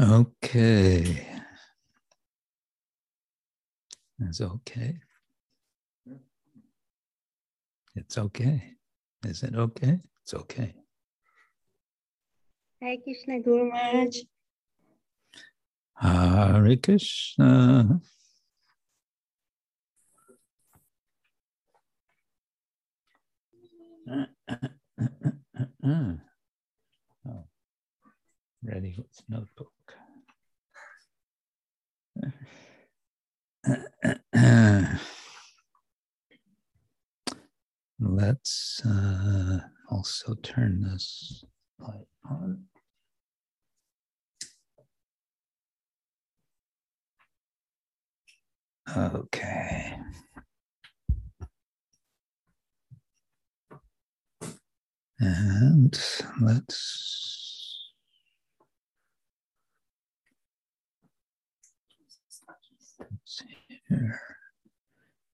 [0.00, 1.24] Okay.
[4.18, 4.98] It's okay.
[7.94, 8.74] It's okay.
[9.24, 10.00] Is it okay?
[10.22, 10.74] It's okay.
[12.82, 14.16] Hare Krishna Guru Maharaj.
[15.94, 18.00] Hare Krishna.
[27.26, 27.46] oh,
[28.64, 29.73] ready with notebook.
[38.00, 39.58] Let's uh,
[39.90, 41.44] also turn this
[41.78, 42.64] light on.
[48.96, 49.96] Okay.
[55.20, 55.98] And
[56.40, 57.53] let's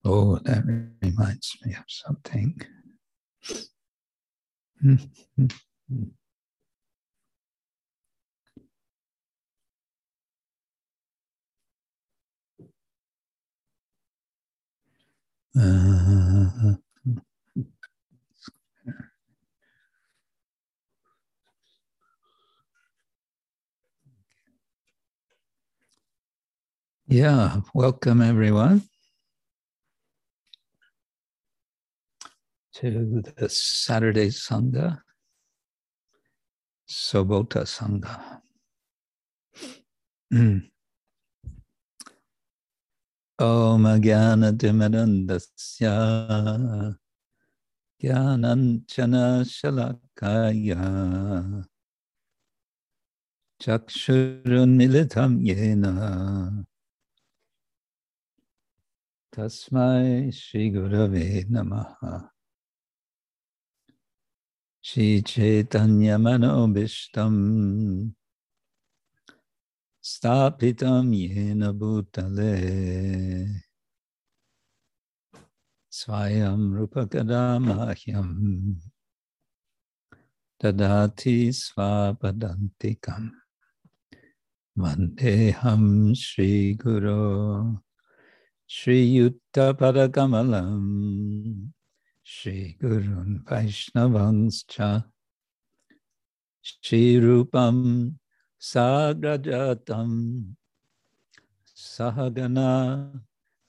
[0.05, 0.65] Oh, that
[1.03, 2.61] reminds me of something.
[15.59, 16.75] Uh,
[27.11, 28.83] yeah, welcome everyone
[32.75, 35.01] to the Saturday Sangha,
[36.89, 38.41] Sobota Sangha.
[43.41, 45.95] Om Jnana Dimadandasya
[48.01, 50.85] Jnananchana Shalakaya
[53.61, 56.65] Chakshurun Militam Yena
[59.33, 62.29] Tasmai Shri Gurave Namaha
[64.83, 68.11] Shri Chaitanya Manobishtam
[70.03, 73.47] Stapitam Yena Bhutale
[75.93, 78.75] Swayam Rupakadamahyam
[80.61, 83.31] Dadati Svapadantikam
[84.77, 87.79] Vandeham Shri Guru
[88.73, 91.73] Shri Yutta Padakamalam
[92.23, 95.05] Shri Gurun Vaishnavangscha
[96.63, 98.15] Shri Rupam
[98.63, 100.55] Sagrajatam
[101.67, 103.11] Sahagana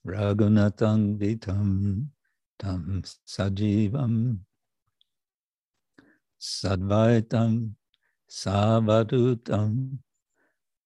[0.05, 2.05] Raghunatang Vitam
[2.59, 4.37] Tam Sajivam
[6.39, 7.71] Sadvaitam
[8.29, 9.97] Savadutam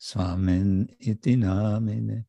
[0.00, 2.24] Swamin Iti Namine.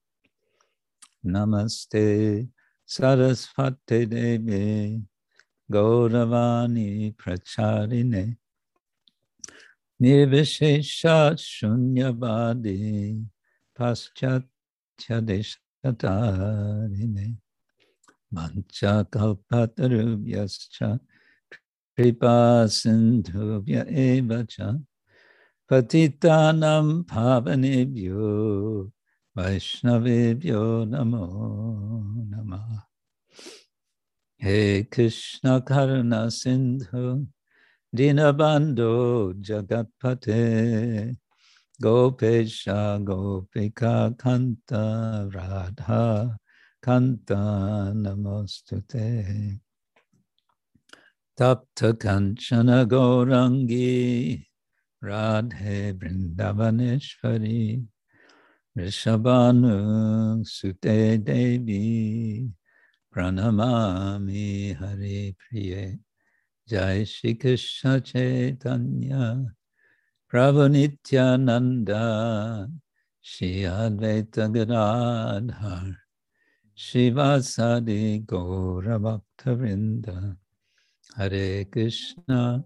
[1.25, 2.49] Namaste
[2.87, 5.01] Sarasvate Devi.
[5.71, 8.37] Gauravani Pracharine.
[10.01, 13.25] Nirvishesha Shunyavadi.
[13.77, 14.43] Paschatya
[15.85, 17.37] Deshatarine
[18.33, 20.99] Mancha Kalpatarubhyascha
[21.95, 24.81] Kripa Sindhubhya Evacha
[25.69, 28.89] Patitanam Pavanebhyo
[29.37, 32.85] Vaishnavebhyo Namo Namah
[34.39, 37.27] He Krishna Karuna Sindhu
[37.95, 41.15] Dinabando Jagatpate
[41.79, 46.35] Gopesha Gopika Kanta Radha
[46.83, 49.59] Kanta Namostute
[51.37, 52.87] Tapta Kanchana
[55.01, 57.85] Radhe Vrindavaneshwari
[58.77, 62.49] Vrishabhanu Sute Devi
[63.15, 65.99] Pranamami Hare Priye
[66.67, 69.45] Jai Shri Krishna Chaitanya
[70.29, 72.67] Prabhu Nityananda
[73.21, 75.95] Shri Advaita Gadadhar
[76.77, 78.99] Shrivasadi Gaura
[79.45, 80.35] Vrinda
[81.15, 82.65] Hare Krishna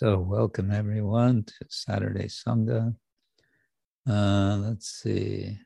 [0.00, 2.96] So, welcome everyone to Saturday Sangha.
[4.08, 5.58] Uh, let's see.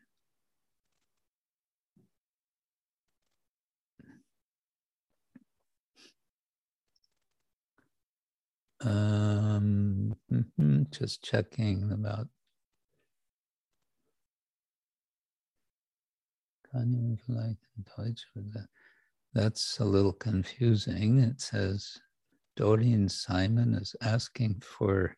[8.81, 10.13] Um,
[10.91, 12.27] just checking about.
[19.33, 21.19] That's a little confusing.
[21.19, 22.01] It says
[22.55, 25.15] Dorian Simon is asking for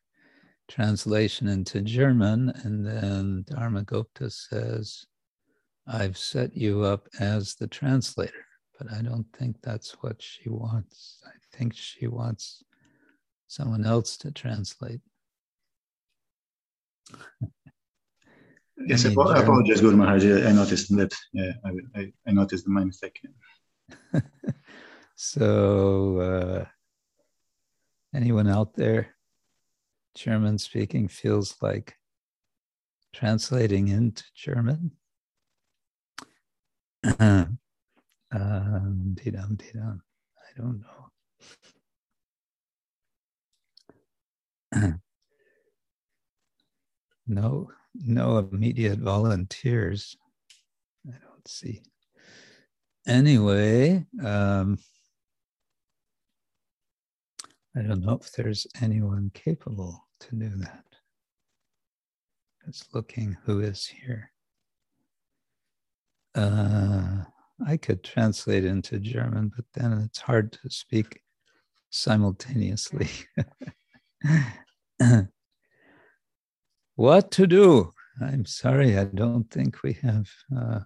[0.67, 5.05] translation into German, and then Dharma Gupta says,
[5.87, 8.45] I've set you up as the translator,
[8.77, 11.21] but I don't think that's what she wants.
[11.25, 12.63] I think she wants
[13.47, 14.99] someone else to translate.
[18.85, 20.25] yes, I apologize, Guru Maharaj.
[20.25, 21.13] I noticed that.
[21.31, 23.21] Yeah, I, I, I noticed my mistake.
[25.15, 26.65] so, uh,
[28.17, 29.13] Anyone out there,
[30.15, 31.95] German speaking, feels like
[33.13, 34.93] translating into German?
[37.19, 37.59] um.
[38.33, 38.39] I
[40.57, 40.83] don't
[44.71, 44.71] know.
[47.27, 50.17] no, no immediate volunteers.
[51.07, 51.83] I don't see.
[53.07, 54.79] Anyway, um,
[57.77, 60.83] I don't know if there's anyone capable to do that.
[62.67, 64.31] It's looking who is here.
[66.33, 67.23] Uh,
[67.65, 71.21] I could translate into German, but then it's hard to speak
[71.91, 73.09] simultaneously.
[76.95, 77.93] what to do?
[78.19, 80.79] I'm sorry, I don't think we have uh,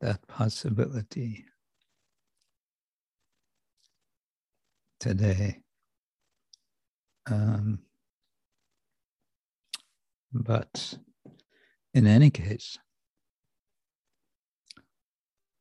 [0.00, 1.46] that possibility.
[5.00, 5.60] Today.
[7.30, 7.80] Um,
[10.32, 10.98] but
[11.94, 12.78] in any case,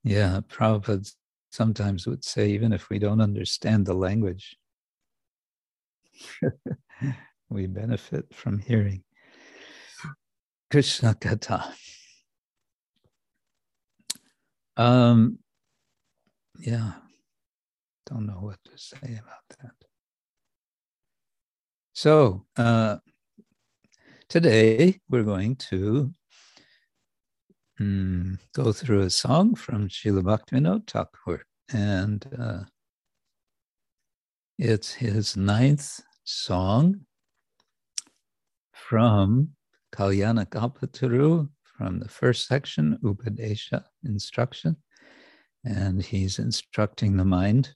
[0.03, 1.11] yeah, Prabhupada
[1.51, 4.55] sometimes would say, even if we don't understand the language,
[7.49, 9.03] we benefit from hearing
[10.69, 11.73] Krishna Katha.
[14.77, 15.39] Um,
[16.59, 16.93] yeah,
[18.05, 19.73] don't know what to say about that.
[21.93, 22.97] So, uh,
[24.29, 26.11] today we're going to
[27.79, 32.63] um, go through a song from Srila Bhaktivinoda Thakur, and uh,
[34.57, 37.01] it's his ninth song
[38.73, 39.49] from
[39.93, 44.77] Kalyana Kalpataru from the first section, Upadesha, instruction.
[45.63, 47.73] And he's instructing the mind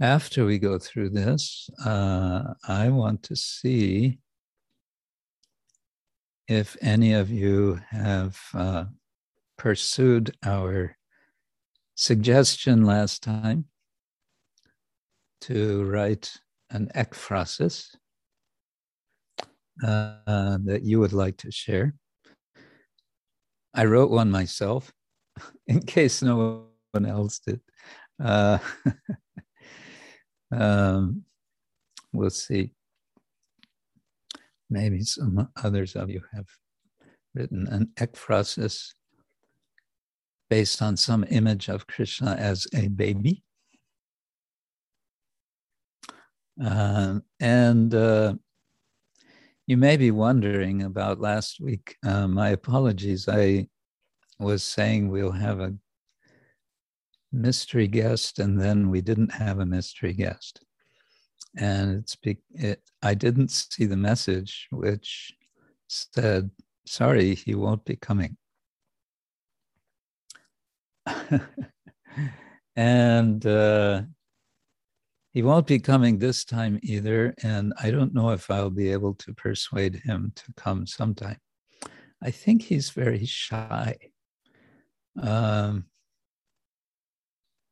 [0.00, 4.18] after we go through this, uh, I want to see
[6.48, 8.84] if any of you have uh,
[9.56, 10.96] pursued our
[11.94, 13.64] suggestion last time
[15.40, 16.36] to write
[16.70, 17.96] an ekphrasis
[19.84, 21.94] uh, that you would like to share.
[23.74, 24.92] I wrote one myself
[25.66, 27.60] in case no one else did.
[28.22, 28.58] Uh,
[30.52, 31.24] Um,
[32.12, 32.72] we'll see.
[34.68, 36.46] Maybe some others of you have
[37.34, 38.94] written an ekphrasis
[40.48, 43.42] based on some image of Krishna as a baby.
[46.62, 48.34] Uh, and uh,
[49.66, 51.96] you may be wondering about last week.
[52.04, 53.28] Uh, my apologies.
[53.28, 53.68] I
[54.38, 55.74] was saying we'll have a
[57.36, 60.64] mystery guest, and then we didn't have a mystery guest.
[61.56, 65.32] And it's be, it, I didn't see the message which
[65.88, 66.50] said,
[66.86, 68.36] "Sorry, he won't be coming."
[72.76, 74.02] and uh,
[75.32, 77.34] he won't be coming this time either.
[77.42, 81.38] And I don't know if I'll be able to persuade him to come sometime.
[82.22, 83.96] I think he's very shy.
[85.20, 85.84] Um,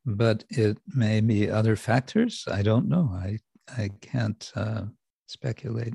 [0.05, 2.45] but it may be other factors.
[2.51, 3.11] I don't know.
[3.13, 3.39] I
[3.77, 4.83] I can't uh,
[5.27, 5.95] speculate.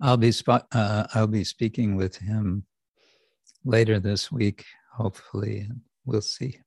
[0.00, 2.64] I'll be uh, I'll be speaking with him
[3.64, 6.58] later this week, hopefully, and we'll see.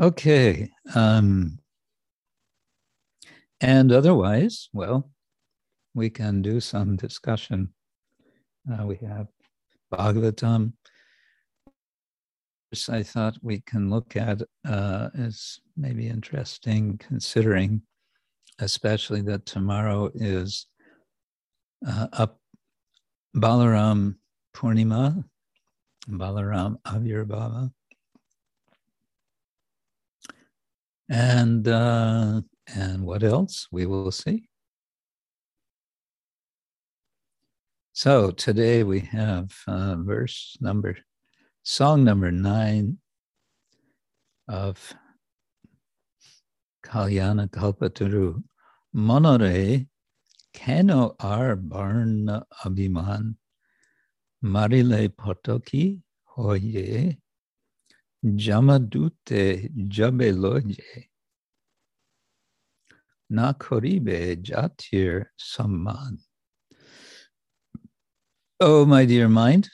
[0.00, 0.70] Okay.
[0.94, 1.58] Um,
[3.60, 5.10] and otherwise, well,
[5.94, 7.74] we can do some discussion.
[8.70, 9.26] Uh, we have
[9.92, 10.72] Bhagavatam.
[12.90, 17.82] I thought we can look at uh, as maybe interesting, considering
[18.58, 20.66] especially that tomorrow is
[21.86, 22.38] uh, up
[23.34, 24.16] Balaram
[24.54, 25.24] Purnima,
[26.08, 27.70] Balaram Avirbhava.
[31.08, 32.42] And uh,
[32.74, 33.66] and what else?
[33.72, 34.48] We will see.
[37.94, 40.98] So today we have uh, verse number,
[41.70, 42.96] song number nine
[44.48, 44.94] of
[46.82, 48.42] Kalyana Kalpataru.
[48.96, 49.86] Monore
[50.54, 53.34] Keno ar barna abhiman
[54.42, 56.00] marile potoki
[56.38, 57.18] hoye
[58.24, 60.80] jamadute jabeloje
[63.30, 66.16] nakoribe jatir samman.
[68.58, 69.68] Oh, my dear mind,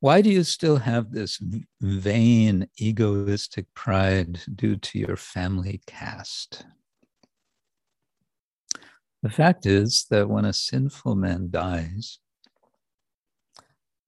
[0.00, 1.40] why do you still have this
[1.80, 6.64] vain, egoistic pride due to your family caste?
[9.22, 12.20] The fact is that when a sinful man dies,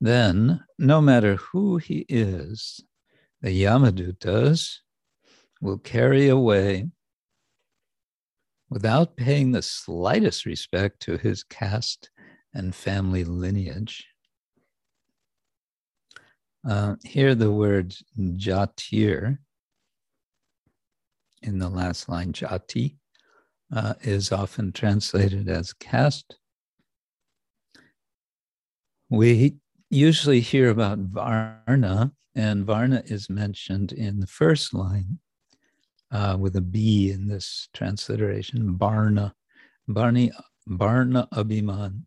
[0.00, 2.80] then no matter who he is,
[3.42, 4.78] the Yamadutas
[5.60, 6.86] will carry away
[8.70, 12.10] without paying the slightest respect to his caste
[12.54, 14.06] and family lineage.
[16.68, 19.38] Uh, here, the word jatir
[21.42, 22.96] in the last line, jati,
[23.74, 26.36] uh, is often translated as caste.
[29.08, 29.56] We
[29.88, 35.18] usually hear about Varna, and Varna is mentioned in the first line
[36.12, 39.32] uh, with a B in this transliteration, Barna,
[39.88, 40.30] Barni,
[40.68, 42.02] Barna Abhiman.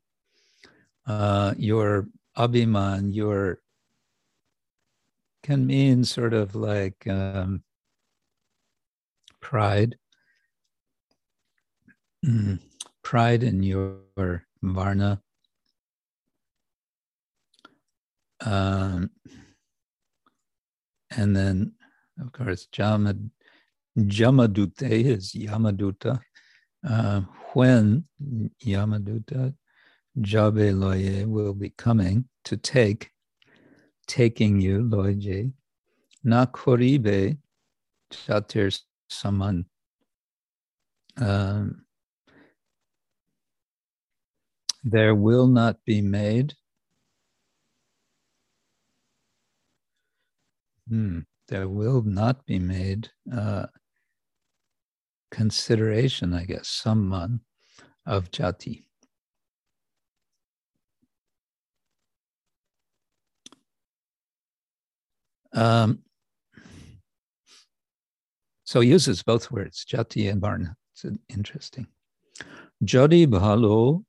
[1.05, 2.07] Uh, your
[2.38, 3.60] Abhiman, your
[5.43, 7.62] can mean sort of like um,
[9.41, 9.97] pride,
[12.25, 12.59] mm,
[13.03, 13.97] pride in your
[14.62, 15.21] Varna.
[18.45, 19.09] Um,
[21.15, 21.73] and then,
[22.19, 23.29] of course, Jamad,
[23.97, 26.21] Jamadute is Yamaduta.
[26.88, 27.21] Uh,
[27.53, 28.05] when
[28.65, 29.53] Yamaduta,
[30.19, 33.12] Jabe Loye will be coming to take,
[34.07, 35.51] taking you, Loye,
[36.25, 37.38] Nakoribe
[38.12, 39.65] Chatir Saman.
[41.17, 41.86] Um,
[44.83, 46.55] there will not be made.
[50.89, 53.67] Hmm, there will not be made uh,
[55.31, 57.41] consideration, I guess, someone
[58.05, 58.86] of jati.
[65.53, 66.00] Um,
[68.63, 70.75] so he uses both words, jati and varna.
[70.93, 71.88] It's interesting.
[72.83, 74.03] Jodi bhalo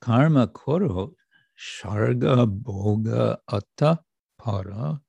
[0.00, 1.12] karma koro
[1.58, 3.98] sharga boga atta
[4.38, 5.00] para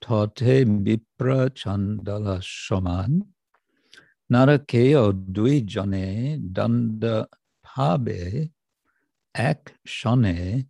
[0.00, 3.22] tate mipra chandala shaman
[4.30, 7.26] Narakeo Dwijane Danda
[7.64, 8.50] Pabe
[9.34, 10.66] Ek Shane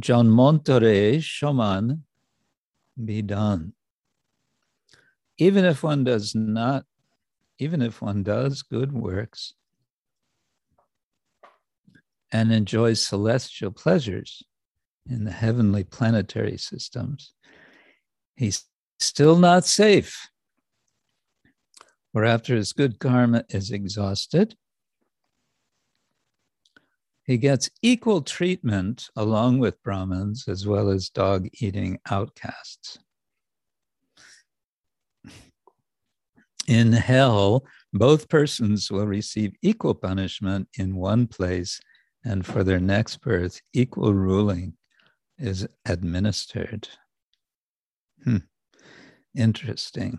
[0.00, 2.00] John Montore Shoman
[3.02, 3.72] be done.
[5.38, 6.84] Even if one does not,
[7.58, 9.54] even if one does good works
[12.32, 14.42] and enjoys celestial pleasures
[15.08, 17.32] in the heavenly planetary systems,
[18.36, 18.64] he's
[18.98, 20.28] still not safe
[22.16, 24.56] or after his good karma is exhausted,
[27.26, 32.98] he gets equal treatment along with Brahmins as well as dog eating outcasts.
[36.68, 41.80] In hell, both persons will receive equal punishment in one place,
[42.24, 44.74] and for their next birth, equal ruling
[45.38, 46.88] is administered.
[48.24, 48.38] Hmm.
[49.36, 50.18] Interesting.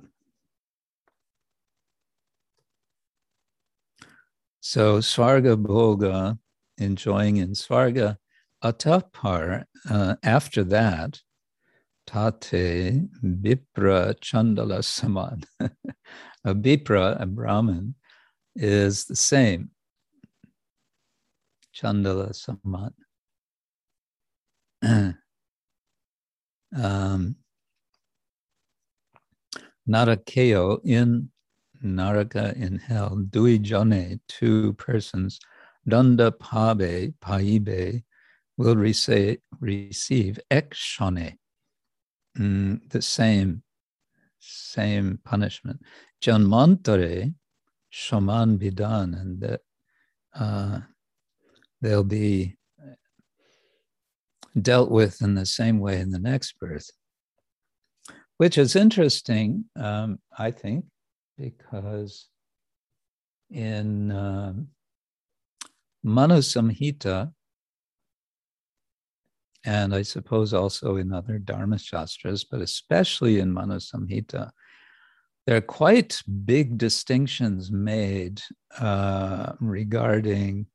[4.61, 6.37] So Svarga Bhoga,
[6.77, 8.17] enjoying in Svarga,
[8.63, 11.21] Atapar, uh, after that,
[12.05, 15.43] tate bipra chandala saman.
[15.59, 17.95] a bipra, a Brahmin,
[18.55, 19.69] is the same.
[21.75, 22.93] Chandala saman.
[26.75, 27.35] um,
[29.87, 31.29] Narakeo in
[31.83, 35.39] Naraka in hell, Dui Jane, two persons,
[35.87, 38.03] Danda Pabe, Paibe,
[38.57, 41.37] will receive, Ekshane,
[42.37, 43.63] mm, the same,
[44.39, 45.81] same punishment.
[46.21, 47.33] Janmantare,
[47.89, 49.59] Shaman Bidan, and
[50.35, 50.79] uh,
[51.81, 52.57] they'll be
[54.59, 56.89] dealt with in the same way in the next birth,
[58.37, 60.85] which is interesting, um, I think,
[61.37, 62.27] because
[63.51, 64.69] in um,
[66.03, 67.31] Manu Samhita,
[69.65, 74.51] and I suppose also in other Dharma Shastras, but especially in Manu Samhita,
[75.45, 78.41] there are quite big distinctions made
[78.79, 80.67] uh, regarding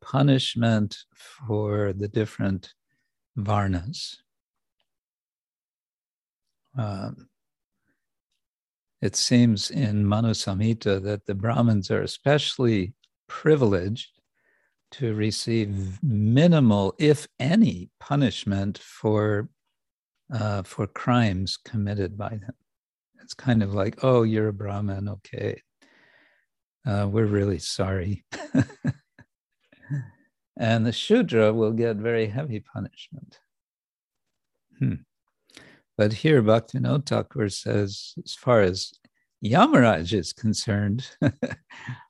[0.00, 2.72] punishment for the different
[3.36, 4.16] varnas.
[6.78, 7.28] Um,
[9.02, 12.92] it seems in Manu Samhita that the Brahmins are especially
[13.28, 14.19] privileged
[14.92, 19.48] to receive minimal, if any, punishment for
[20.32, 22.54] uh, for crimes committed by them.
[23.22, 25.62] It's kind of like, oh, you're a Brahmin, okay.
[26.86, 28.24] Uh, we're really sorry.
[30.56, 33.38] and the Shudra will get very heavy punishment.
[34.78, 34.94] Hmm.
[35.98, 38.92] But here, Bhaktivinoda Thakur says, as far as
[39.44, 41.06] Yamaraj is concerned,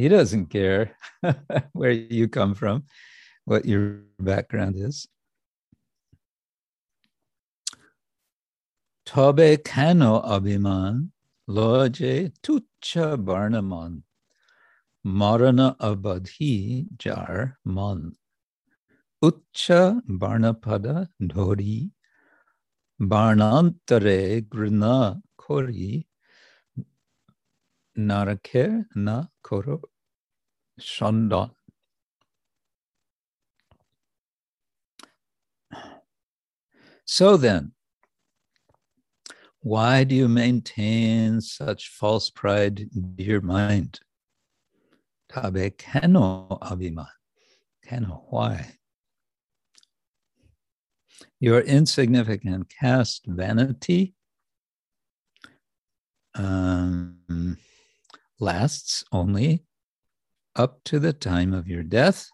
[0.00, 0.96] he doesn't care
[1.72, 2.84] where you come from,
[3.44, 5.06] what your background is.
[9.04, 11.10] Tobe kano abhiman
[11.48, 14.02] loje tucha barnaman
[15.04, 18.12] marana abadhi jar man
[19.22, 21.90] ucha barnapada dhori
[23.00, 26.06] barnantare grina kori
[27.98, 29.80] narake na koro
[30.80, 31.50] shandan.
[37.04, 37.72] So then,
[39.60, 44.00] why do you maintain such false pride in your mind?
[45.28, 47.06] Tabe kano abhiman.
[47.86, 48.76] Kano, why?
[51.40, 54.14] Your insignificant caste vanity
[56.34, 57.56] um,
[58.38, 59.64] lasts only
[60.56, 62.28] up to the time of your death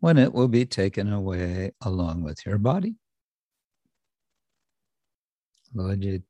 [0.00, 2.96] when it will be taken away along with your body.
[5.74, 6.22] Loje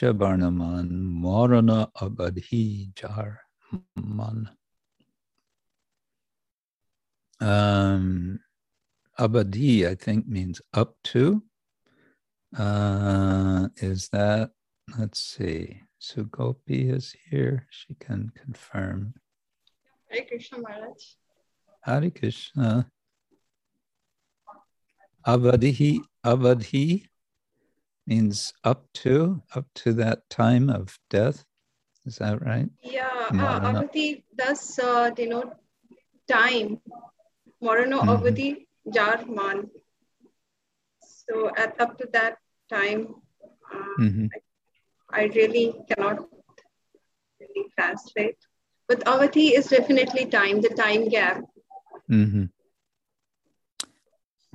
[0.00, 3.40] barnaman morana abadhi jar
[3.96, 4.50] man.
[7.40, 8.40] Um,
[9.18, 11.42] abadi, I think, means up to.
[12.56, 14.50] Uh, is that,
[14.98, 17.66] let's see, Sugopi is here.
[17.70, 19.14] She can confirm.
[20.16, 21.02] Hare Krishna Maharaj.
[21.82, 22.90] Hare Krishna.
[25.26, 27.06] Avadhi, avadhi
[28.06, 31.44] means up to, up to that time of death.
[32.06, 32.68] Is that right?
[32.82, 35.54] Yeah, uh, avadhi does uh, denote
[36.26, 36.80] time.
[37.60, 38.08] Morano mm-hmm.
[38.08, 39.68] avadhi jar man.
[41.02, 42.38] So at up to that
[42.70, 43.16] time,
[43.74, 44.26] uh, mm-hmm.
[45.12, 46.26] I, I really cannot
[47.40, 48.38] really translate.
[48.88, 51.42] But avati is definitely time, the time gap.
[52.10, 52.44] Mm-hmm.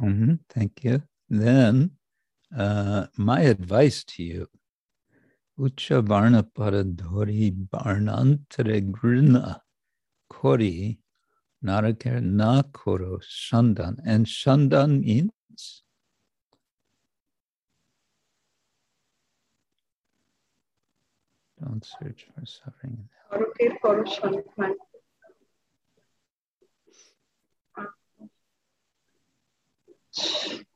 [0.02, 0.34] Mm-hmm.
[0.50, 1.04] Thank you.
[1.30, 1.92] Then,
[2.58, 4.48] uh, my advice to you,
[5.60, 9.60] Ucha Varna Paradhori Barnantare Grina
[10.30, 10.98] Kori
[11.64, 14.00] Narakar Na Koro Shandan.
[14.06, 15.84] And Shandan means
[21.62, 24.74] don't search for suffering Arutir Koroshanpan.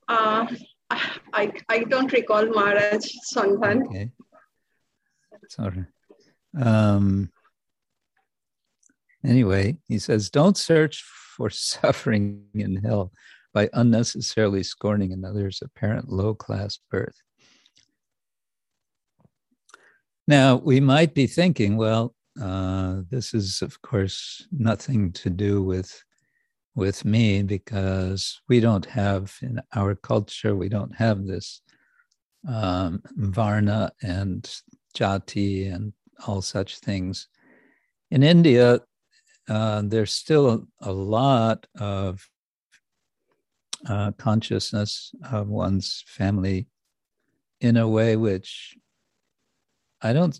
[0.08, 0.48] Uh,
[1.34, 4.12] I, I don't recall Maharaj Sandhan.
[5.50, 5.86] Sorry.
[6.60, 7.32] Um,
[9.26, 13.12] anyway, he says, don't search for suffering in hell
[13.54, 17.16] by unnecessarily scorning another's apparent low class birth.
[20.28, 26.04] Now, we might be thinking, well, uh, this is, of course, nothing to do with
[26.76, 31.62] with me because we don't have in our culture we don't have this
[32.48, 34.44] um, Varna and
[34.96, 35.94] Jati and
[36.28, 37.28] all such things.
[38.12, 38.80] In India,
[39.50, 42.28] uh, there's still a, lot of
[43.88, 46.68] uh, consciousness of one's family
[47.62, 48.76] in a way which
[50.02, 50.40] I don't,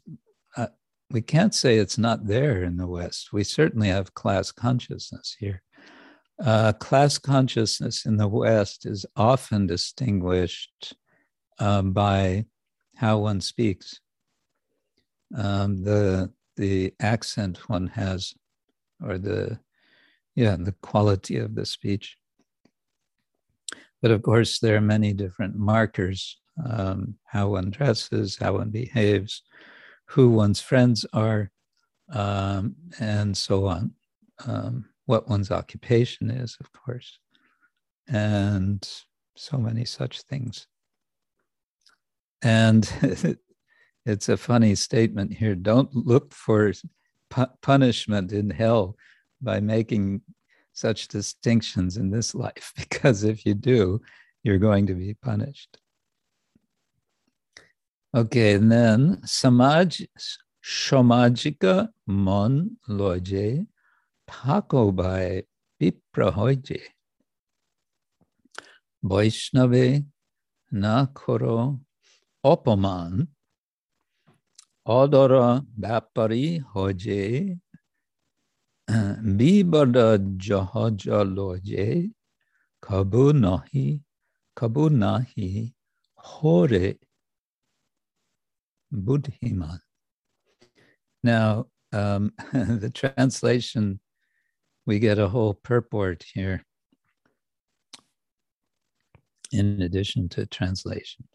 [1.12, 3.32] we can't say it's not there in the West.
[3.32, 5.62] We certainly have class consciousness here.
[6.44, 10.96] Uh, class consciousness in the West is often distinguished
[11.60, 12.46] um, by
[12.96, 14.00] how one speaks,
[15.38, 18.34] um, the the accent one has,
[19.04, 19.60] or the
[20.36, 22.18] yeah the quality of the speech.
[24.02, 26.38] But of course, there are many different markers:
[26.70, 29.44] um, how one dresses, how one behaves,
[30.08, 31.52] who one's friends are,
[32.10, 33.92] um, and so on.
[34.46, 37.20] Um, what one's occupation is, of course,
[38.08, 38.88] and
[39.36, 40.68] so many such things.
[42.42, 42.90] And
[44.06, 45.56] it's a funny statement here.
[45.56, 46.74] Don't look for
[47.30, 48.96] pu- punishment in hell
[49.42, 50.22] by making
[50.74, 54.02] such distinctions in this life, because if you do,
[54.44, 55.78] you're going to be punished.
[58.15, 60.03] Okay, and then Samaj
[60.65, 63.67] Shomajika Mon Loje
[64.29, 65.45] Takobai
[65.81, 66.81] Piprahoje
[69.03, 70.05] Vaishnave
[70.73, 71.81] Nakoro
[72.45, 73.13] অপমান
[74.99, 75.33] অদর
[75.83, 77.25] ব্যাপারী হজে
[79.39, 79.97] বিবদ
[80.47, 81.01] জহজ
[81.37, 81.89] লজে
[82.83, 83.87] কবু নহি
[84.57, 85.51] কবু নাহি
[86.19, 86.87] হরে
[88.96, 89.80] buddhiman.
[91.24, 94.00] Now, um, the translation,
[94.86, 96.64] we get a whole purport here
[99.52, 101.28] in addition to translation.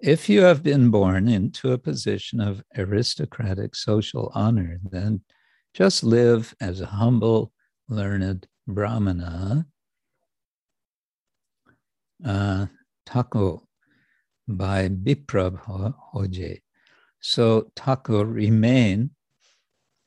[0.00, 5.22] If you have been born into a position of aristocratic social honor, then
[5.72, 7.52] just live as a humble,
[7.88, 9.66] learned brahmana.
[12.24, 12.66] Uh,
[13.06, 13.62] Tako
[14.46, 15.58] by Biprab
[16.12, 16.63] Hoje.
[17.26, 19.08] So Tako remain,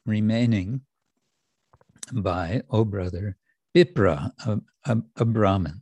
[0.06, 0.82] remaining
[2.14, 3.38] by, oh brother,
[3.76, 5.82] Bipra, a, a, a Brahmin.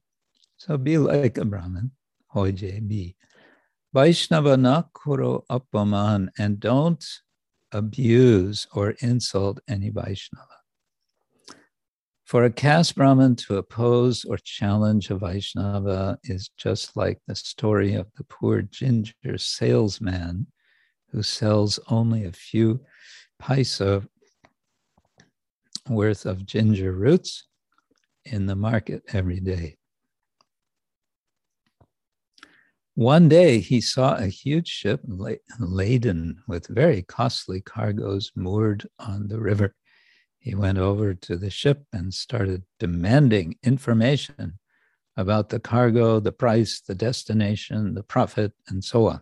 [0.56, 1.92] So be like a Brahmin,
[2.34, 3.18] Hoje, be.
[3.94, 7.06] Vaishnava nakuro apaman, and don't
[7.74, 10.48] abuse or insult any Vaishnava.
[12.24, 17.96] For a caste Brahmin to oppose or challenge a Vaishnava is just like the story
[17.96, 20.48] of the poor ginger salesman
[21.16, 22.82] who sells only a few
[23.42, 24.06] paisa
[25.90, 27.48] worth of ginger roots
[28.26, 29.78] in the market every day.
[32.96, 35.00] One day he saw a huge ship
[35.60, 39.74] laden with very costly cargoes moored on the river.
[40.40, 44.60] He went over to the ship and started demanding information
[45.16, 49.22] about the cargo, the price, the destination, the profit, and so on.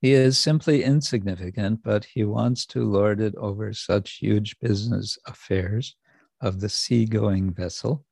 [0.00, 5.96] He is simply insignificant, but he wants to lord it over such huge business affairs
[6.40, 8.04] of the seagoing vessel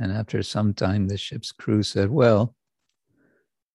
[0.00, 2.56] and after some time, the ship's crew said, Well,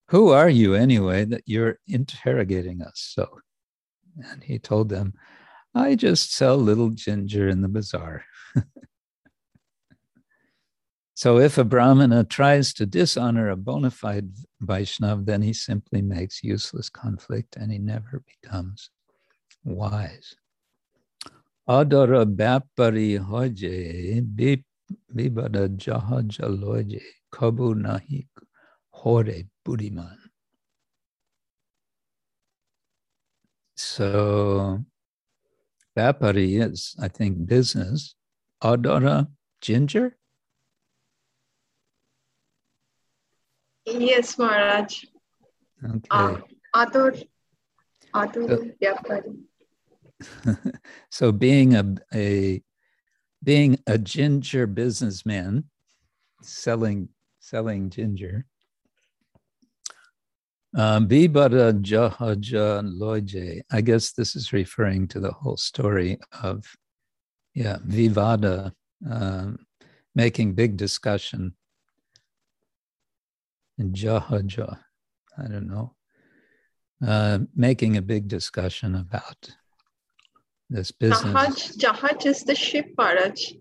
[0.08, 3.40] who are you anyway that you're interrogating us so?
[4.32, 5.14] And he told them,
[5.76, 8.26] I just sell little ginger in the bazaar.
[11.14, 14.32] so if a Brahmana tries to dishonor a bona fide
[14.66, 18.90] Vaishnav, then he simply makes useless conflict and he never becomes
[19.64, 20.36] wise.
[21.68, 24.22] Adara bapari hoje
[25.16, 27.02] Vibada Jahajaloje
[27.34, 28.28] Kabu Nahi
[28.92, 30.18] Hore Buddhiman.
[33.76, 34.84] So
[35.98, 38.16] Vapari is, I think, business.
[38.64, 39.28] Adara,
[39.62, 40.18] ginger?
[43.86, 45.06] Yes, Maharaj.
[45.84, 46.08] Okay.
[46.10, 46.38] Uh,
[46.74, 47.14] Ador,
[48.14, 49.38] Ador, Vyapari.
[51.10, 52.62] so being a, a
[53.44, 55.66] being a ginger businessman
[56.42, 58.46] selling selling ginger.
[60.76, 63.62] Um, Jahaja Loje.
[63.72, 66.66] I guess this is referring to the whole story of,
[67.54, 68.74] yeah, Vivada,
[69.10, 69.60] um,
[70.16, 71.56] making big discussion.
[73.78, 74.80] And Jahaja,
[75.38, 75.96] I don't know,
[77.06, 79.50] uh, making a big discussion about
[80.70, 81.34] this business.
[81.34, 83.54] Jahaj, Jahaj is the ship, Maharaj.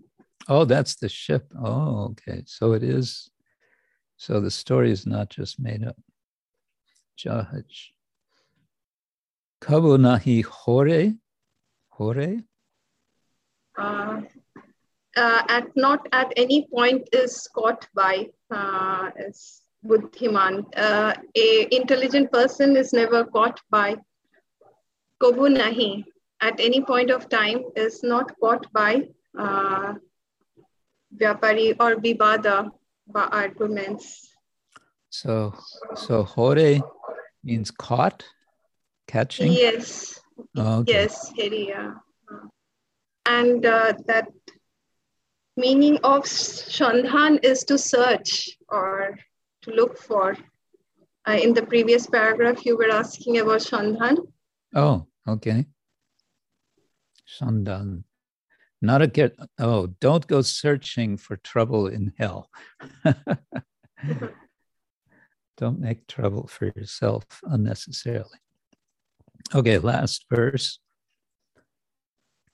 [0.48, 1.52] Oh, that's the ship.
[1.60, 2.42] Oh, okay.
[2.46, 3.28] So it is,
[4.16, 5.96] So the story is not just made up.
[7.18, 7.90] Jahaj.
[9.60, 11.14] Kabu nahi hore?
[11.88, 12.42] Hore?
[13.76, 14.20] Uh,
[15.16, 20.64] uh, at not at any point is caught by uh, is buddhiman.
[20.76, 23.96] Uh, a intelligent person is never caught by
[25.22, 26.04] kobu nahi.
[26.40, 29.94] At any point of time is not caught by uh,
[31.16, 32.70] vyapari or vivada
[33.06, 34.28] by arguments.
[35.10, 35.54] So,
[35.94, 36.80] so hore
[37.44, 38.24] means caught,
[39.06, 39.52] catching.
[39.52, 40.20] Yes.
[40.58, 40.92] Okay.
[40.92, 41.94] Yes, Heriya.
[43.26, 44.28] And uh, that
[45.56, 49.16] meaning of Shandhan is to search or
[49.64, 50.36] to look for.
[51.26, 54.18] Uh, in the previous paragraph, you were asking about Shandhan.
[54.74, 55.66] Oh, okay.
[57.26, 58.04] Shandhan.
[58.82, 62.50] Not a get, oh, don't go searching for trouble in hell.
[65.56, 68.38] don't make trouble for yourself unnecessarily.
[69.54, 70.78] Okay, last verse.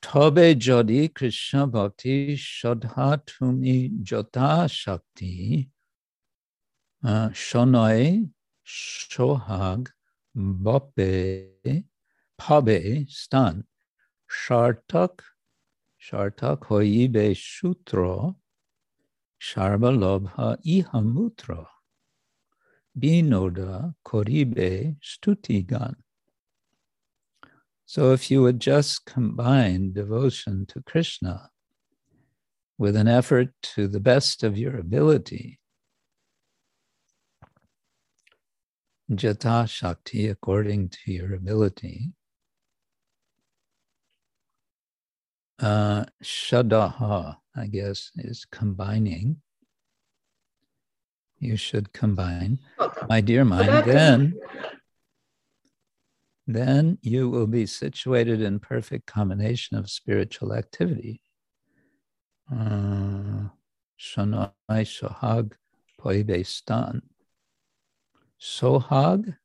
[0.00, 5.68] Tobe jodi Krishna bhakti shadha tumi jota shakti
[7.02, 8.28] Uh, shonoi
[8.66, 9.88] shohag
[10.36, 11.84] bope
[12.38, 13.64] pabe stan.
[14.30, 15.20] Shartak
[15.98, 18.36] shartak hoibe shutro
[19.40, 21.66] sharba lobha ihamutra
[22.98, 25.94] binoda koribe stutigan.
[27.86, 31.50] So if you would just combine devotion to Krishna
[32.76, 35.59] with an effort to the best of your ability,
[39.10, 42.12] jata shakti, according to your ability,
[45.60, 49.36] uh, shadaha, I guess, is combining.
[51.38, 52.58] You should combine.
[53.08, 54.34] My dear mind, then
[56.46, 61.22] then you will be situated in perfect combination of spiritual activity.
[62.50, 63.48] Uh,
[63.98, 65.52] Shanai Sohag
[66.00, 67.02] Poibe Stan.
[68.40, 69.37] Sohag?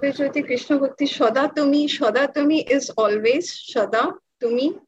[0.00, 4.78] Krishna Bhakti Shada Tumi, Shada Tumi is always Shada Tumi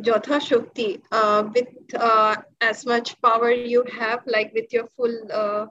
[0.00, 5.66] Jatha Shakti uh, with uh, as much power you have, like with your full uh,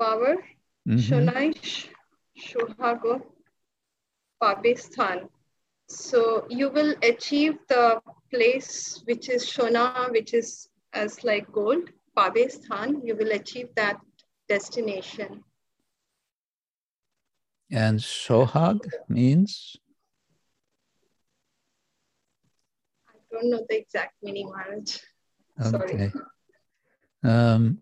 [0.00, 0.36] power,
[0.88, 1.50] mm-hmm.
[2.38, 3.22] Shohago
[4.42, 5.28] Pabisthan.
[5.88, 13.02] So you will achieve the place which is Shona, which is as like gold, Pabisthan,
[13.04, 14.00] you will achieve that
[14.48, 15.44] destination.
[17.70, 19.76] And Sohag means?
[23.08, 24.98] I don't know the exact meaning, Maharaj.
[25.74, 26.10] Okay.
[27.24, 27.78] Um,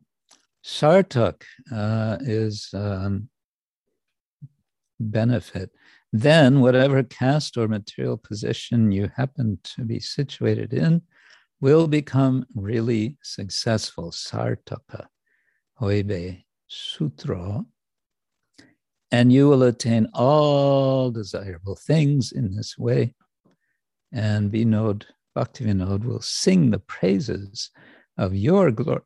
[0.65, 3.29] Sartak uh, is um,
[4.99, 5.71] benefit.
[6.13, 11.03] Then, whatever caste or material position you happen to be situated in
[11.61, 14.11] will become really successful.
[14.11, 15.07] Sartaka,
[15.81, 17.65] Hoibe Sutra.
[19.11, 23.15] And you will attain all desirable things in this way.
[24.13, 25.05] And Vinod,
[25.37, 27.71] Bhaktivinoda will sing the praises
[28.19, 29.05] of your glories.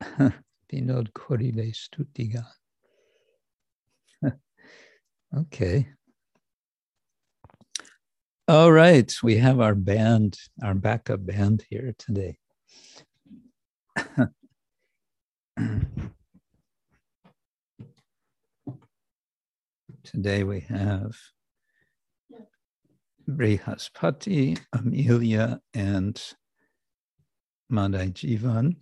[0.02, 2.46] Vinod Koribe Stutigan.
[5.36, 5.88] okay.
[8.50, 12.36] All right, we have our band, our backup band here today.
[20.02, 21.16] today we have
[23.28, 26.20] Brihaspati, Amelia, and
[27.68, 28.78] Madai Jivan.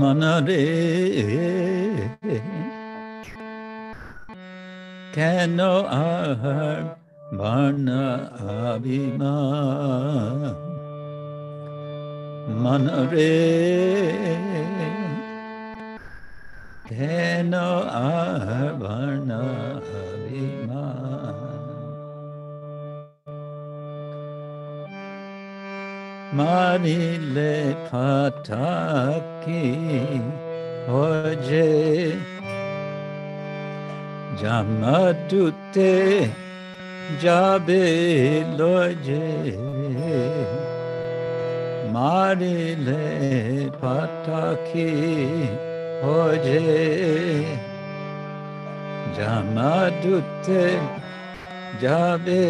[0.00, 0.64] Manare
[5.14, 6.98] Kano Ahar
[7.32, 8.02] Varna
[8.74, 9.22] Abhiman
[12.62, 14.55] Manare
[16.88, 17.68] तेनो
[18.00, 19.30] आवर्ण
[20.00, 21.16] अभिमान।
[26.38, 27.56] মানিলে
[27.88, 29.66] ফাটাকি
[30.88, 31.72] হজে
[34.40, 35.92] জামাটুতে
[37.24, 37.86] যাবে
[38.58, 39.28] লজে
[41.94, 43.06] মারিলে
[43.80, 44.90] ফাটাকি
[46.02, 46.66] হজে
[49.16, 50.64] জামাদুতে
[51.80, 52.44] যাবে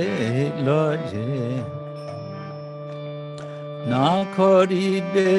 [0.67, 1.37] লজে।
[3.91, 5.35] না করিবে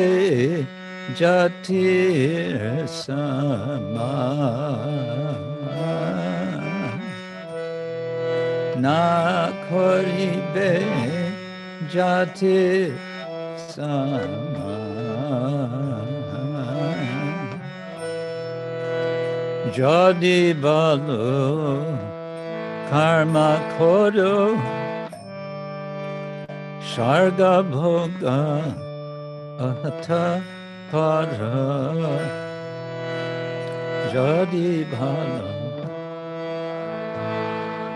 [1.20, 2.60] জাতির
[3.02, 4.18] সমা
[8.86, 9.06] না
[9.70, 10.72] করিবে
[11.94, 12.92] জাতির
[13.76, 14.77] সমা
[19.76, 21.26] যদি বলো,
[22.90, 24.38] কর্মা করো
[26.92, 28.24] স্বর্গ ভোগ
[29.68, 30.08] অথ
[30.92, 31.30] পর
[34.14, 35.50] যদি ভালো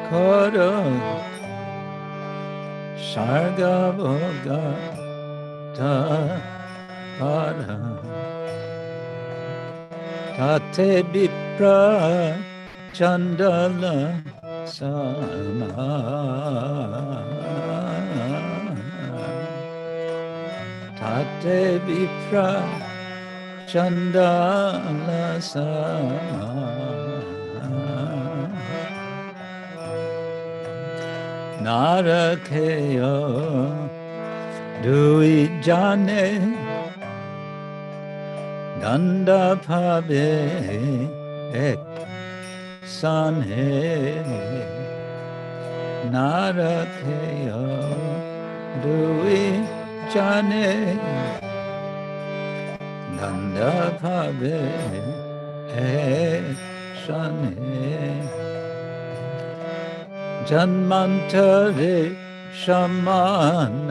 [0.10, 0.73] করো
[3.10, 3.62] স্বর্গ
[3.99, 4.45] ভোগ
[7.17, 7.55] পর
[10.38, 11.50] তাতে বিপ্র
[12.97, 13.95] chandala
[14.65, 15.89] sama
[21.00, 22.50] tate vipra
[23.71, 26.50] chandala sama
[31.62, 33.15] narakeyo
[34.84, 36.26] dui jane
[38.82, 41.20] danda bhave
[41.59, 41.79] एक
[42.89, 43.71] सन है
[46.11, 47.49] नारथेय
[48.83, 49.41] दुई
[50.13, 50.69] जाने
[53.17, 54.61] धंधा भावे
[55.73, 56.53] है
[57.03, 58.09] सन है।
[60.49, 61.93] जन्मांतरे
[62.65, 63.89] समान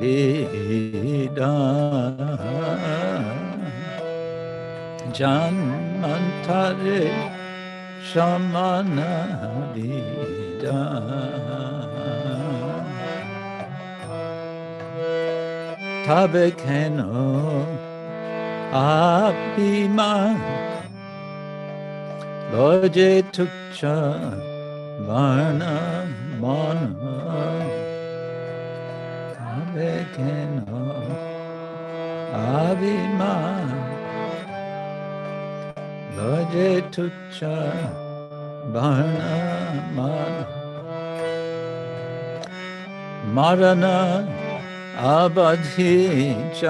[0.00, 1.52] वेदा
[5.19, 7.03] জন্মান্তরে
[8.09, 8.97] সমান
[9.73, 10.83] বেদা
[16.05, 16.97] তবে কেন
[19.21, 20.13] আপিমা
[22.51, 23.79] লজে তুচ্ছ
[25.07, 25.61] বর্ণ
[26.41, 26.79] মন
[29.35, 30.55] তবে কেন
[32.55, 33.35] আবিমা
[36.16, 37.38] भजे तुच्छ
[38.74, 40.36] भरणमान
[43.36, 43.82] मरण
[45.12, 45.96] अवधि
[46.60, 46.64] च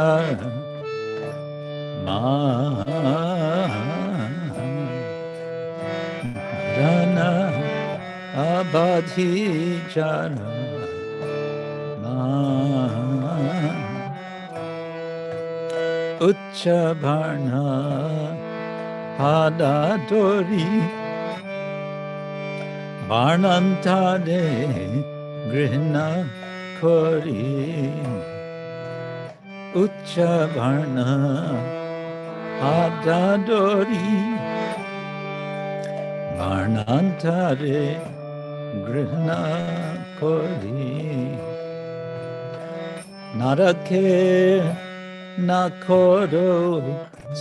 [6.76, 7.18] मरण
[8.46, 9.30] अवधि
[9.94, 10.38] चरण
[16.28, 16.62] उच्च
[17.02, 17.64] भरणा
[19.18, 20.68] হাডাডরি
[23.10, 24.46] বাণান্তারে
[25.52, 26.08] গৃহণা
[26.80, 27.46] করি।
[29.82, 30.96] উচ্চাভরণ
[32.60, 34.08] হাডাডরি
[36.38, 37.82] বাণান্তারে
[38.86, 39.42] গৃহণা
[40.20, 40.84] করি।
[43.38, 44.85] নরকের
[45.39, 46.53] নরকে না করো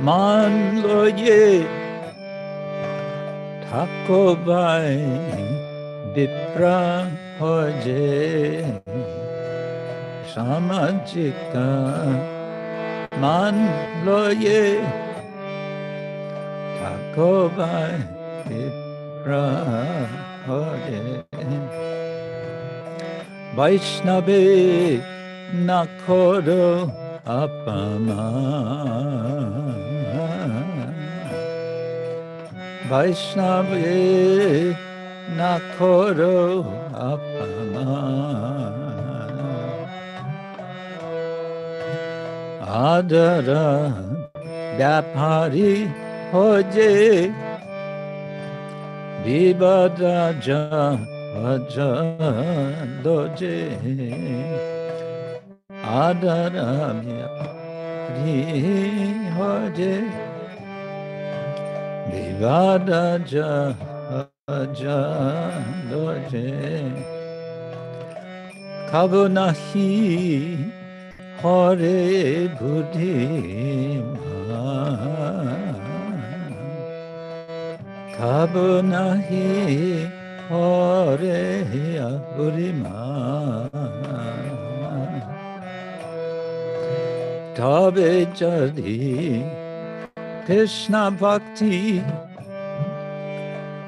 [0.00, 1.44] মানলো ये
[3.66, 4.90] ঠাকুরবাই
[6.14, 6.80] বিপ্রা
[7.38, 8.16] হজে
[10.33, 11.71] সামাজিকা।
[13.21, 13.55] মান
[14.05, 14.63] লয়ে
[16.77, 17.95] ঠাকুবাই
[23.57, 24.43] বৈষ্ণবে
[25.67, 26.47] না খর
[27.41, 28.27] আপমা।
[32.89, 33.93] বৈষ্ণবে
[35.37, 36.19] না খর
[42.71, 43.49] আদর
[44.77, 45.73] ব্যাপারী
[46.31, 46.93] হজে
[49.23, 49.99] বিবাদ
[53.03, 53.59] দজে
[56.01, 56.55] আদর
[57.01, 58.37] ব্যাপারী
[59.35, 59.95] হজে
[62.11, 62.89] বিবাদ
[65.89, 66.49] দজে
[68.89, 69.89] খাব নাহি
[71.41, 74.03] Kabunahi Hare Buddhi
[78.15, 79.49] Kabunahi
[80.49, 81.41] Hare
[82.37, 82.71] Buddhi
[87.55, 89.43] Tabe Jadi
[90.45, 92.03] Krishna Bhakti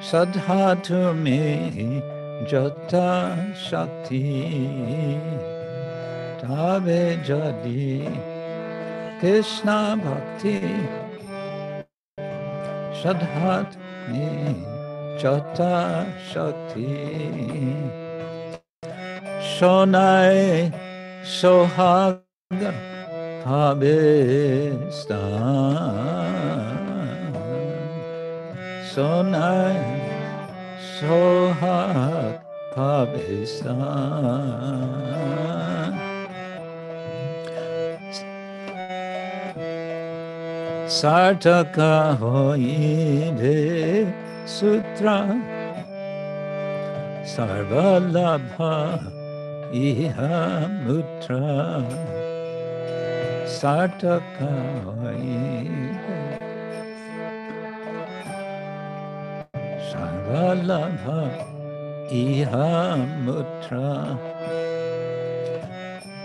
[0.01, 2.01] Sadhatu me
[2.49, 5.52] Jata Shakti Tabe
[7.23, 8.03] Jadi
[9.19, 10.59] Krishna Bhakti
[13.01, 13.75] Sadhat
[14.11, 14.27] me
[15.17, 16.99] Jata Shakti
[19.39, 20.71] Shonai
[21.23, 22.73] Sohaga
[23.45, 25.13] Habestan
[28.93, 32.43] so nice, so hot,
[40.83, 41.33] Pakistan.
[41.35, 44.13] Sartaka hoibe
[44.45, 45.17] sutra
[47.25, 48.99] sarvalabha
[49.71, 51.83] iha mutra
[53.47, 54.51] sartaka
[54.85, 56.43] hoibe
[60.33, 61.21] Vallabha
[62.09, 64.17] Iha Mutra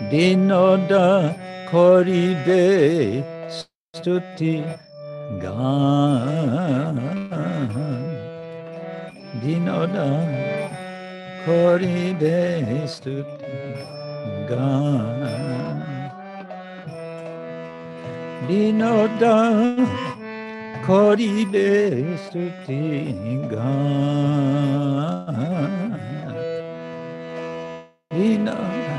[0.09, 1.35] Dinoda
[3.95, 4.61] Stuti
[5.41, 6.97] Gan
[9.41, 10.07] Dinoda
[11.43, 13.55] Koribe Stuti
[14.47, 15.81] Gan
[18.47, 19.35] Dinoda
[20.85, 21.69] Koribe
[22.29, 23.69] Stutinga
[28.13, 28.98] Vina Hare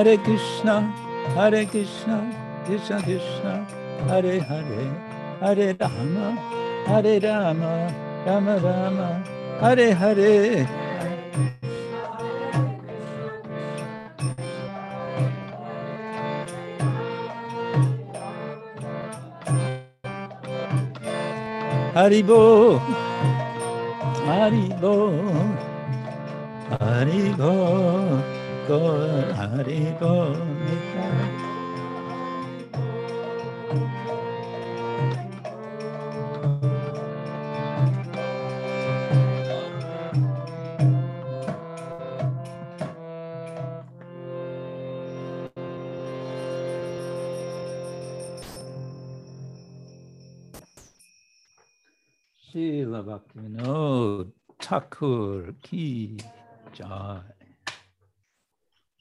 [0.00, 0.80] Hare Krishna,
[1.34, 2.16] Hare Krishna,
[2.64, 3.66] Krishna Krishna,
[4.08, 4.84] Hare Hare,
[5.40, 6.38] Hare Rama,
[6.86, 9.22] Hare Rama, Rama Rama,
[9.60, 10.66] Hare Hare.
[21.92, 22.80] Haribol,
[24.24, 25.56] Haribol,
[26.70, 28.39] Haribol.
[28.70, 29.82] Gaur Hari
[52.46, 56.18] Srila Bhaktivinoda Thakur ki
[56.72, 57.40] jai.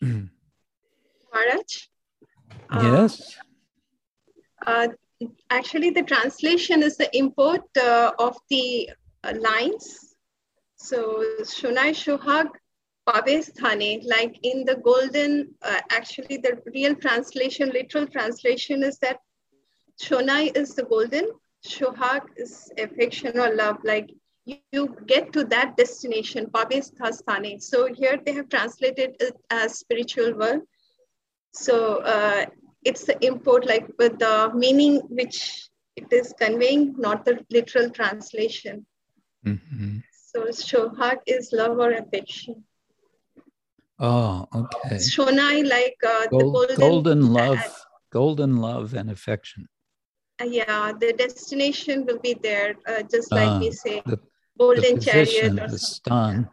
[0.01, 1.89] Maharaj?
[2.73, 3.37] Yes.
[4.65, 4.87] Uh,
[5.49, 8.89] actually, the translation is the import uh, of the
[9.23, 10.15] uh, lines.
[10.75, 12.49] So, Shunai Shuhag
[13.07, 19.19] Pavesthane, like in the golden, uh, actually, the real translation, literal translation is that
[20.01, 21.29] Shonai is the golden,
[21.67, 24.09] Shuhag is affection or love, like
[24.45, 27.61] you get to that destination, Pavesthastane.
[27.61, 30.61] So here they have translated it as spiritual world.
[31.53, 32.45] So uh,
[32.83, 38.85] it's the import like with the meaning which it is conveying, not the literal translation.
[39.45, 39.97] Mm-hmm.
[40.11, 42.63] So shohag is love or affection.
[43.99, 44.95] Oh, okay.
[44.95, 49.67] Shonai like uh, Gold, the golden, golden love, golden love and affection.
[50.41, 54.01] Uh, yeah, the destination will be there, uh, just like uh, we say.
[54.05, 54.19] The,
[54.57, 55.71] golden the position, chariot.
[55.71, 56.49] the stan,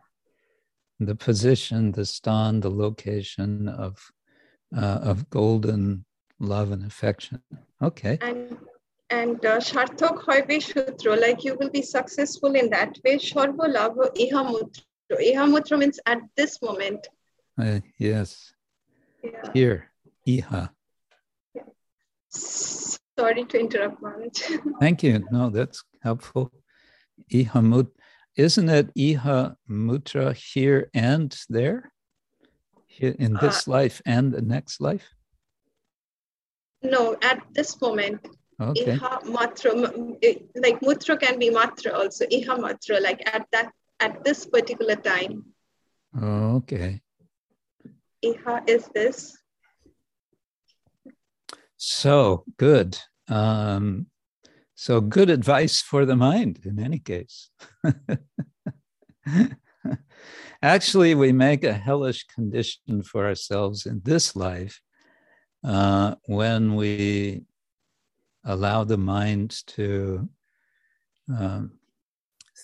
[0.99, 4.11] the position, the stan, the location of
[4.77, 6.05] uh, of golden
[6.39, 7.43] love and affection.
[7.82, 8.18] Okay.
[8.20, 8.59] And
[9.09, 13.16] and uh, Sharthok Hoibe Shutro, like you will be successful in that way.
[13.16, 14.82] Shorbo Lavo Ihamutro.
[15.12, 17.07] Ihamutro means at this moment.
[17.61, 18.53] Uh, yes.
[19.22, 19.53] Yeah.
[19.55, 19.91] Here,
[20.26, 20.70] Iha.
[21.55, 21.62] Yeah.
[22.30, 24.61] Sorry to interrupt, Manoj.
[24.80, 25.24] Thank you.
[25.30, 26.53] No, that's helpful.
[27.32, 27.89] Ihamut,
[28.37, 31.93] isn't it Iha Mutra here and there?
[32.87, 35.16] Here in this uh, life and the next life?
[36.91, 38.26] No, at this moment.
[38.61, 38.97] Okay.
[38.97, 39.70] Iha Matra,
[40.64, 42.24] like Mutra can be Matra also.
[42.26, 45.45] Iha Matra, like at that at this particular time.
[46.20, 47.01] Okay.
[48.24, 49.37] Iha is this.
[51.76, 52.99] So good.
[53.28, 54.07] Um,
[54.78, 57.49] so, good advice for the mind in any case.
[60.62, 64.82] Actually, we make a hellish condition for ourselves in this life
[65.67, 67.43] uh, when we
[68.45, 70.29] allow the mind to
[71.29, 71.73] um,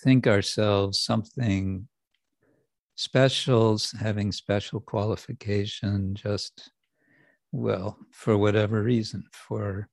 [0.03, 1.87] think ourselves something
[2.95, 6.71] special, having special qualification, just,
[7.51, 9.89] well, for whatever reason, for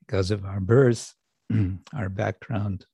[0.00, 1.14] because of our birth,
[1.96, 2.84] our background,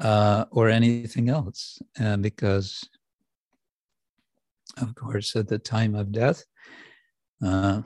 [0.00, 1.82] uh, or anything else.
[1.98, 2.88] Uh, because,
[4.80, 6.44] of course, at the time of death,
[7.44, 7.82] uh,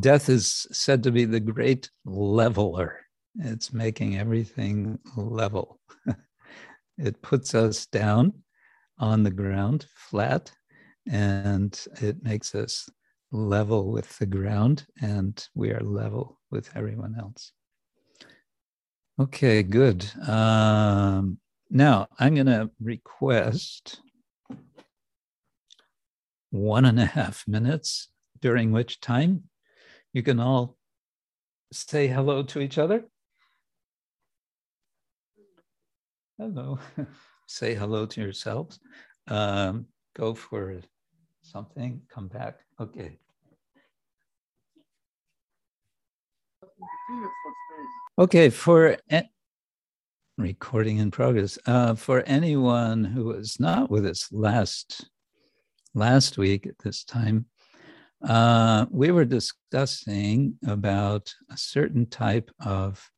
[0.00, 3.00] death is said to be the great leveler.
[3.36, 5.80] It's making everything level.
[6.98, 8.32] it puts us down
[8.98, 10.50] on the ground flat
[11.10, 12.88] and it makes us
[13.30, 17.52] level with the ground and we are level with everyone else.
[19.20, 20.10] Okay, good.
[20.28, 21.38] Um,
[21.70, 24.00] now I'm going to request
[26.50, 28.08] one and a half minutes,
[28.40, 29.44] during which time
[30.12, 30.76] you can all
[31.72, 33.04] say hello to each other.
[36.38, 36.78] Hello.
[37.46, 38.78] say hello to yourselves.
[39.26, 39.86] Um,
[40.16, 40.80] go for
[41.42, 42.60] something, come back.
[42.80, 43.18] Okay.
[48.18, 48.96] Okay, for
[50.38, 51.58] recording in progress.
[51.66, 55.10] Uh, for anyone who was not with us last
[55.94, 57.46] last week at this time,
[58.26, 63.10] uh, we were discussing about a certain type of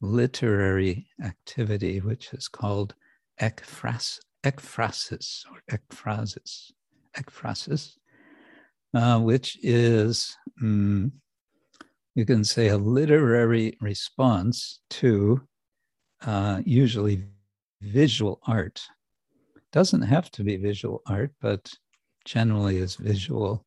[0.00, 2.94] literary activity, which is called
[3.40, 6.72] ekphras, ekphrasis or ekphrasis,
[7.16, 7.92] ekphrasis,
[8.94, 11.12] uh, which is, um,
[12.14, 15.40] you can say, a literary response to
[16.26, 17.24] uh, usually
[17.80, 18.82] visual art.
[19.72, 21.72] Doesn't have to be visual art, but
[22.24, 23.64] generally is visual.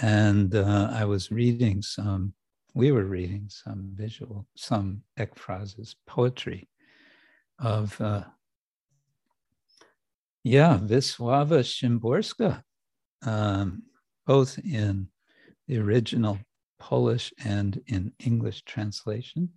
[0.00, 2.34] And uh, I was reading some,
[2.74, 6.68] we were reading some visual, some ekphrases, poetry
[7.58, 8.24] of, uh,
[10.44, 12.62] yeah, Wisława Szymborska,
[13.22, 13.82] um,
[14.26, 15.08] both in
[15.66, 16.38] the original
[16.78, 19.50] Polish and in English translation.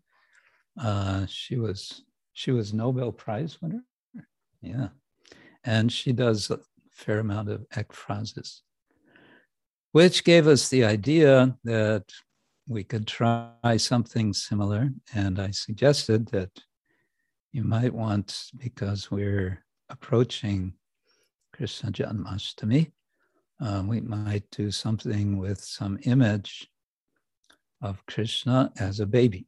[0.79, 3.83] Uh, she was she was Nobel Prize winner.
[4.61, 4.89] Yeah,
[5.63, 6.59] and she does a
[6.91, 8.61] fair amount of ekphrases
[9.91, 12.05] which gave us the idea that
[12.67, 14.89] we could try something similar.
[15.13, 16.51] And I suggested that
[17.51, 20.73] you might want, because we're approaching
[21.53, 22.91] Krishna Janmashtami,
[23.59, 26.69] uh, we might do something with some image
[27.81, 29.47] of Krishna as a baby.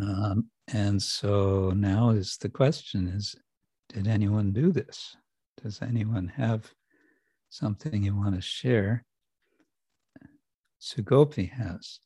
[0.00, 3.34] Um, and so now is the question is,
[3.88, 5.16] did anyone do this?
[5.62, 6.72] Does anyone have
[7.50, 9.04] something you want to share,
[10.80, 12.00] Sugopi has.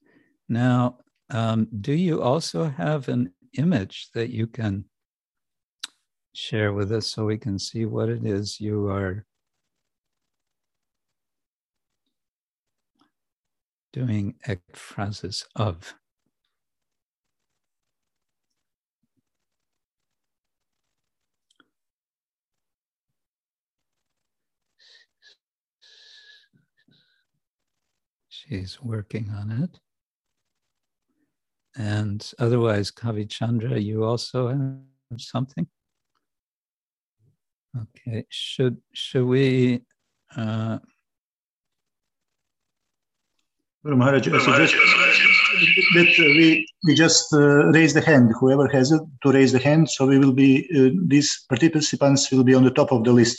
[0.49, 0.99] Now,
[1.30, 4.86] um, do you also have an image that you can
[6.32, 9.24] share with us so we can see what it is you are
[13.92, 15.95] doing ekphrases of?
[28.49, 29.80] She's working on it.
[31.76, 35.66] And otherwise, Kavi Chandra, you also have something?
[37.76, 39.82] Okay, should should we
[40.36, 40.78] uh,
[43.84, 44.74] Maharaj, I suggest
[45.95, 49.90] that we, we just uh, raise the hand, whoever has it, to raise the hand.
[49.90, 53.38] So we will be, uh, these participants will be on the top of the list,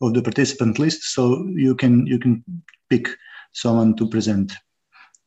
[0.00, 1.02] of the participant list.
[1.12, 2.44] So you can you can
[2.88, 3.08] pick
[3.52, 4.52] someone to present.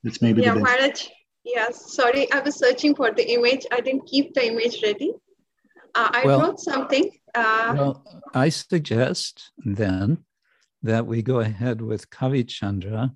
[0.04, 0.72] That's maybe yeah, the best.
[0.72, 1.08] Maharaj.
[1.46, 3.66] Yes, sorry, I was searching for the image.
[3.72, 5.12] I didn't keep the image ready.
[5.94, 7.12] Uh, I well, wrote something.
[7.36, 10.20] Uh, well, I suggest then
[10.82, 13.12] that we go ahead with Kavi Chandra,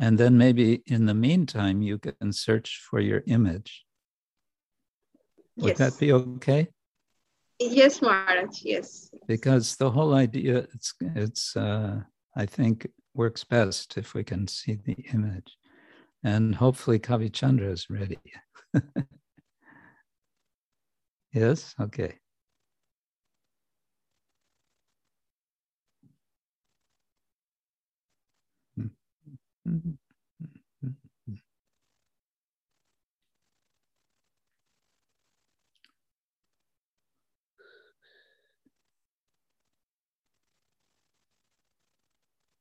[0.00, 3.84] and then maybe in the meantime you can search for your image.
[5.56, 5.78] Would yes.
[5.78, 6.68] that be okay?
[7.60, 8.62] Yes, Maharaj.
[8.62, 9.10] Yes.
[9.28, 11.56] Because the whole idea, it's it's.
[11.56, 12.00] Uh,
[12.36, 15.56] I think works best if we can see the image.
[16.22, 18.18] And hopefully Kavi Chandra is ready.
[21.32, 21.74] yes?
[21.80, 22.18] Okay.
[28.76, 28.86] Hmm.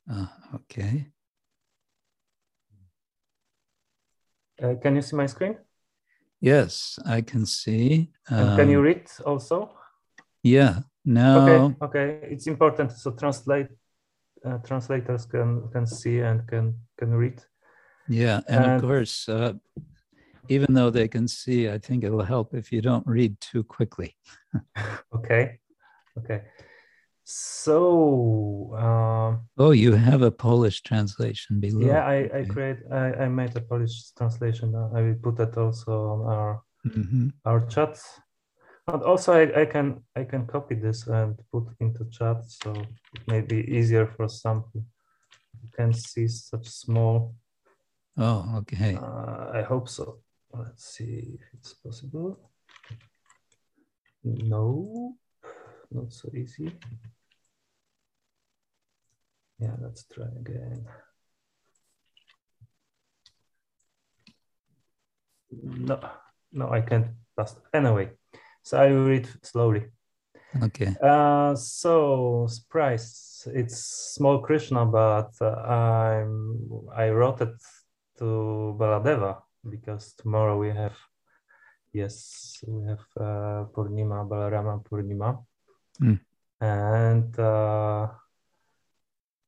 [0.09, 1.07] Uh, okay.
[4.61, 5.57] Uh, can you see my screen?
[6.39, 8.11] Yes, I can see.
[8.29, 9.71] Um, can you um, read also?
[10.43, 10.79] Yeah.
[11.05, 11.43] Now.
[11.47, 11.75] Okay.
[11.81, 12.27] Okay.
[12.31, 12.91] It's important.
[12.91, 13.67] So translate.
[14.45, 17.41] Uh, translators can can see and can can read.
[18.09, 19.53] Yeah, and, and of course, uh,
[20.49, 23.63] even though they can see, I think it will help if you don't read too
[23.63, 24.17] quickly.
[25.15, 25.59] okay.
[26.17, 26.41] Okay.
[27.23, 28.75] So.
[28.77, 31.87] Uh, oh, you have a Polish translation below.
[31.87, 32.79] Yeah, I, I create.
[32.91, 34.75] I, I made a Polish translation.
[34.75, 37.29] I will put that also on our mm-hmm.
[37.45, 37.99] our chat.
[38.87, 42.73] And also, I, I can I can copy this and put into chat, so
[43.15, 44.65] it may be easier for some.
[44.75, 47.35] You can see such small.
[48.17, 48.95] Oh, okay.
[48.95, 50.19] Uh, I hope so.
[50.53, 52.37] Let's see if it's possible.
[54.23, 55.15] No,
[55.93, 56.75] not so easy.
[59.59, 60.85] Yeah, let's try again.
[65.51, 65.99] No,
[66.51, 67.55] no, I can't pass.
[67.73, 68.11] Anyway,
[68.63, 69.85] so I will read slowly.
[70.61, 70.95] Okay.
[71.01, 77.55] Uh, so surprise, it's small Krishna, but uh, I'm I wrote it
[78.19, 80.95] to Baladeva because tomorrow we have
[81.91, 85.43] yes we have uh, Purnima Balarama Purnima,
[86.01, 86.19] mm.
[86.61, 88.07] and uh,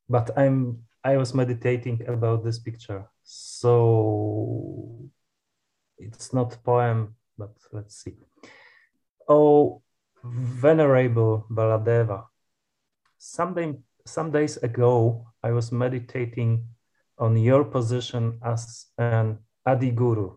[0.10, 5.10] but i'm i was meditating about this picture so
[5.98, 8.16] it's not poem but let's see
[9.28, 9.82] oh
[10.24, 12.26] venerable baladeva
[13.18, 13.74] someday
[14.06, 16.64] some days ago i was meditating
[17.18, 20.36] on your position as an adi guru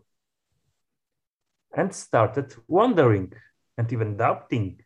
[1.75, 3.31] and started wondering
[3.77, 4.79] and even doubting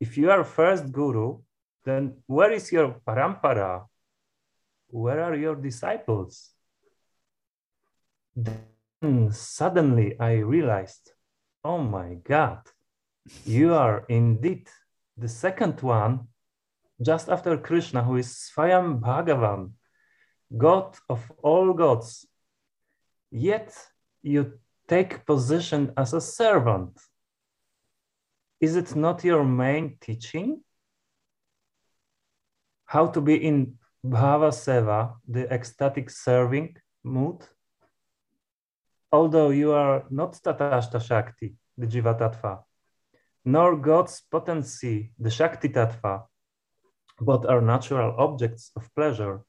[0.00, 1.38] if you are first guru
[1.84, 3.86] then where is your parampara?
[4.88, 6.50] Where are your disciples?
[8.36, 11.12] Then suddenly I realized,
[11.64, 12.60] oh my God,
[13.44, 14.68] you are indeed
[15.16, 16.28] the second one,
[17.00, 19.72] just after Krishna, who is Swayam Bhagavan,
[20.56, 22.26] God of all gods.
[23.30, 23.72] Yet
[24.22, 26.98] you take position as a servant.
[28.60, 30.60] Is it not your main teaching?
[32.84, 37.42] How to be in Bhava Seva, the ecstatic serving mood?
[39.10, 42.62] Although you are not Tatashta Shakti, the Jiva Tattva,
[43.46, 46.24] nor God's potency, the Shakti Tattva,
[47.18, 49.40] but are natural objects of pleasure.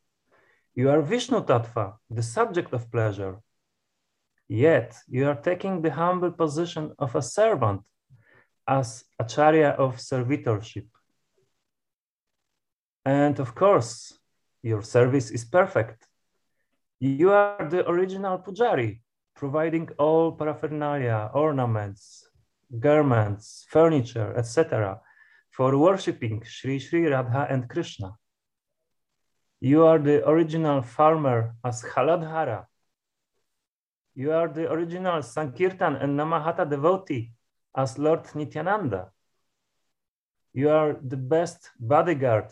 [0.74, 3.41] You are Vishnu Tattva, the subject of pleasure.
[4.47, 7.82] Yet you are taking the humble position of a servant
[8.72, 10.88] as acharya of servitorship.
[13.04, 14.18] And of course,
[14.64, 16.08] your service is perfect.
[17.00, 19.02] You are the original pujari,
[19.36, 22.30] providing all paraphernalia, ornaments,
[22.80, 25.02] garments, furniture, etc.,
[25.50, 28.12] for worshipping Sri Sri Radha and Krishna.
[29.60, 32.66] You are the original farmer as Haladhara.
[34.16, 37.34] You are the original Sankirtan and Namahata devotee
[37.76, 39.12] as Lord Nityananda.
[40.54, 42.52] You are the best bodyguard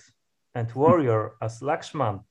[0.55, 2.23] and warrior as Lakshman.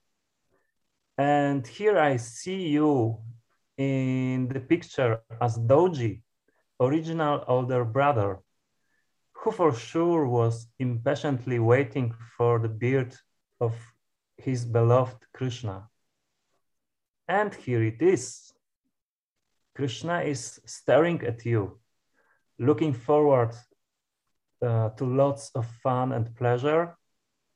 [1.16, 3.18] And here I see you
[3.76, 6.22] in the picture as Dauji,
[6.80, 8.39] original older brother,
[9.32, 13.14] who for sure was impatiently waiting for the beard
[13.61, 13.74] of
[14.36, 15.89] his beloved Krishna.
[17.28, 18.53] And here it is.
[19.74, 21.78] Krishna is staring at you,
[22.59, 23.54] looking forward
[24.62, 26.96] uh, to lots of fun and pleasure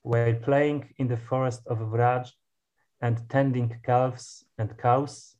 [0.03, 2.31] while playing in the forest of Vraj
[3.01, 5.37] and tending calves and cows,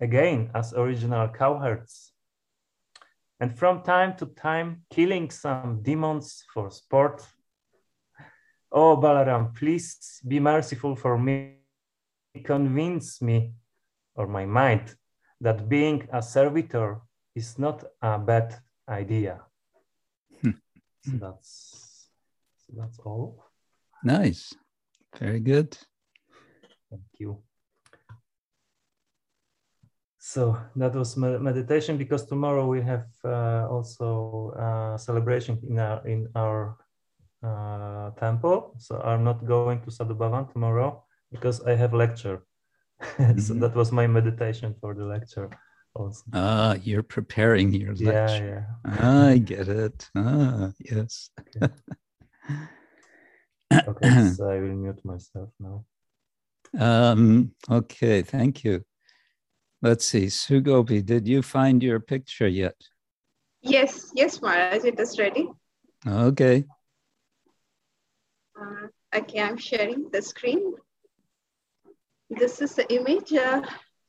[0.00, 2.12] again as original cowherds
[3.40, 7.26] and from time to time killing some demons for sport.
[8.70, 11.56] Oh, Balaram, please be merciful for me.
[12.44, 13.54] Convince me
[14.14, 14.94] or my mind
[15.40, 17.00] that being a servitor
[17.34, 18.54] is not a bad
[18.90, 19.40] idea.
[20.42, 20.58] Hmm.
[21.02, 22.08] so that's
[22.66, 23.44] so that's all.
[24.04, 24.54] Nice.
[25.18, 25.76] Very good.
[26.90, 27.42] Thank you.
[30.18, 36.28] So that was meditation because tomorrow we have uh, also uh, celebration in our in
[36.36, 36.76] our
[37.42, 38.74] uh, temple.
[38.78, 42.42] So I'm not going to Sadhu Bhavan tomorrow because I have lecture.
[43.00, 43.40] Mm-hmm.
[43.40, 45.48] so that was my meditation for the lecture.
[45.94, 46.22] Also.
[46.32, 48.64] Ah, you're preparing your lecture.
[48.84, 49.26] Yeah, yeah.
[49.28, 50.08] I get it.
[50.14, 51.30] Ah, yes.
[51.40, 51.72] Okay.
[53.88, 55.84] okay, so I will mute myself now.
[56.78, 58.84] Um, okay, thank you.
[59.82, 62.76] Let's see, Sugopi, did you find your picture yet?
[63.62, 65.48] Yes, yes, Maharaj, it is ready.
[66.06, 66.64] Okay.
[68.58, 70.74] Uh, okay, I'm sharing the screen.
[72.28, 73.32] This is the image.
[73.32, 73.62] Uh,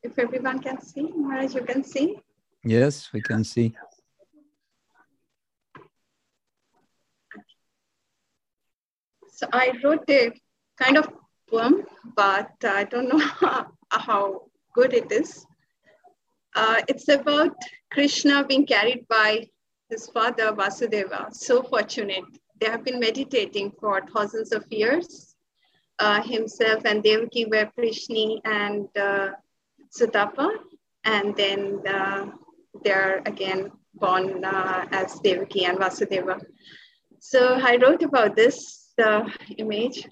[0.04, 2.20] if everyone can see, Maharaj, you can see?
[2.64, 3.74] Yes, we can see.
[9.32, 10.32] So I wrote a
[10.78, 11.10] kind of
[11.50, 11.84] poem,
[12.16, 13.20] but I don't know
[13.92, 14.44] how
[14.74, 15.46] good it is.
[16.56, 17.56] Uh, it's about
[17.92, 19.48] Krishna being carried by
[19.90, 21.34] his father Vasudeva.
[21.34, 22.26] So fortunate.
[22.60, 25.36] They have been meditating for thousands of years.
[25.98, 29.32] Uh, himself and Devaki were Prishni and uh,
[29.96, 30.50] Sutapa.
[31.04, 32.32] And then uh,
[32.84, 36.40] they're again born uh, as Devaki and Vasudeva.
[37.20, 38.94] So I wrote about this
[39.58, 40.08] image.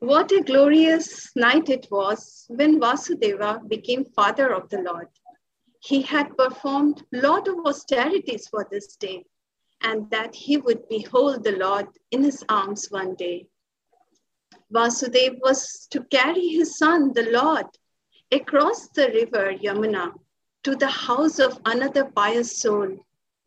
[0.00, 5.08] What a glorious night it was when Vasudeva became father of the Lord
[5.80, 9.24] he had performed lot of austerities for this day
[9.82, 13.46] and that he would behold the Lord in his arms one day.
[14.72, 17.66] Vasudeva was to carry his son, the Lord,
[18.30, 20.12] across the river Yamuna
[20.64, 23.06] to the house of another pious soul,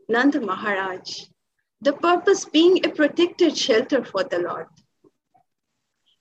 [0.09, 1.25] Nand Maharaj,
[1.81, 4.67] the purpose being a protected shelter for the Lord.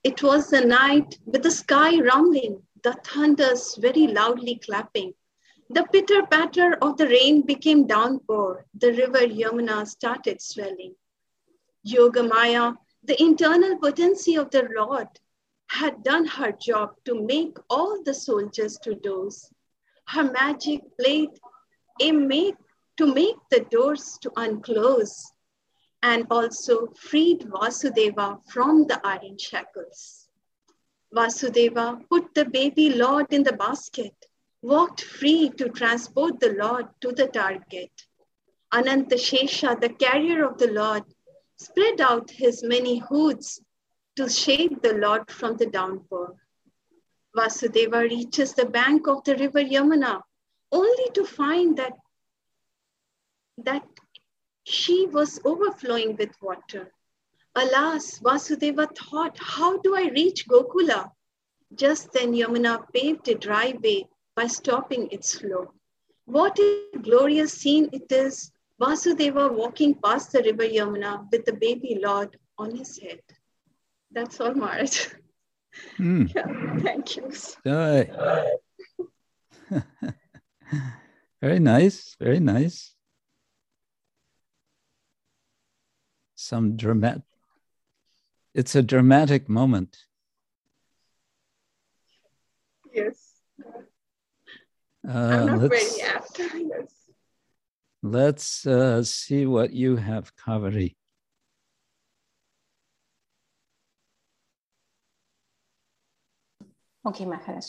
[0.03, 5.13] It was the night with the sky rumbling, the thunders very loudly clapping,
[5.69, 8.65] the pitter patter of the rain became downpour.
[8.77, 10.95] The river Yamuna started swelling.
[11.87, 15.07] Yogamaya, the internal potency of the Lord,
[15.71, 19.49] had done her job to make all the soldiers to doze.
[20.05, 21.39] Her magic blade
[22.01, 22.55] a make
[22.97, 25.31] to make the doors to unclose.
[26.03, 30.27] and also freed Vasudeva from the iron shackles.
[31.13, 34.15] Vasudeva put the baby Lord in the basket,
[34.63, 37.91] walked free to transport the Lord to the target.
[38.73, 41.03] Ananta Shesha, the carrier of the Lord,
[41.57, 43.61] spread out his many hoods
[44.21, 46.35] to shade the Lord from the downpour.
[47.35, 50.21] Vasudeva reaches the bank of the river Yamuna
[50.71, 51.93] only to find that,
[53.57, 53.83] that
[54.63, 56.93] she was overflowing with water.
[57.55, 61.09] Alas, Vasudeva thought, how do I reach Gokula?
[61.73, 65.73] Just then Yamuna paved a dry way by stopping its flow.
[66.25, 71.99] What a glorious scene it is, Vasudeva walking past the river Yamuna with the baby
[71.99, 73.21] Lord on his head.
[74.13, 75.07] That's all, Maharaj.
[75.97, 76.33] Mm.
[76.35, 77.31] Yeah, thank you.
[81.41, 82.93] very nice, very nice.
[86.35, 87.21] Some dramatic,
[88.53, 89.97] it's a dramatic moment.
[92.93, 93.31] Yes.
[95.07, 96.39] Uh, I'm not very apt.
[96.39, 96.93] yes.
[98.03, 100.95] Let's uh, see what you have, Kaveri.
[107.05, 107.65] Okay, Maharaj.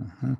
[0.00, 0.36] Uh-huh.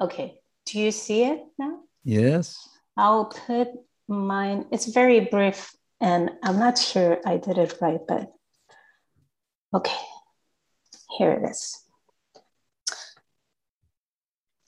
[0.00, 1.80] Okay, do you see it now?
[2.04, 2.68] Yes.
[2.96, 3.68] I'll put
[4.08, 8.32] mine, it's very brief and I'm not sure I did it right, but
[9.74, 9.98] okay,
[11.18, 11.84] here it is.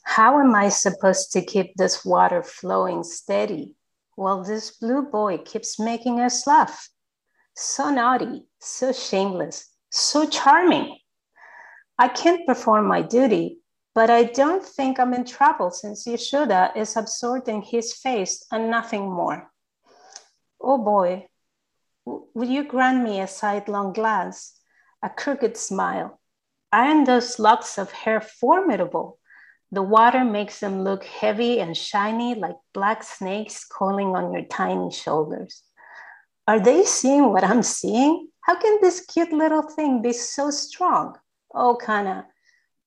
[0.02, 3.74] How am I supposed to keep this water flowing steady
[4.14, 6.88] while this blue boy keeps making us laugh?
[7.54, 10.98] So naughty, so shameless, so charming.
[11.98, 13.60] I can't perform my duty,
[13.94, 18.70] but I don't think I'm in trouble since Yashoda is absorbed in his face and
[18.70, 19.51] nothing more.
[20.62, 21.26] Oh boy,
[22.06, 24.60] would you grant me a sidelong glance,
[25.02, 26.20] a crooked smile?
[26.72, 29.18] Aren't those locks of hair formidable?
[29.72, 34.92] The water makes them look heavy and shiny like black snakes coiling on your tiny
[34.92, 35.64] shoulders.
[36.46, 38.28] Are they seeing what I'm seeing?
[38.42, 41.18] How can this cute little thing be so strong?
[41.52, 42.26] Oh, Kana,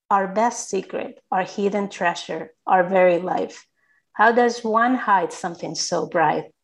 [0.10, 3.68] our best secret, our hidden treasure, our very life.
[4.14, 6.55] How does one hide something so bright?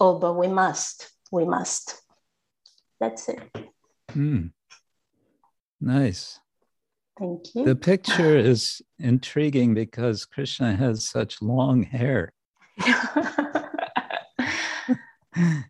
[0.00, 2.00] Oh, but we must, we must.
[3.00, 3.40] That's it.
[4.12, 4.52] Mm.
[5.80, 6.40] Nice.
[7.18, 7.64] Thank you.
[7.64, 12.32] The picture is intriguing because Krishna has such long hair.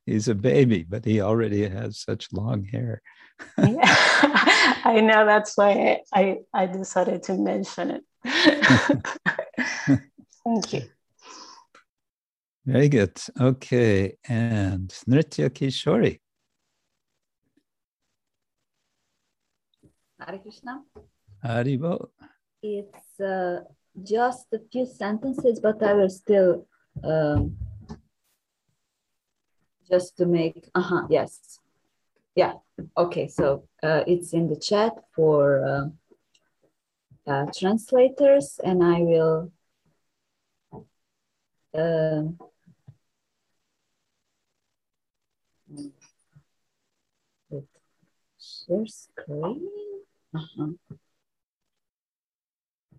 [0.07, 3.03] He's a baby, but he already has such long hair.
[3.59, 3.81] yeah.
[4.85, 6.21] I know that's why I,
[6.53, 8.03] I, I decided to mention it.
[10.45, 10.83] Thank you.
[12.67, 13.17] Very good.
[13.41, 14.17] Okay.
[14.29, 16.19] And Nritya Kishori.
[20.19, 20.83] Hare Krishna.
[21.45, 22.09] Haribol.
[22.63, 23.61] It's uh,
[24.03, 26.67] just a few sentences, but I will still
[27.05, 27.57] um,
[29.89, 31.61] just to make, uh-huh, yes.
[32.35, 32.55] Yeah,
[32.99, 39.53] okay, so uh, it's in the chat for uh, uh, translators and I will
[47.53, 47.61] uh,
[48.39, 49.69] share screen.
[50.35, 50.69] Uh-huh.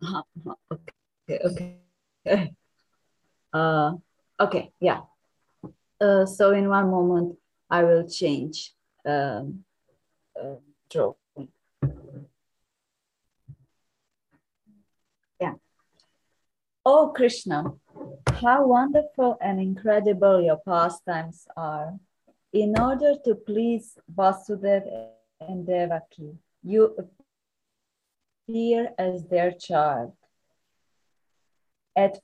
[0.04, 0.56] Uh-huh.
[0.72, 2.54] Okay, okay.
[3.54, 3.94] Uh,
[4.40, 5.02] okay, yeah.
[6.00, 7.38] Uh, so in one moment,
[7.70, 9.64] I will change um,
[10.40, 10.56] uh,
[10.92, 11.50] drawing.
[15.40, 15.54] Yeah.
[16.86, 17.74] Oh, Krishna,
[18.42, 21.98] how wonderful and incredible your pastimes are.
[22.58, 26.96] In order to please Vasudeva and Devaki, you
[28.48, 30.14] appear as their child.
[31.96, 32.18] At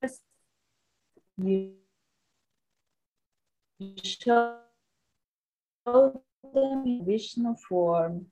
[0.00, 0.22] first,
[1.36, 1.72] you
[4.04, 4.58] show
[5.84, 8.26] them in Vishnu form,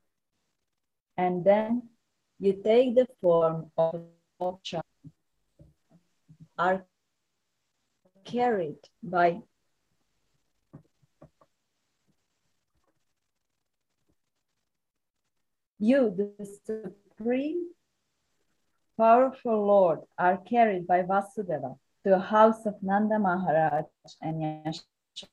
[1.16, 1.89] and then
[2.39, 4.05] you take the form of
[4.41, 4.84] a child,
[6.57, 6.87] are
[8.24, 9.43] carried by
[15.78, 16.30] you, the
[16.66, 17.70] supreme
[18.96, 23.84] powerful Lord are carried by Vasudeva to the house of Nanda Maharaj
[24.22, 25.26] and Yashoda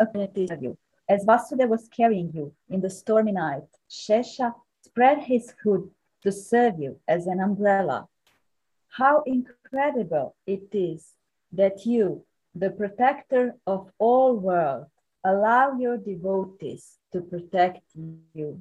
[0.00, 0.76] apprentice you.
[1.08, 5.90] As Vasudeva was carrying you in the stormy night, Shesha spread his hood
[6.22, 8.08] to serve you as an umbrella.
[8.88, 11.14] How incredible it is
[11.52, 12.24] that you,
[12.54, 14.86] the protector of all world,
[15.24, 17.82] allow your devotees to protect
[18.34, 18.60] you.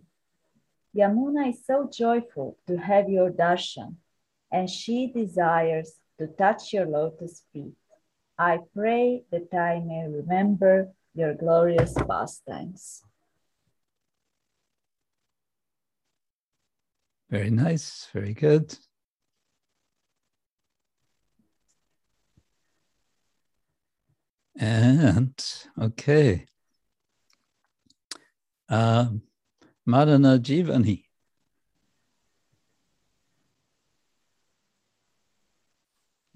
[0.96, 3.96] Yamuna is so joyful to have your darshan,
[4.52, 7.74] and she desires to touch your lotus feet.
[8.38, 13.04] I pray that I may remember your glorious pastimes.
[17.30, 18.76] Very nice, very good.
[24.62, 25.34] And
[25.82, 26.45] okay.
[28.70, 29.24] Um,
[29.88, 31.05] Madana Jivani.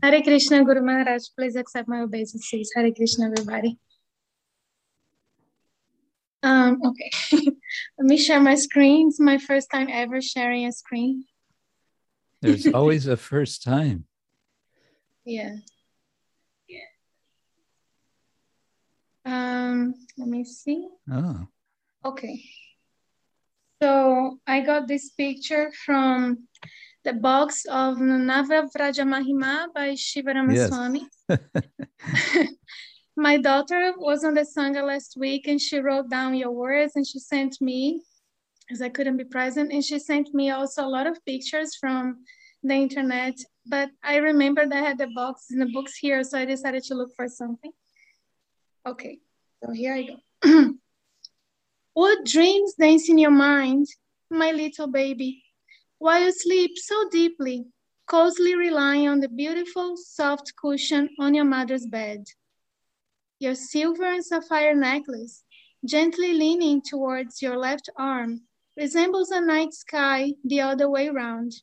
[0.02, 2.72] Hare Krishna, Guru Maharaj, please accept my obeisances.
[2.76, 3.78] Hare Krishna, everybody.
[6.42, 9.10] Um, okay, let me share my screen.
[9.10, 11.26] It's my first time ever sharing a screen.
[12.42, 14.06] There's always a first time.
[15.26, 15.58] Yeah.
[19.26, 20.88] Um, let me see.
[21.12, 21.48] Oh.
[22.06, 22.44] Okay.
[23.82, 26.48] So I got this picture from
[27.04, 31.08] the box of Nava Vraja Mahima by Sivarama Swami.
[31.30, 32.50] Yes.
[33.16, 37.06] my daughter was on the Sangha last week and she wrote down your words and
[37.06, 38.02] she sent me,
[38.72, 42.24] as I couldn't be present, and she sent me also a lot of pictures from
[42.64, 43.36] the internet.
[43.66, 46.96] But I remembered I had the box in the books here, so I decided to
[46.96, 47.72] look for something.
[48.86, 49.20] Okay,
[49.64, 50.74] so here I go.
[51.94, 53.88] what dreams dance in your mind,
[54.30, 55.44] my little baby,
[55.98, 57.66] while you sleep so deeply,
[58.08, 62.26] cozily relying on the beautiful, soft cushion on your mother's bed?
[63.40, 65.44] your silver and sapphire necklace,
[65.84, 68.42] gently leaning towards your left arm,
[68.78, 71.54] resembles a night sky the other way round,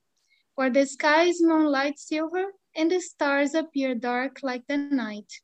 [0.55, 5.41] where the sky is moonlight silver and the stars appear dark like the night.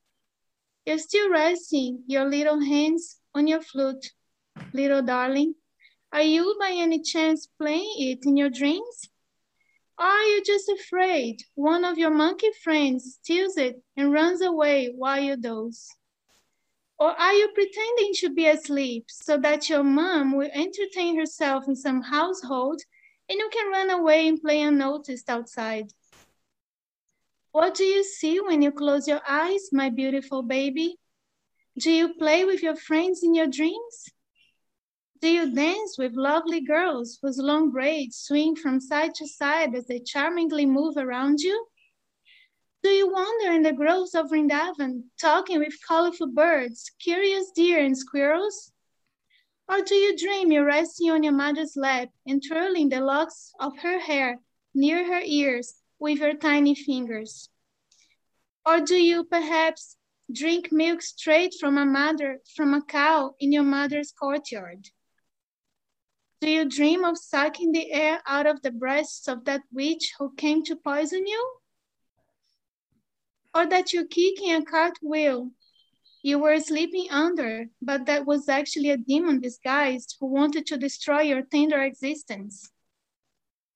[0.88, 4.10] You're still resting your little hands on your flute,
[4.72, 5.54] little darling.
[6.14, 9.10] Are you by any chance playing it in your dreams?
[9.98, 15.20] Are you just afraid one of your monkey friends steals it and runs away while
[15.20, 15.90] you doze?
[16.98, 21.76] Or are you pretending to be asleep so that your mom will entertain herself in
[21.76, 22.80] some household
[23.28, 25.92] and you can run away and play unnoticed outside?
[27.58, 30.96] What do you see when you close your eyes, my beautiful baby?
[31.76, 33.96] Do you play with your friends in your dreams?
[35.20, 39.88] Do you dance with lovely girls whose long braids swing from side to side as
[39.88, 41.66] they charmingly move around you?
[42.84, 47.98] Do you wander in the groves of Vrindavan, talking with colorful birds, curious deer and
[47.98, 48.70] squirrels?
[49.68, 53.76] Or do you dream you're resting on your mother's lap and twirling the locks of
[53.78, 54.38] her hair
[54.74, 57.48] near her ears with your tiny fingers?
[58.64, 59.96] Or do you perhaps
[60.32, 64.88] drink milk straight from a mother, from a cow in your mother's courtyard?
[66.40, 70.34] Do you dream of sucking the air out of the breasts of that witch who
[70.34, 71.58] came to poison you?
[73.54, 75.50] or that you're kicking a cartwheel
[76.22, 81.22] you were sleeping under, but that was actually a demon disguised who wanted to destroy
[81.22, 82.70] your tender existence.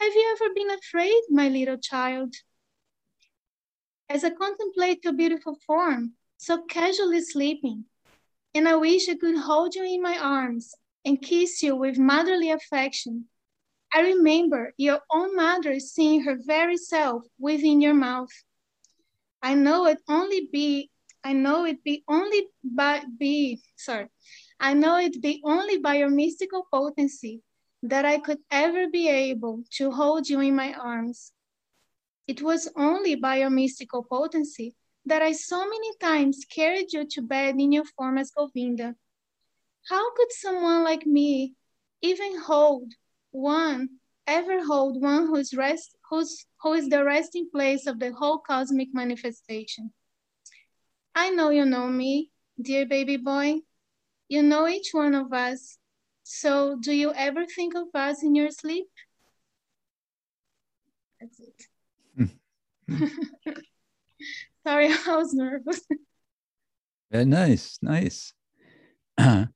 [0.02, 2.34] Have you ever been afraid, my little child?
[4.08, 7.84] As I contemplate your beautiful form, so casually sleeping,
[8.52, 10.74] and I wish I could hold you in my arms
[11.04, 13.26] and kiss you with motherly affection,
[13.94, 18.32] I remember your own mother seeing her very self within your mouth
[19.40, 20.90] I know it only be,
[21.22, 24.08] I know it be only by be, sorry,
[24.58, 27.40] I know it be only by your mystical potency
[27.82, 31.32] that I could ever be able to hold you in my arms.
[32.26, 34.74] It was only by your mystical potency
[35.06, 38.94] that I so many times carried you to bed in your form as Govinda.
[39.88, 41.54] How could someone like me
[42.02, 42.92] even hold
[43.32, 43.88] one,
[44.26, 48.88] ever hold one whose rest who's, who is the resting place of the whole cosmic
[48.92, 49.92] manifestation.
[51.14, 52.30] I know you know me,
[52.60, 53.60] dear baby boy.
[54.28, 55.78] You know each one of us.
[56.34, 58.86] So do you ever think of us in your sleep?
[61.20, 62.30] That's it.
[64.66, 65.82] Sorry, I was nervous.
[67.10, 68.32] Very nice, nice.
[69.18, 69.46] yeah,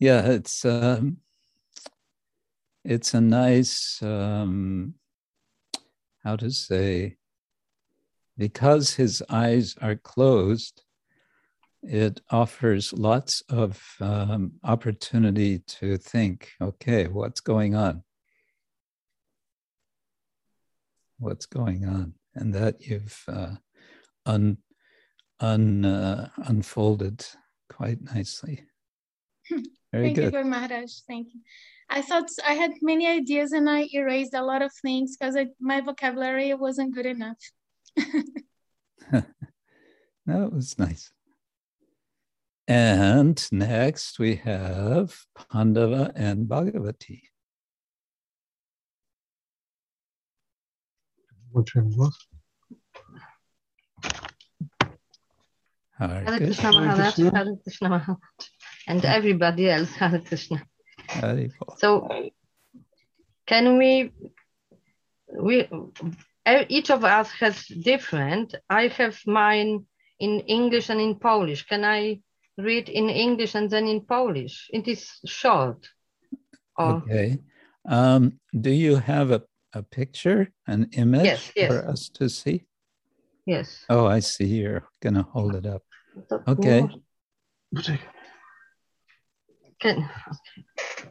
[0.00, 1.18] it's um,
[2.84, 4.94] it's a nice um,
[6.24, 7.16] how to say
[8.36, 10.83] because his eyes are closed
[11.86, 18.02] it offers lots of um, opportunity to think okay what's going on
[21.18, 23.54] what's going on and that you've uh,
[24.26, 24.56] un,
[25.40, 27.24] un, uh, unfolded
[27.68, 28.64] quite nicely
[29.94, 30.34] very Thank good.
[30.34, 30.92] you, Maharaj.
[31.06, 31.40] Thank you.
[31.88, 35.80] I thought I had many ideas and I erased a lot of things because my
[35.80, 37.38] vocabulary wasn't good enough.
[39.12, 41.12] that was nice.
[42.66, 45.14] And next we have
[45.52, 47.20] Pandava and Bhagavati.
[51.52, 52.26] Which was?
[55.98, 58.18] Hare Krishna Maharaj, Hare Krishna Maharaj,
[58.88, 60.66] and everybody else, Hare Krishna.
[61.76, 62.08] So,
[63.46, 64.10] can we,
[65.38, 65.68] we,
[66.46, 68.54] uh, each of us has different.
[68.68, 69.86] I have mine
[70.18, 71.66] in English and in Polish.
[71.66, 72.20] Can I
[72.58, 74.70] read in English and then in Polish?
[74.72, 75.88] It is short.
[76.76, 77.02] Or...
[77.02, 77.38] Okay.
[77.88, 79.42] Um, do you have a,
[79.72, 81.68] a picture, an image yes, yes.
[81.68, 82.64] for us to see?
[83.46, 83.84] Yes.
[83.90, 84.46] Oh, I see.
[84.46, 85.82] You're going to hold it up.
[86.48, 86.88] Okay.
[89.80, 90.08] Can,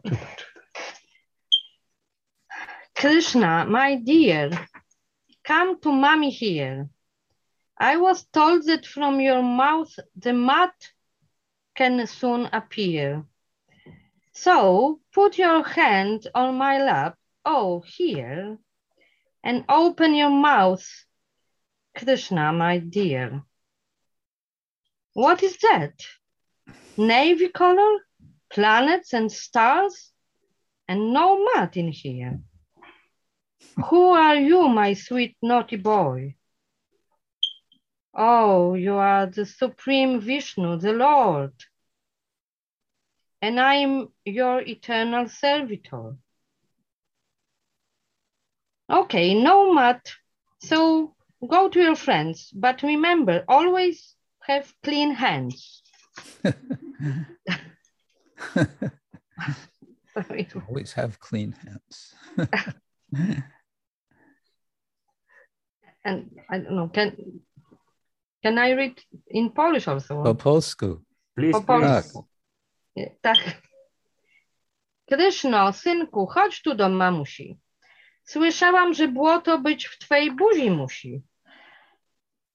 [0.08, 0.20] okay.
[2.96, 4.50] Krishna, my dear,
[5.44, 6.90] come to mommy here.
[7.78, 10.72] I was told that from your mouth the mud
[11.76, 13.24] can soon appear.
[14.34, 18.58] So put your hand on my lap, oh, here,
[19.44, 20.86] and open your mouth
[21.96, 23.44] Krishna, my dear.
[25.14, 25.94] What is that?
[26.98, 28.00] Navy color,
[28.52, 30.12] planets and stars,
[30.88, 32.40] and no mud in here.
[33.90, 36.36] Who are you, my sweet naughty boy?
[38.14, 41.54] Oh, you are the supreme Vishnu, the Lord.
[43.42, 46.16] And I am your eternal servitor.
[48.90, 50.02] Okay, no mud.
[50.62, 51.16] So
[51.48, 55.82] Go to your friends, but remember, always have clean hands.
[60.70, 62.16] always have clean hands.
[66.06, 67.42] and I don't know, can
[68.44, 68.94] can I read
[69.28, 70.24] in Polish also?
[70.24, 71.02] Po polsku.
[71.36, 72.28] Please, po polsku.
[73.22, 73.38] Tak.
[75.06, 77.60] Kryszno, synku, chodź tu do mamusi.
[78.24, 81.24] Słyszałam, że błoto być w twojej buzi musi.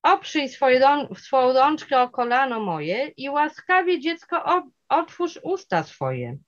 [0.03, 0.80] Oprzyj swoje
[1.16, 6.39] swoją rączkę o kolano moje i łaskawie dziecko otwórz usta swoje.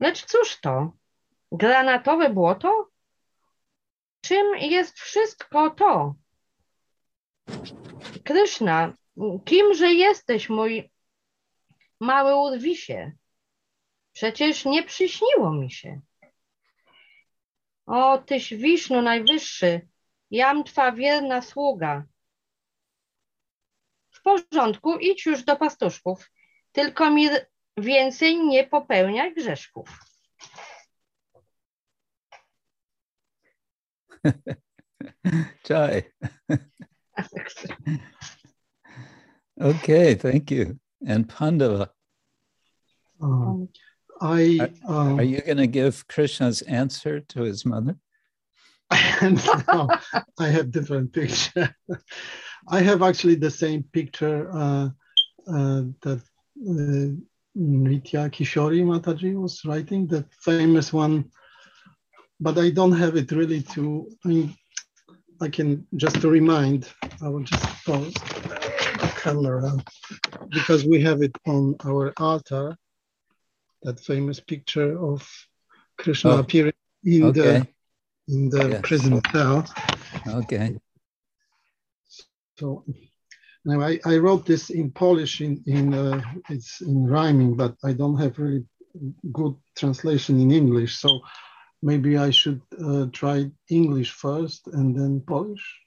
[0.00, 0.92] Lecz cóż to?
[1.52, 2.88] Granatowe błoto?
[4.20, 6.14] Czym jest wszystko to?
[8.24, 8.94] Kryszna,
[9.44, 10.90] kimże jesteś, mój
[12.00, 13.12] mały urwisie?
[14.12, 16.00] Przecież nie przyśniło mi się.
[17.86, 19.88] O, tyś Wisznu najwyższy,
[20.30, 22.04] jam twa wierna sługa,
[24.24, 26.30] porządku, idź już do pastuszków,
[26.72, 27.28] tylko mi
[27.76, 29.88] więcej nie popełniaj grzeszków.
[35.68, 36.02] Chai.
[39.60, 40.78] okay, thank you.
[41.06, 41.90] And Pandava.
[43.20, 43.68] Um,
[44.20, 47.96] I um, are you going to give Krishna's answer to his mother?
[49.22, 49.88] no,
[50.38, 51.74] I have different picture.
[52.68, 54.88] I have actually the same picture uh,
[55.46, 56.22] uh, that
[56.66, 57.10] uh,
[57.56, 61.30] Nritya Kishori Mataji was writing, the famous one,
[62.40, 64.56] but I don't have it really to, I mean,
[65.44, 66.88] I can just to remind,
[67.20, 69.76] I will just pause the camera
[70.48, 72.78] because we have it on our altar,
[73.82, 75.28] that famous picture of
[75.98, 76.72] Krishna oh, appearing
[77.04, 77.40] in okay.
[77.40, 77.68] the
[78.34, 78.80] in the yes.
[78.84, 79.66] prison cell.
[80.26, 80.78] Okay.
[82.58, 82.84] So
[83.66, 87.92] now I, I wrote this in Polish in, in uh, it's in rhyming, but I
[87.92, 88.64] don't have really
[89.30, 90.96] good translation in English.
[90.96, 91.20] So
[91.84, 95.82] maybe I should uh, try English first and then Polish.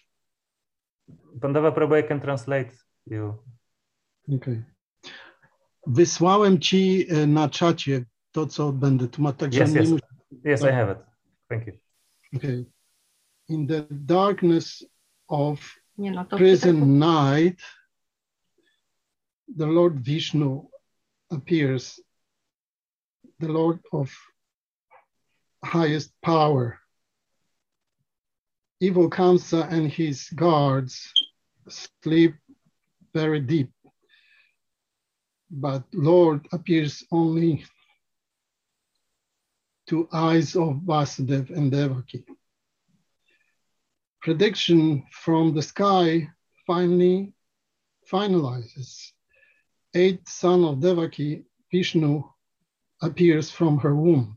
[1.40, 2.72] Pandava Prabhu, I can translate
[3.06, 3.34] you.
[4.36, 4.64] Okay.
[5.88, 9.38] Wysłałem ci na czacie to, co będę tłumaczył.
[9.38, 9.90] Tak, yes, yes.
[10.46, 10.98] yes, I have it.
[11.50, 11.74] Thank you.
[12.36, 12.66] Okay.
[13.50, 14.86] In the darkness
[15.28, 15.60] of
[15.98, 17.62] Nie, no prison night,
[19.58, 20.70] the Lord Vishnu
[21.32, 22.04] appears
[23.40, 24.37] the Lord of
[25.68, 26.80] highest power.
[28.80, 31.12] Evil Kamsa and his guards
[31.68, 32.36] sleep
[33.14, 33.72] very deep,
[35.52, 37.66] but Lord appears only
[39.88, 42.24] to eyes of Vasudev and Devaki.
[44.22, 46.30] Prediction from the sky
[46.66, 47.34] finally
[48.12, 49.12] finalizes.
[49.94, 52.24] Eighth son of Devaki, Vishnu,
[53.02, 54.37] appears from her womb.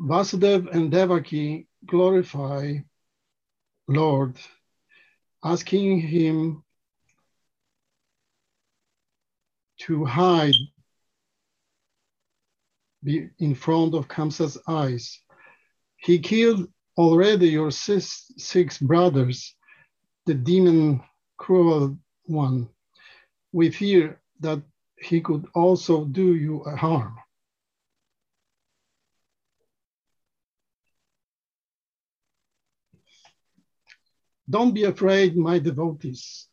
[0.00, 2.74] Vasudev and Devaki glorify
[3.88, 4.36] Lord,
[5.42, 6.62] asking him
[9.78, 10.54] to hide
[13.04, 15.20] in front of Kamsa's eyes.
[15.96, 16.68] He killed
[16.98, 19.54] already your six, six brothers,
[20.26, 21.00] the demon
[21.36, 22.68] cruel one.
[23.52, 24.62] We fear that
[24.98, 27.16] he could also do you a harm.
[34.48, 36.48] Don't be afraid, my devotees.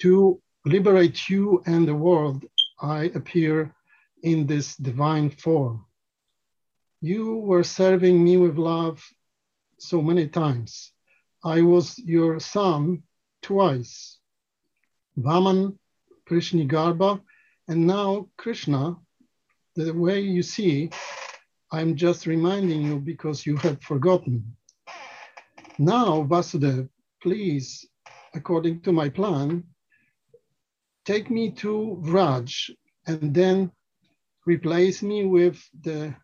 [0.00, 2.44] To liberate you and the world,
[2.80, 3.74] I appear
[4.22, 5.84] in this divine form.
[7.00, 9.02] You were serving me with love
[9.78, 10.92] so many times.
[11.42, 13.02] I was your son
[13.42, 14.18] twice,
[15.18, 15.78] Vaman,
[16.28, 17.20] Prishnigarbha,
[17.68, 18.96] and now Krishna.
[19.76, 20.90] The way you see,
[21.72, 24.56] I'm just reminding you because you have forgotten.
[25.78, 26.88] Now, Vasudev,
[27.22, 27.86] please,
[28.34, 29.64] according to my plan,
[31.04, 32.70] take me to Vraj
[33.06, 33.70] and then
[34.44, 36.14] replace me with the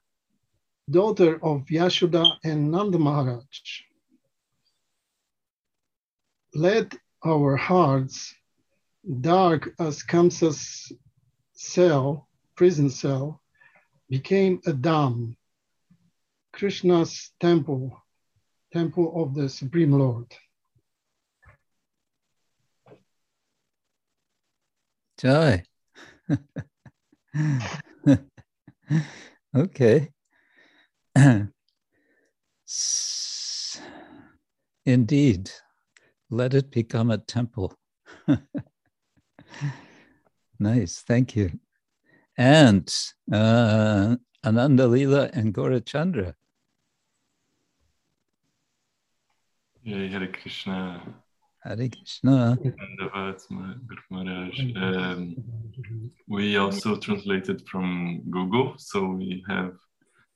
[0.91, 3.83] daughter of Yashoda and Nanda Maharaj.
[6.55, 8.35] Let our hearts,
[9.21, 10.93] dark as Kamsa's
[11.53, 12.26] cell,
[12.57, 13.41] prison cell,
[14.09, 15.37] became a dam,
[16.53, 18.03] Krishna's temple,
[18.73, 20.35] temple of the Supreme Lord.
[25.19, 25.63] Joy.
[29.57, 30.11] okay.
[34.85, 35.51] Indeed,
[36.31, 37.75] let it become a temple.
[40.59, 41.59] nice, thank you.
[42.37, 42.93] And
[43.33, 46.35] uh, Ananda Lila and Gaurachandra.
[49.83, 51.01] Yeah, Hare Krishna.
[51.63, 52.59] Hare Krishna.
[54.77, 55.37] Um,
[56.29, 59.73] we also translated from Google, so we have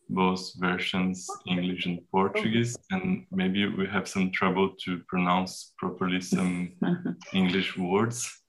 [0.09, 6.73] both versions, English and Portuguese, and maybe we have some trouble to pronounce properly some
[7.33, 8.43] English words.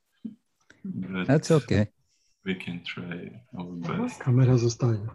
[0.84, 1.90] That's okay.
[2.44, 4.20] We can try our best.
[4.20, 5.08] Kamera zostaje.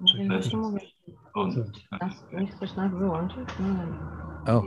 [4.46, 4.62] Oh.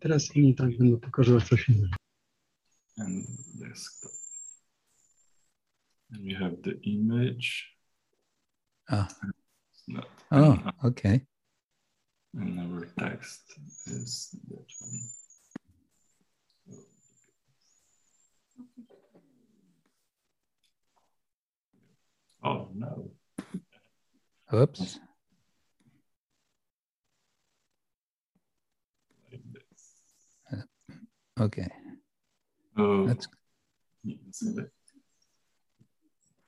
[0.00, 1.96] Teraz inni tak będą pokazywać coś innego.
[2.98, 4.12] And desktop.
[6.12, 7.78] And we have the image.
[8.88, 9.08] Ah.
[10.30, 11.26] Oh, okay.
[12.34, 15.08] And our text is that one.
[22.44, 23.10] Oh no.
[24.52, 24.98] Oops.
[31.40, 31.68] Okay.
[32.76, 33.26] Oh, That's...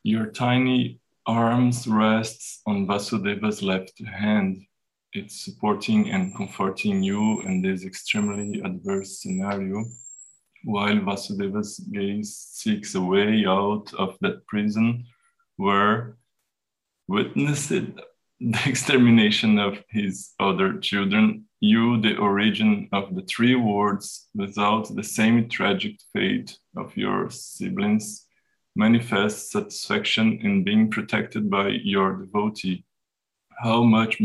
[0.02, 4.66] Your tiny arms rests on Vasudeva's left hand.
[5.14, 9.84] It's supporting and comforting you in this extremely adverse scenario,
[10.64, 15.06] while Vasudeva's gaze seeks a way out of that prison
[15.56, 16.16] where
[17.08, 17.94] witnessed the
[18.66, 25.48] extermination of his other children, you, the origin of the three words, without the same
[25.48, 28.26] tragic fate of your siblings,
[28.76, 32.84] manifest satisfaction in being protected by your devotee.
[33.62, 34.20] How much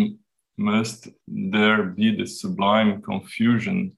[0.57, 3.95] must there be the sublime confusion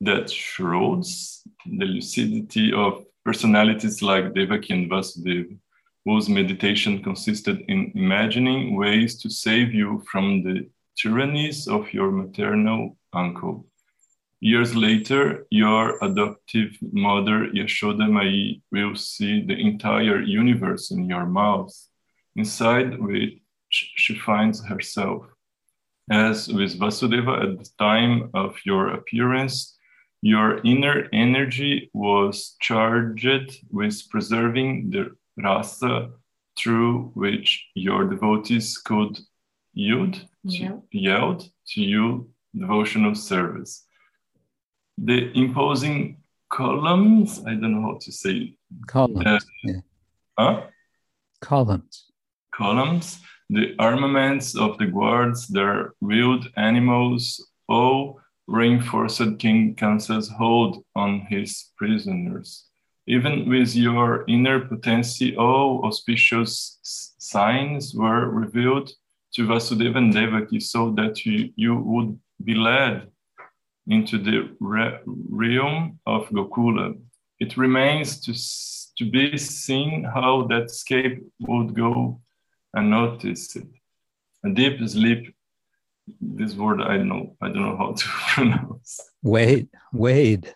[0.00, 5.58] that shrouds the lucidity of personalities like Devaki and Vasudeva?
[6.04, 12.96] Whose meditation consisted in imagining ways to save you from the tyrannies of your maternal
[13.12, 13.66] uncle.
[14.40, 21.74] Years later, your adoptive mother, Yashoda Mai, will see the entire universe in your mouth,
[22.34, 23.40] inside which
[23.70, 25.26] she finds herself.
[26.10, 29.76] As with Vasudeva at the time of your appearance,
[30.22, 36.10] Your inner energy was charged with preserving the rasa
[36.58, 39.18] through which your devotees could
[39.72, 43.86] yield to, yield to you devotional service.
[44.98, 46.18] The imposing
[46.50, 48.56] columns, I don't know how to say.
[48.86, 49.26] Columns.
[49.26, 49.80] Uh, yeah.
[50.38, 50.62] Huh?
[51.40, 52.10] Columns.
[52.54, 53.20] Columns.
[53.48, 61.70] The armaments of the guards, their wild animals, all reinforced King Kansa's hold on his
[61.76, 62.66] prisoners.
[63.10, 66.78] Even with your inner potency, all auspicious
[67.18, 68.92] signs were revealed
[69.34, 73.08] to Vasudeva and Devaki so that you, you would be led
[73.88, 76.96] into the re realm of Gokula.
[77.40, 78.32] It remains to,
[78.98, 82.20] to be seen how that escape would go
[82.74, 83.56] unnoticed.
[84.44, 85.34] A deep sleep,
[86.20, 89.00] this word I know, I don't know how to pronounce.
[89.20, 90.54] Wade, Wade.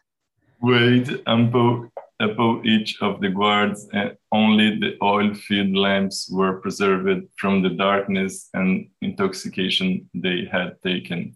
[0.60, 7.62] Wade ample above each of the guards, and only the oil-filled lamps were preserved from
[7.62, 11.34] the darkness and intoxication they had taken.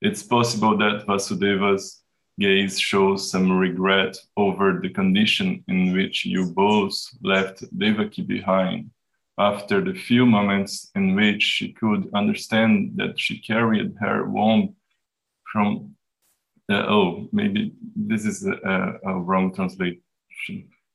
[0.00, 2.02] It's possible that Vasudeva's
[2.38, 8.90] gaze shows some regret over the condition in which you both left Devaki behind.
[9.38, 14.76] After the few moments in which she could understand that she carried her womb
[15.50, 15.94] from,
[16.70, 20.00] uh, oh, maybe this is a, a wrong translation.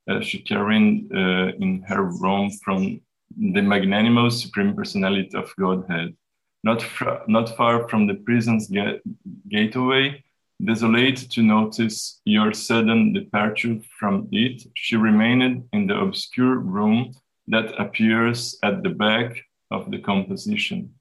[0.09, 3.01] Uh, she carried uh, in her womb from
[3.37, 6.15] the magnanimous supreme personality of Godhead
[6.63, 6.83] not,
[7.27, 8.99] not far from the prison's ga-
[9.47, 10.23] gateway,
[10.63, 17.13] desolate to notice your sudden departure from it, she remained in the obscure room
[17.47, 20.91] that appears at the back of the composition.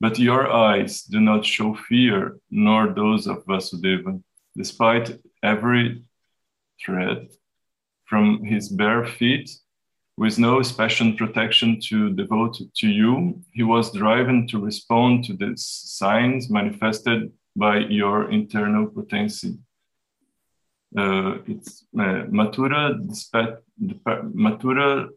[0.00, 4.22] But your eyes do not show fear, nor those of Vasudeva,
[4.56, 6.04] despite every
[6.84, 7.32] threat
[8.08, 9.50] from his bare feet
[10.16, 15.52] with no special protection to devote to you, he was driven to respond to the
[15.56, 19.58] signs manifested by your internal potency.
[20.96, 25.08] Uh, it's uh, Mathura, despite, Mathura.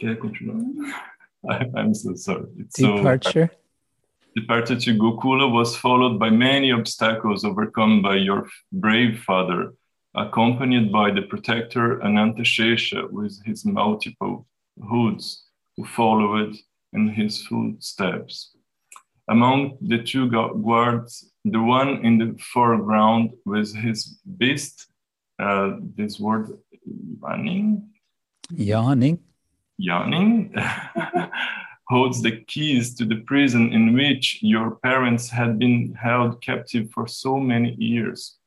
[0.00, 0.92] Can I continue?
[1.50, 2.46] I, am so sorry.
[2.60, 3.50] It's Departure.
[3.52, 9.72] So, departure to Gokula was followed by many obstacles overcome by your brave father
[10.16, 14.46] accompanied by the protector Anantashesha with his multiple
[14.88, 15.44] hoods,
[15.76, 16.56] who followed
[16.92, 18.56] in his footsteps.
[19.28, 24.86] Among the two guards, the one in the foreground with his beast,
[25.38, 26.58] uh, this word,
[27.20, 27.90] yawning?
[28.50, 29.18] Yawning.
[29.78, 30.54] Yawning.
[31.88, 37.06] holds the keys to the prison in which your parents had been held captive for
[37.06, 38.38] so many years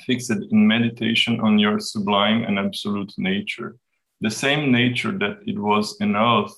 [0.00, 3.76] fixed in meditation on your sublime and absolute nature,
[4.20, 6.52] the same nature that it was enough,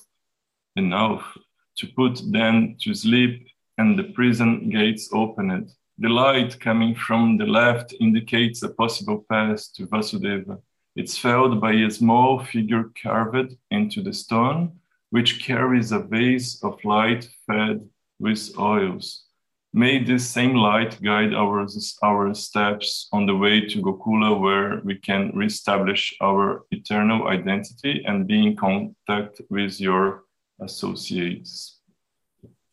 [0.75, 1.37] enough
[1.77, 3.47] to put them to sleep
[3.77, 5.71] and the prison gates opened.
[5.97, 10.59] The light coming from the left indicates a possible path to Vasudeva.
[10.95, 14.79] It's filled by a small figure carved into the stone,
[15.11, 17.87] which carries a vase of light fed
[18.19, 19.25] with oils.
[19.71, 21.67] May this same light guide our,
[22.03, 28.27] our steps on the way to Gokula, where we can reestablish our eternal identity and
[28.27, 30.23] be in contact with your
[30.59, 31.79] associates.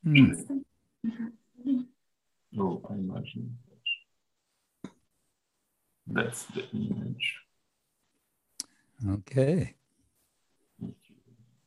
[0.06, 0.62] Mm.
[2.58, 3.58] Oh, I imagine
[6.06, 7.40] that's the image.
[9.08, 9.74] Okay.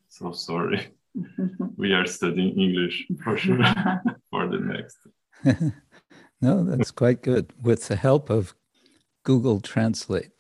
[0.08, 0.88] So sorry.
[1.78, 3.58] we are studying English for sure
[4.30, 4.98] for the next.
[6.42, 7.54] no, that's quite good.
[7.62, 8.54] With the help of
[9.24, 10.32] Google Translate.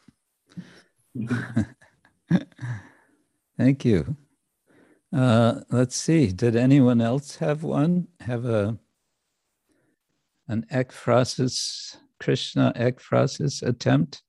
[3.57, 4.15] Thank you.
[5.11, 6.27] Uh, let's see.
[6.27, 8.07] Did anyone else have one?
[8.21, 8.77] Have a
[10.47, 14.23] an ekphrasis, Krishna ekphrasis attempt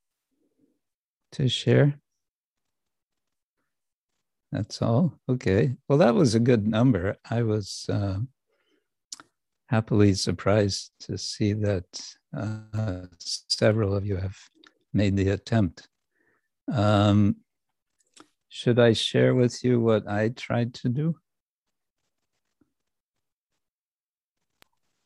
[1.33, 1.99] to share?
[4.53, 5.15] That's all.
[5.29, 5.77] Okay.
[5.89, 7.17] Well, that was a good number.
[7.31, 8.19] I was uh,
[9.71, 11.87] happily surprised to see that
[12.37, 14.37] uh, several of you have
[14.93, 15.89] made the attempt.
[16.73, 17.37] Um,
[18.49, 21.15] should I share with you what I tried to do?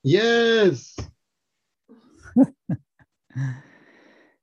[0.03, 0.97] Yes.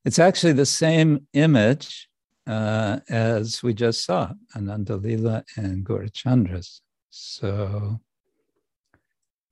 [0.06, 2.08] it's actually the same image
[2.46, 6.82] uh, as we just saw, Ananda Lila and Gaurachandra's.
[7.10, 8.00] So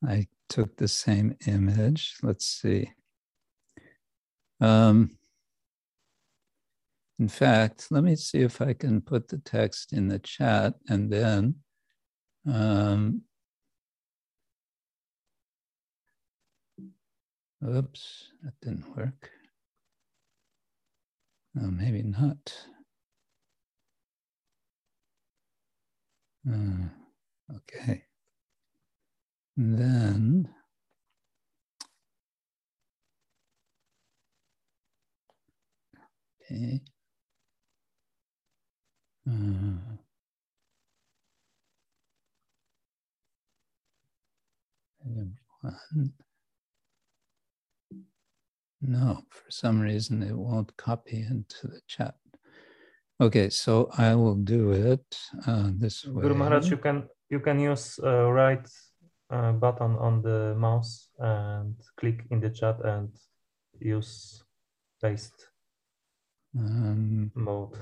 [0.08, 2.16] I took the same image.
[2.22, 2.92] Let's see.
[4.60, 5.18] Um,
[7.20, 11.12] in fact, let me see if I can put the text in the chat and
[11.12, 11.56] then
[12.48, 13.22] um,
[17.66, 19.30] oops, that didn't work.
[21.62, 22.54] Oh, maybe not.
[26.50, 26.88] Uh,
[27.56, 28.04] okay.
[29.58, 30.50] And then
[36.42, 36.82] okay.
[39.30, 39.76] Uh,
[45.94, 46.14] one.
[48.82, 52.16] No, for some reason it won't copy into the chat.
[53.22, 56.22] Okay, so I will do it uh, this way.
[56.22, 58.66] Guru Maharaj, you can you can use uh, right
[59.30, 63.10] uh, button on the mouse and click in the chat and
[63.80, 64.44] use
[65.02, 65.50] paste
[66.58, 67.78] um, mode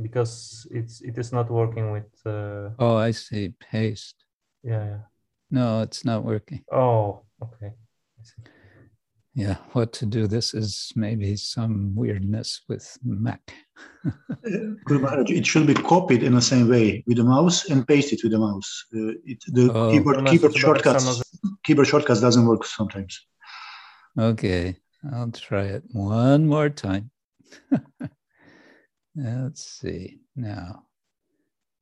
[0.00, 2.10] because it's it is not working with.
[2.26, 3.54] Uh, oh, I see.
[3.58, 4.24] Paste.
[4.62, 5.09] Yeah, yeah.
[5.50, 6.64] No, it's not working.
[6.72, 7.72] Oh, okay.
[9.34, 10.26] Yeah, what to do?
[10.26, 13.54] This is maybe some weirdness with Mac.
[14.44, 18.38] it should be copied in the same way with the mouse and pasted with the
[18.38, 18.84] mouse.
[18.94, 19.92] Uh, it, the oh.
[19.92, 21.22] keyboard, keyboard shortcuts
[21.64, 23.24] keyboard shortcuts doesn't work sometimes.
[24.18, 24.76] Okay,
[25.12, 27.10] I'll try it one more time.
[29.14, 30.18] Let's see.
[30.34, 30.86] Now,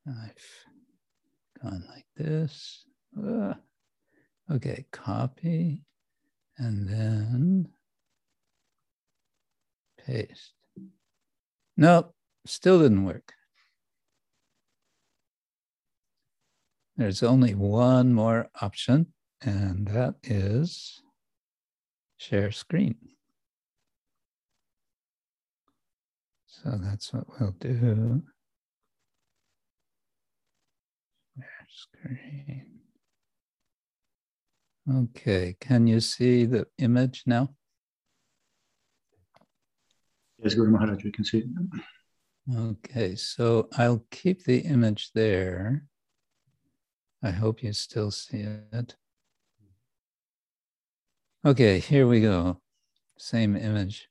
[0.07, 2.85] I've gone like this.
[3.17, 3.53] Uh,
[4.51, 5.83] okay, copy
[6.57, 7.69] and then
[10.05, 10.53] paste.
[11.77, 12.13] Nope,
[12.45, 13.33] still didn't work.
[16.97, 21.01] There's only one more option, and that is
[22.17, 22.97] share screen.
[26.47, 28.21] So that's what we'll do.
[31.37, 32.78] Share screen.
[34.91, 37.49] Okay, can you see the image now?
[40.41, 41.45] Yes, Guru Maharaj, we can see it.
[42.55, 45.83] Okay, so I'll keep the image there.
[47.21, 48.95] I hope you still see it.
[51.45, 52.59] Okay, here we go.
[53.17, 54.09] Same image.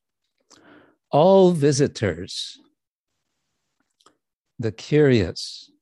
[1.11, 2.59] All visitors,
[4.59, 5.73] the curious,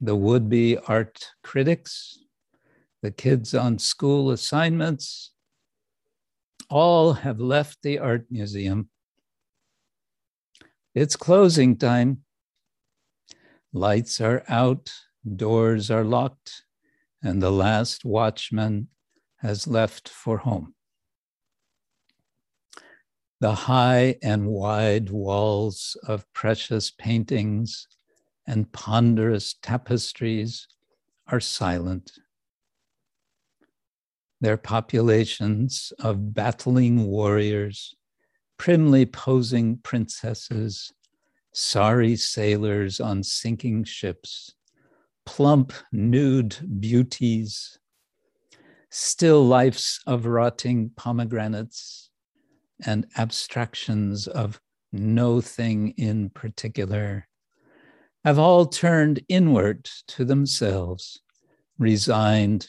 [0.00, 2.18] the would be art critics,
[3.06, 5.30] the kids on school assignments,
[6.68, 8.88] all have left the art museum.
[10.92, 12.24] It's closing time.
[13.72, 14.92] Lights are out,
[15.36, 16.64] doors are locked,
[17.22, 18.88] and the last watchman
[19.36, 20.74] has left for home.
[23.38, 27.86] The high and wide walls of precious paintings
[28.48, 30.66] and ponderous tapestries
[31.28, 32.10] are silent
[34.40, 37.94] their populations of battling warriors,
[38.58, 40.92] primly posing princesses,
[41.52, 44.54] sorry sailors on sinking ships,
[45.24, 47.78] plump, nude beauties,
[48.90, 52.10] still lifes of rotting pomegranates,
[52.84, 54.60] and abstractions of
[54.92, 57.26] no thing in particular,
[58.24, 61.20] have all turned inward to themselves,
[61.78, 62.68] resigned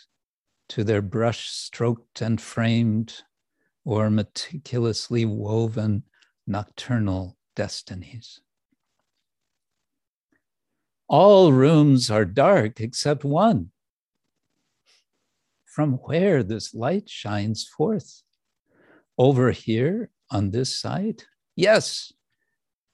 [0.69, 3.23] to their brush stroked and framed
[3.85, 6.03] or meticulously woven
[6.45, 8.41] nocturnal destinies.
[11.07, 13.71] All rooms are dark except one.
[15.65, 18.23] From where this light shines forth?
[19.17, 21.23] Over here on this side?
[21.55, 22.11] Yes,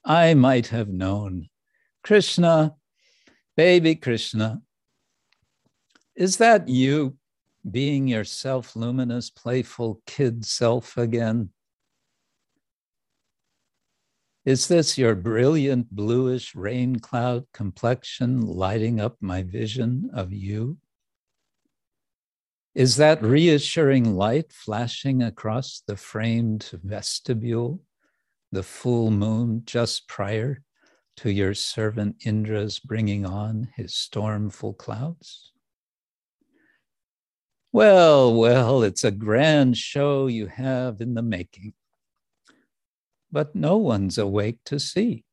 [0.05, 1.49] I might have known.
[2.03, 2.75] Krishna,
[3.57, 4.61] baby Krishna,
[6.15, 7.17] is that you
[7.69, 11.49] being your self luminous, playful kid self again?
[14.45, 20.77] Is this your brilliant bluish rain cloud complexion lighting up my vision of you?
[22.75, 27.81] Is that reassuring light flashing across the framed vestibule,
[28.51, 30.61] the full moon just prior
[31.17, 35.52] to your servant Indra's bringing on his stormful clouds?
[37.73, 41.73] Well, well, it's a grand show you have in the making.
[43.31, 45.25] But no one's awake to see.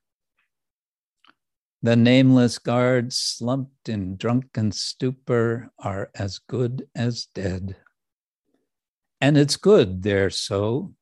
[1.82, 7.76] The nameless guards, slumped in drunken stupor, are as good as dead.
[9.20, 10.94] And it's good they're so,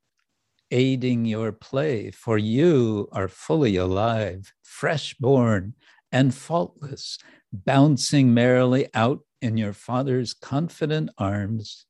[0.73, 5.75] aiding your play, for you are fully alive, fresh born,
[6.11, 7.17] and faultless,
[7.53, 11.87] bouncing merrily out in your father's confident arms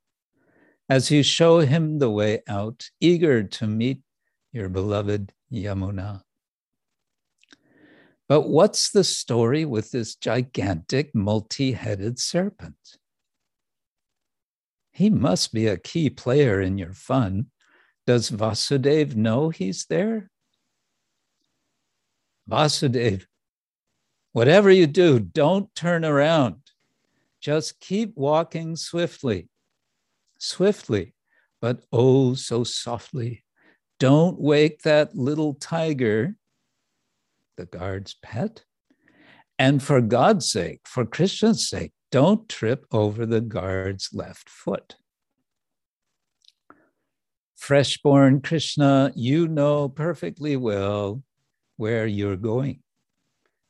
[0.88, 4.02] as you show him the way out, eager to meet
[4.52, 6.22] your beloved Yamuna.
[8.28, 12.98] But what's the story with this gigantic multi headed serpent?
[14.92, 17.46] He must be a key player in your fun.
[18.06, 20.30] Does Vasudev know he's there?
[22.50, 23.26] Vasudev,
[24.32, 26.56] whatever you do, don't turn around.
[27.40, 29.48] Just keep walking swiftly,
[30.38, 31.14] swiftly,
[31.60, 33.44] but oh, so softly.
[33.98, 36.36] Don't wake that little tiger,
[37.56, 38.64] the guard's pet.
[39.58, 44.96] And for God's sake, for Krishna's sake, don't trip over the guard's left foot.
[47.56, 51.22] Freshborn Krishna, you know perfectly well
[51.76, 52.82] where you're going,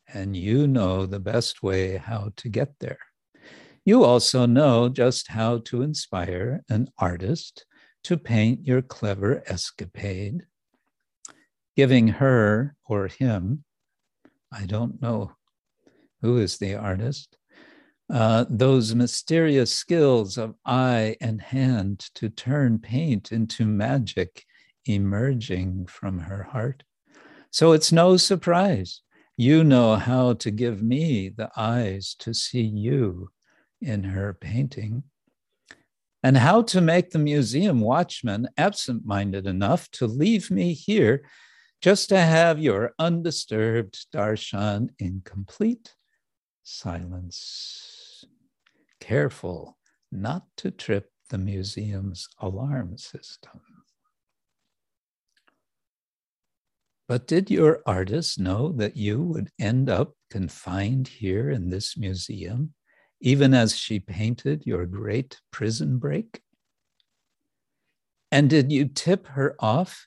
[0.07, 3.07] and you know the best way how to get there.
[3.89, 7.65] You also know just how to inspire an artist
[8.05, 10.43] to paint your clever escapade,
[11.74, 13.65] giving her or him,
[14.52, 15.32] I don't know
[16.20, 17.39] who is the artist,
[18.12, 24.44] uh, those mysterious skills of eye and hand to turn paint into magic
[24.85, 26.82] emerging from her heart.
[27.51, 29.01] So it's no surprise.
[29.39, 33.31] You know how to give me the eyes to see you
[33.80, 35.05] in her painting,
[36.22, 41.24] and how to make the museum watchman absent minded enough to leave me here
[41.80, 45.94] just to have your undisturbed darshan in complete
[46.64, 48.24] silence.
[49.00, 49.78] Careful
[50.10, 53.60] not to trip the museum's alarm system.
[57.06, 62.74] But did your artist know that you would end up confined here in this museum
[63.20, 66.40] even as she painted your great prison break?
[68.31, 70.07] And did you tip her off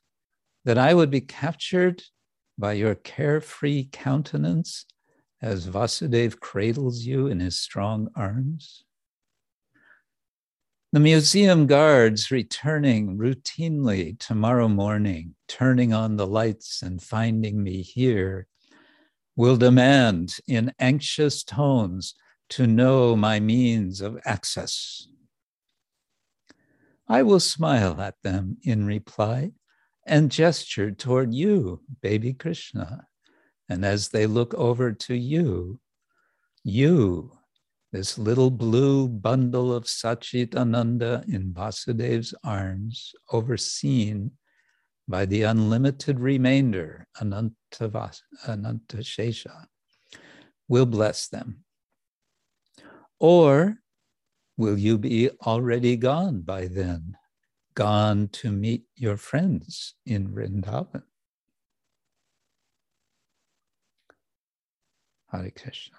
[0.66, 2.04] that I would be captured
[2.58, 4.86] by your carefree countenance
[5.42, 8.84] as Vasudev cradles you in his strong arms?
[10.94, 18.46] The museum guards returning routinely tomorrow morning, turning on the lights and finding me here,
[19.38, 22.14] will demand in anxious tones
[22.52, 25.08] to know my means of access.
[27.08, 29.54] I will smile at them in reply
[30.06, 33.08] and gesture toward you, baby Krishna.
[33.70, 35.80] And as they look over to you,
[36.62, 37.32] you,
[37.94, 44.32] this little blue bundle of Sachidananda in Vasudev's arms, overseen
[45.08, 48.12] by the unlimited remainder, Ananta,
[48.46, 49.68] Ananta Shesha,
[50.68, 51.64] will bless them
[53.22, 53.78] or
[54.58, 57.16] will you be already gone by then,
[57.76, 61.04] gone to meet your friends in Vrindavan?
[65.32, 65.98] Hare Krishna.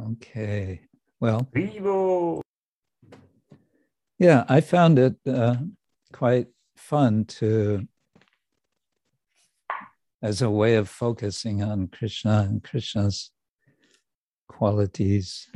[0.00, 0.82] Okay.
[1.18, 2.42] Well, Vivo.
[4.20, 5.56] Yeah, I found it uh,
[6.12, 6.46] quite
[6.76, 7.88] fun to,
[10.22, 13.32] as a way of focusing on Krishna and Krishna's
[14.48, 15.48] qualities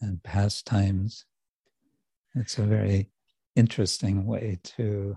[0.00, 1.24] and pastimes.
[2.34, 3.10] It's a very
[3.56, 5.16] interesting way to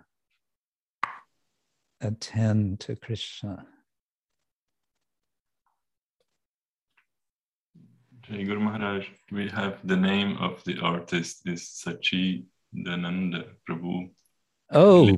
[2.01, 3.65] attend to Krishna.
[8.23, 12.45] Jai Guru Maharaj, we have the name of the artist is Sachi
[12.75, 14.09] Dananda Prabhu.
[14.71, 15.17] Oh,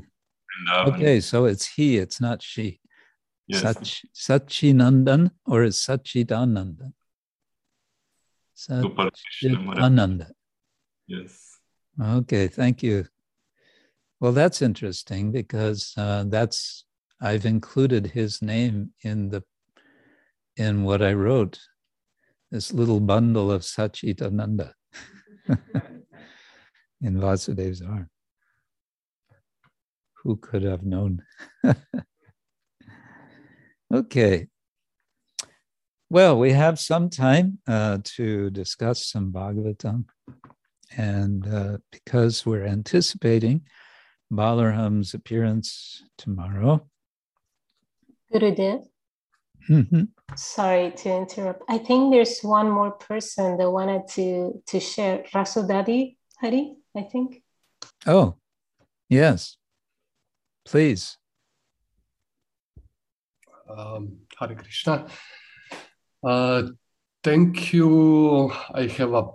[0.88, 2.82] okay, so it's he, it's not she.
[3.48, 3.62] Yes.
[4.12, 6.92] Sach, Nandan or is Sachidanandan?
[9.78, 10.28] Ananda.
[11.08, 11.60] Yes.
[12.02, 13.06] Okay, thank you.
[14.20, 16.86] Well, that's interesting because uh, that's
[17.22, 19.44] I've included his name in the
[20.56, 21.60] in what I wrote,
[22.52, 24.74] this little bundle of Sachidananda
[27.02, 28.10] in Vasudev's arm.
[30.24, 31.22] Who could have known?
[33.94, 34.48] okay,
[36.10, 40.06] well, we have some time uh, to discuss some Bhagavatam.
[40.96, 43.62] And uh, because we're anticipating
[44.32, 46.88] Balaram's appearance tomorrow.
[48.34, 48.86] Gurudev.
[49.70, 50.04] Mm-hmm.
[50.36, 51.64] Sorry to interrupt.
[51.68, 55.24] I think there's one more person that wanted to, to share.
[55.34, 57.44] Rasodadi Hari, I think.
[58.06, 58.36] Oh,
[59.10, 59.58] yes.
[60.66, 61.18] Please.
[63.70, 65.08] Um, Hare Krishna.
[66.24, 66.64] Uh,
[67.24, 68.52] thank you.
[68.74, 69.28] I have a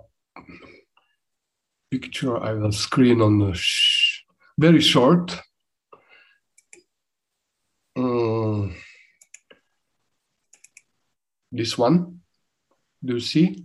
[1.91, 4.23] picture I will screen on the sh-
[4.59, 5.39] very short.
[7.97, 8.75] Um,
[11.51, 12.21] this one,
[13.05, 13.65] do you see?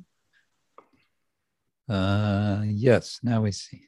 [1.89, 3.81] Uh, yes, now we see.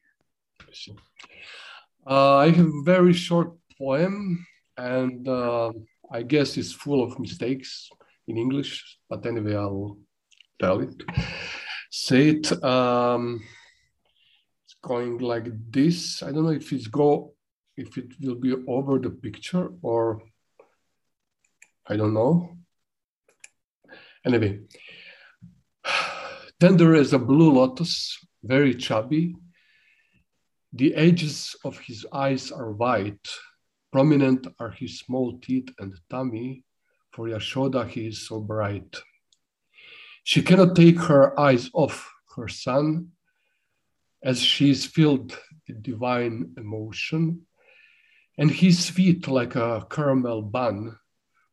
[2.09, 4.45] Uh, I have a very short poem,
[4.77, 5.73] and uh,
[6.09, 7.89] I guess it's full of mistakes
[8.29, 9.97] in English, but anyway, I'll
[10.61, 11.03] tell it.
[11.89, 12.63] Say it.
[12.63, 13.41] Um,
[14.65, 16.21] it's going like this.
[16.21, 17.33] I don't know if it's go,
[17.75, 20.21] if it will be over the picture or
[21.87, 22.55] I don't know.
[24.23, 24.59] Anyway,
[26.59, 29.35] tender as a blue lotus, very chubby.
[30.73, 33.27] The edges of his eyes are white.
[33.91, 36.63] Prominent are his small teeth and tummy.
[37.19, 38.95] For Yashoda, he is so bright.
[40.23, 43.09] She cannot take her eyes off her son
[44.23, 45.37] as she is filled
[45.67, 47.41] with divine emotion.
[48.37, 50.97] And he's sweet like a caramel bun,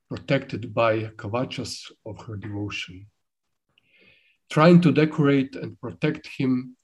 [0.09, 3.09] protected by kavachas of her devotion.
[4.48, 6.76] Trying to decorate and protect him,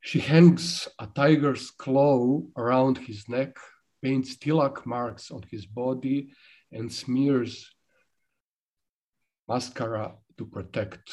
[0.00, 3.56] she hangs a tiger's claw around his neck,
[4.02, 6.32] paints tilak marks on his body,
[6.72, 7.70] and smears
[9.50, 11.04] mascara to protect.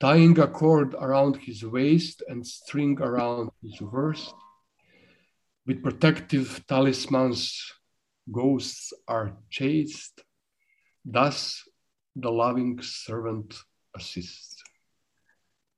[0.00, 4.34] Tying a cord around his waist and string around his wrist.
[5.66, 7.42] With protective talismans,
[8.32, 10.24] ghosts are chased.
[11.04, 11.62] Thus,
[12.16, 13.54] the loving servant
[13.94, 14.62] assists.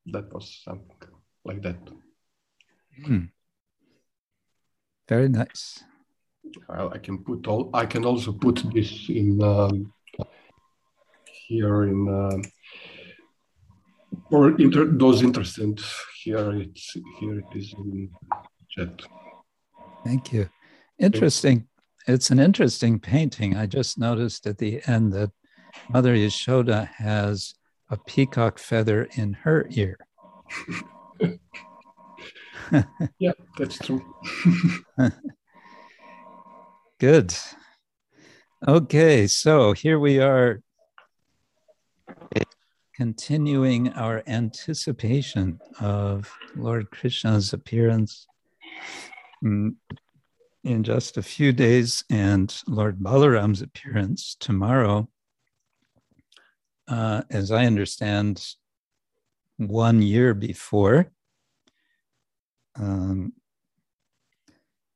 [0.07, 1.13] That was something
[1.45, 1.81] like that.
[3.05, 3.25] Hmm.
[5.09, 5.85] Very nice.
[6.69, 7.71] I can put all.
[7.75, 9.93] I can also put this in um,
[11.47, 12.39] here in uh,
[14.31, 15.81] for inter those interested.
[16.23, 18.11] Here it's here it is in
[18.71, 19.03] chat.
[20.05, 20.49] Thank you.
[20.99, 21.69] Interesting.
[22.07, 23.57] It's an interesting painting.
[23.57, 25.31] I just noticed at the end that
[25.89, 27.55] Mother Yashoda has
[27.91, 29.99] a peacock feather in her ear.
[33.19, 34.03] yeah, that's true.
[37.01, 37.35] Good.
[38.67, 40.61] Okay, so here we are
[42.95, 48.27] continuing our anticipation of Lord Krishna's appearance
[49.43, 49.77] in
[50.83, 55.09] just a few days and Lord Balaram's appearance tomorrow.
[56.89, 58.45] Uh, as I understand,
[59.57, 61.11] one year before.
[62.75, 63.33] Um,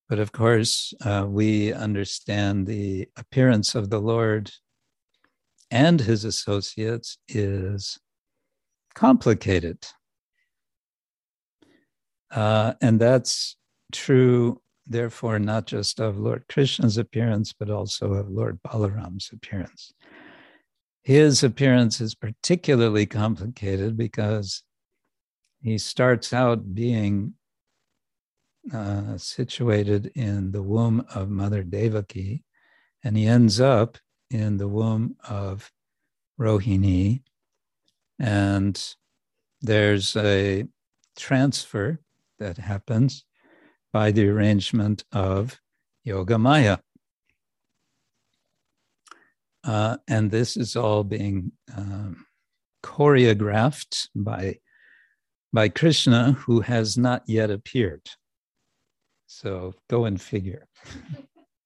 [0.09, 4.51] but of course, uh, we understand the appearance of the Lord
[5.71, 7.99] and his associates is
[8.95, 9.87] complicated.
[12.31, 13.57] Uh, and that's
[13.93, 19.93] true, therefore, not just of Lord Krishna's appearance, but also of Lord Balaram's appearance.
[21.03, 24.63] His appearance is particularly complicated because
[25.63, 27.35] he starts out being
[28.73, 32.45] uh, situated in the womb of Mother Devaki,
[33.05, 33.99] and he ends up
[34.31, 35.71] in the womb of
[36.39, 37.23] Rohini.
[38.19, 38.83] And
[39.61, 40.65] there's a
[41.17, 42.01] transfer
[42.39, 43.25] that happens
[43.93, 45.61] by the arrangement of
[46.05, 46.79] Yoga Maya.
[49.65, 52.27] Uh, and this is all being um,
[52.85, 54.59] choreographed by,
[55.53, 58.09] by Krishna, who has not yet appeared.
[59.27, 60.69] So go and figure.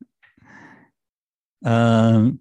[1.65, 2.41] um,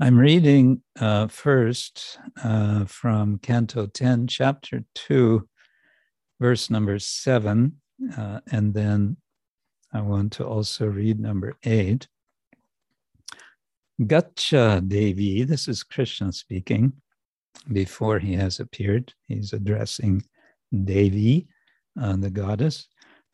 [0.00, 5.48] I'm reading uh, first uh, from Canto 10, Chapter 2,
[6.40, 7.72] verse number 7,
[8.16, 9.16] uh, and then
[9.92, 12.06] I want to also read number 8.
[14.02, 16.92] Gacha Devi, this is Krishna speaking
[17.72, 19.12] before he has appeared.
[19.26, 20.22] He's addressing
[20.84, 21.48] Devi,
[22.00, 22.86] uh, the goddess.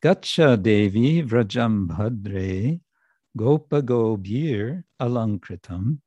[0.03, 2.81] Gacha Devi Vrajam Bhadre
[3.37, 5.99] Gopa Gobir Alankritam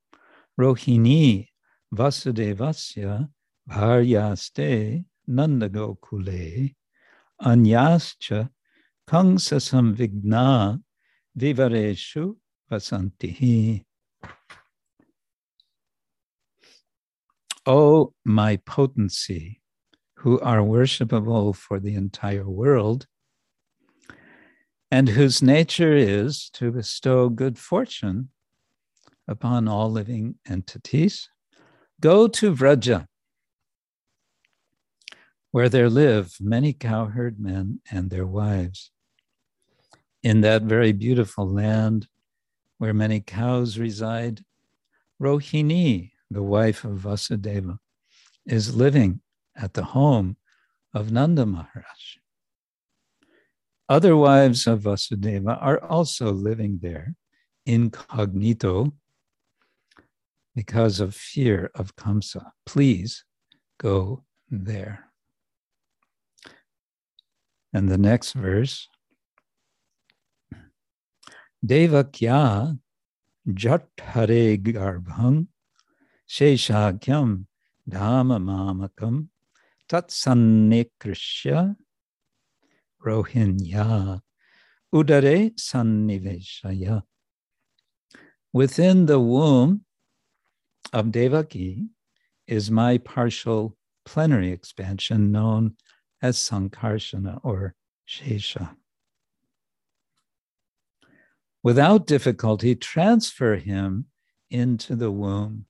[0.59, 1.47] Rohini
[1.95, 3.29] Vasudevasya
[3.71, 6.75] Bharyaste Nandagokule
[7.41, 8.51] Anyascha
[9.09, 10.81] Kangsa Samvigna
[11.39, 12.35] Vivareshu
[12.71, 13.85] Vasantihi.
[17.65, 19.61] O my potency,
[20.17, 23.07] who are worshipable for the entire world,
[24.91, 28.31] and whose nature is to bestow good fortune
[29.29, 31.29] upon all living entities,
[32.01, 33.07] go to Vraja,
[35.51, 38.91] where there live many cowherd men and their wives.
[40.23, 42.09] In that very beautiful land
[42.79, 44.45] where many cows reside,
[45.21, 47.79] Rohini, the wife of Vasudeva,
[48.47, 49.21] is living
[49.57, 50.37] at the home
[50.95, 52.19] of Nanda Maharaj.
[53.89, 57.15] Other wives of Vasudeva are also living there
[57.67, 58.93] incognito
[60.59, 62.51] because of fear of Kamsa.
[62.67, 63.23] Please
[63.79, 65.05] go there.
[67.73, 68.89] And the next verse
[71.65, 72.77] Devakya
[73.49, 75.47] Jathare Garbhang
[76.29, 77.45] Sheshakyam
[77.89, 79.29] Dhama Mamakam
[79.89, 81.77] Tatsannikrishya
[83.07, 84.21] Rohinya
[84.93, 87.05] Udare Sanniveshaya.
[88.53, 89.85] Within the womb
[90.93, 91.89] of Devaki
[92.47, 95.77] is my partial plenary expansion known
[96.23, 97.75] as Sankarshana or
[98.09, 98.75] Shesha.
[101.63, 104.07] Without difficulty, transfer him
[104.51, 105.67] into the womb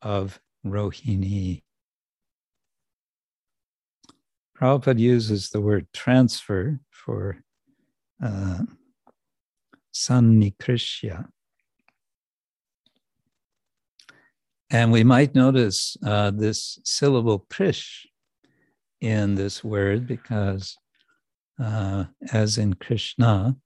[0.00, 1.62] of Rohini.
[4.58, 7.42] Prabhupada uses the word transfer for
[8.24, 8.62] uh,
[9.94, 11.28] sannikrishya.
[14.70, 18.06] And we might notice uh, this syllable krish
[19.00, 20.76] in this word because,
[21.62, 23.56] uh, as in Krishna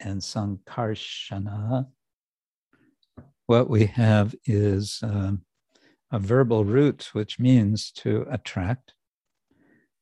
[0.00, 1.86] and Sankarshana,
[3.46, 5.42] what we have is um,
[6.10, 8.94] a verbal root, which means to attract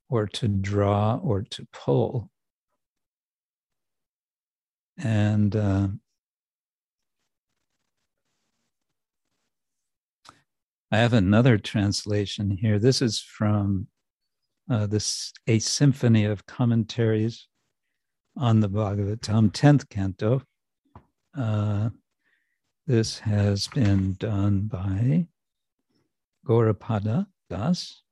[0.08, 2.30] or to draw or to pull.
[4.96, 5.88] And uh,
[10.92, 12.80] I have another translation here.
[12.80, 13.86] This is from
[14.68, 17.46] uh, this a symphony of commentaries
[18.36, 20.42] on the Bhagavatam, 10th canto.
[21.36, 21.90] Uh,
[22.88, 25.28] this has been done by
[26.44, 28.02] Gaurapada Das.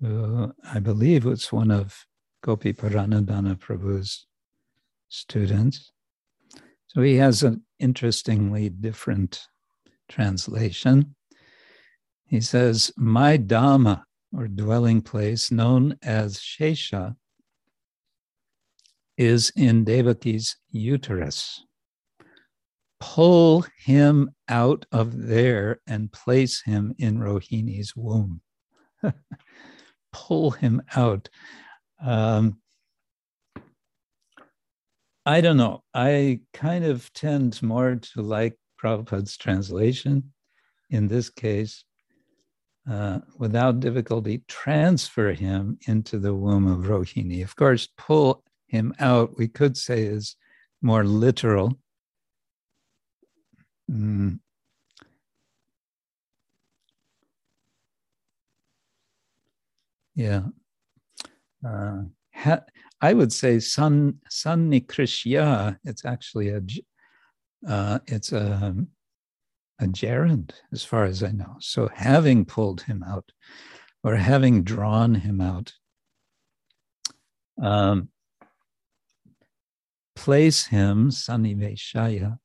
[0.00, 2.06] who I believe it's one of
[2.42, 4.26] Gopi Paranadhana Prabhu's
[5.08, 5.90] students.
[6.86, 9.48] So he has an interestingly different
[10.12, 11.14] translation.
[12.26, 14.02] He says, My Dhama,
[14.32, 17.16] or dwelling place, known as Shesha,
[19.16, 21.64] is in Devaki's uterus
[23.02, 28.40] pull him out of there and place him in Rohini's womb.
[30.12, 31.28] pull him out.
[32.00, 32.58] Um,
[35.26, 35.82] I don't know.
[35.92, 40.32] I kind of tend more to like Prabhupada's translation.
[40.90, 41.84] In this case,
[42.90, 47.42] uh, without difficulty, transfer him into the womb of Rohini.
[47.42, 50.36] Of course, pull him out, we could say, is
[50.82, 51.78] more literal
[53.92, 54.40] Mm.
[60.14, 60.42] Yeah.
[61.66, 62.02] Uh,
[62.34, 62.60] ha,
[63.00, 65.78] I would say sun sannikrishya.
[65.84, 66.60] It's actually a
[67.68, 68.74] uh, it's a
[69.78, 71.56] a gerund as far as I know.
[71.60, 73.32] So having pulled him out,
[74.04, 75.72] or having drawn him out,
[77.60, 78.08] um,
[80.14, 82.38] place him sanniveshaya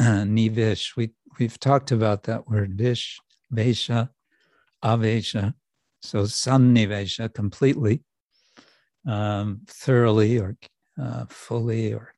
[0.00, 0.96] nivish.
[0.96, 3.20] We we've talked about that word vish,
[3.52, 4.10] vesha,
[4.84, 5.54] avesha.
[6.00, 8.02] So sannivesha, completely,
[9.06, 10.56] um, thoroughly, or
[11.00, 12.11] uh, fully, or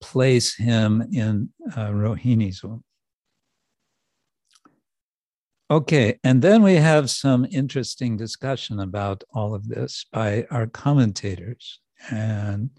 [0.00, 2.82] place him in uh, Rohini's womb.
[5.68, 11.80] Okay, and then we have some interesting discussion about all of this by our commentators.
[12.10, 12.70] And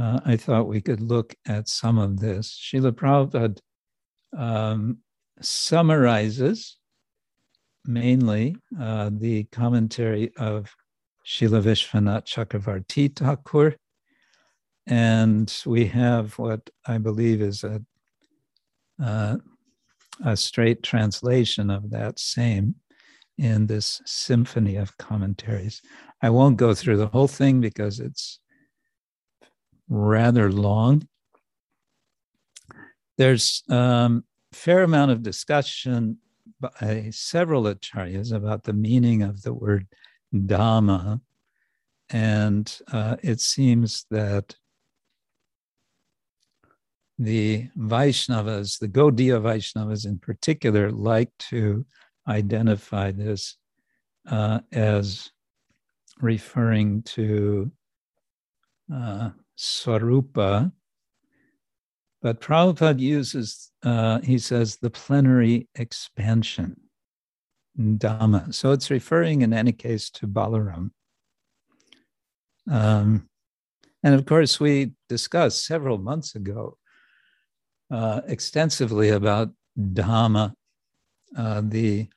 [0.00, 2.58] uh, I thought we could look at some of this.
[2.58, 3.58] Srila Prabhupada
[4.36, 4.98] um,
[5.42, 6.78] summarizes
[7.84, 10.74] mainly uh, the commentary of
[11.26, 13.76] Srila Vishwanath Chakravarti Thakur,
[14.86, 17.82] And we have what I believe is a,
[19.02, 19.36] uh,
[20.24, 22.74] a straight translation of that same
[23.38, 25.80] in this symphony of commentaries.
[26.22, 28.38] I won't go through the whole thing because it's
[29.88, 31.08] rather long.
[33.16, 36.18] There's a um, fair amount of discussion
[36.60, 39.86] by several acharyas about the meaning of the word
[40.34, 41.20] Dhama.
[42.10, 44.54] And uh, it seems that
[47.20, 51.84] the Vaishnavas, the Gaudiya Vaishnavas in particular, like to
[52.26, 53.58] identify this
[54.26, 55.30] uh, as
[56.22, 57.70] referring to
[58.92, 60.72] uh, Swarupa.
[62.22, 66.80] But Prabhupada uses, uh, he says, the plenary expansion,
[67.78, 68.54] Dhama.
[68.54, 70.92] So it's referring in any case to Balaram.
[72.70, 73.28] Um,
[74.02, 76.78] and of course, we discussed several months ago
[77.90, 80.52] uh, extensively about Dhama,
[81.36, 82.08] uh, the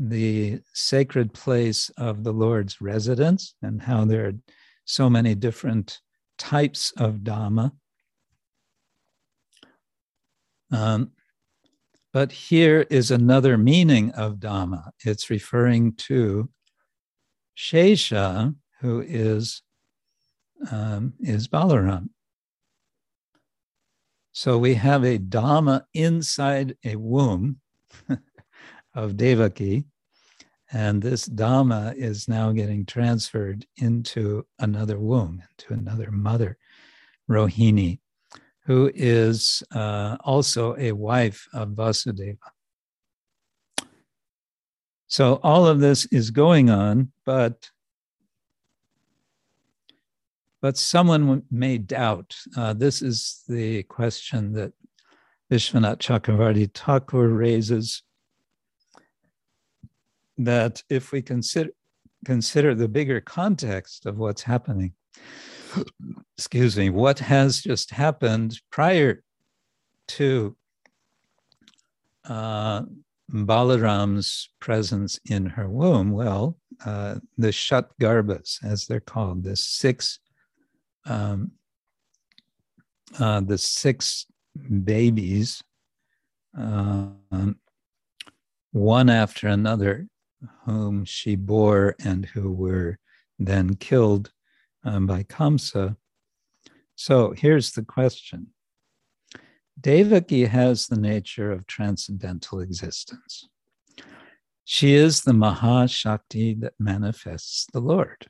[0.00, 4.32] the sacred place of the Lord's residence, and how there are
[4.84, 6.00] so many different
[6.38, 7.72] types of Dhama.
[10.70, 11.10] Um,
[12.12, 14.90] but here is another meaning of Dhama.
[15.04, 16.48] It's referring to
[17.56, 19.62] Shesha, who is,
[20.70, 22.10] um, is Balaram.
[24.38, 27.58] So we have a Dhama inside a womb
[28.94, 29.86] of Devaki,
[30.70, 36.56] and this Dhama is now getting transferred into another womb, into another mother,
[37.28, 37.98] Rohini,
[38.64, 42.38] who is uh, also a wife of Vasudeva.
[45.08, 47.72] So all of this is going on, but
[50.60, 52.36] but someone may doubt.
[52.56, 54.72] Uh, this is the question that
[55.50, 58.02] Vishwanath Chakravarti Thakur raises
[60.36, 61.70] that if we consider
[62.24, 64.92] consider the bigger context of what's happening,
[66.36, 69.22] excuse me, what has just happened prior
[70.08, 70.56] to
[72.28, 72.82] uh,
[73.30, 80.18] Balaram's presence in her womb, well, uh, the Shat Garbhas, as they're called, the six,
[81.08, 81.52] um,
[83.18, 84.26] uh, the six
[84.84, 85.62] babies,
[86.56, 87.58] um,
[88.72, 90.06] one after another,
[90.64, 92.98] whom she bore and who were
[93.38, 94.30] then killed
[94.84, 95.96] um, by Kamsa.
[96.94, 98.48] So here's the question
[99.80, 103.48] Devaki has the nature of transcendental existence.
[104.64, 108.26] She is the Mahashakti that manifests the Lord.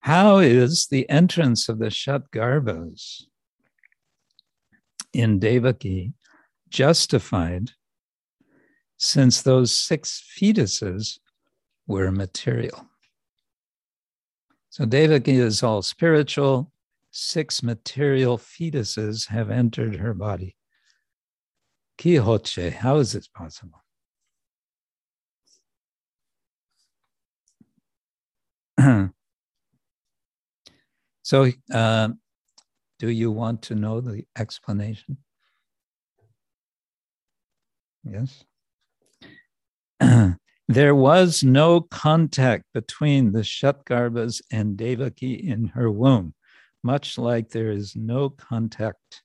[0.00, 3.24] How is the entrance of the Shatgarbhas
[5.12, 6.12] in Devaki
[6.68, 7.72] justified
[8.96, 11.18] since those six fetuses
[11.86, 12.86] were material.
[14.70, 16.72] So Devaki is all spiritual.
[17.10, 20.56] Six material fetuses have entered her body.
[21.96, 23.82] Kihoche, how is this possible?
[31.28, 32.08] So, uh,
[32.98, 35.18] do you want to know the explanation?
[38.02, 38.44] Yes?
[40.68, 46.32] there was no contact between the Shatgarbhas and Devaki in her womb,
[46.82, 49.22] much like there is no contact.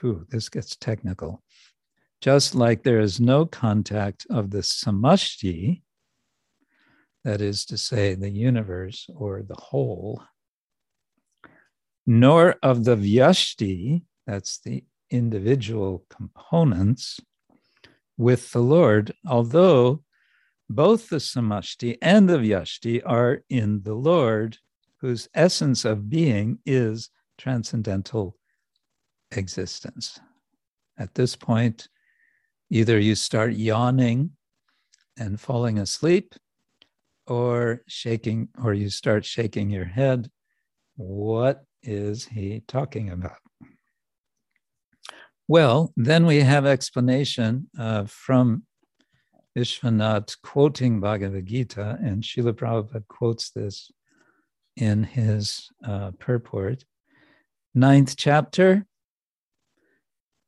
[0.00, 1.42] Whew, this gets technical.
[2.20, 5.82] Just like there is no contact of the samashti,
[7.24, 10.22] that is to say, the universe or the whole,
[12.06, 17.20] nor of the vyashti, that's the individual components,
[18.16, 20.02] with the Lord, although
[20.68, 24.58] both the samashti and the vyashti are in the Lord,
[25.00, 28.36] whose essence of being is transcendental
[29.32, 30.20] existence.
[30.98, 31.88] At this point,
[32.70, 34.30] either you start yawning
[35.18, 36.34] and falling asleep,
[37.26, 40.30] or shaking, or you start shaking your head.
[40.96, 43.38] What is he talking about?
[45.48, 48.64] Well, then we have explanation uh, from
[49.56, 53.90] Vishwanath quoting Bhagavad Gita, and Srila Prabhupada quotes this
[54.76, 56.84] in his uh, purport.
[57.74, 58.86] Ninth chapter,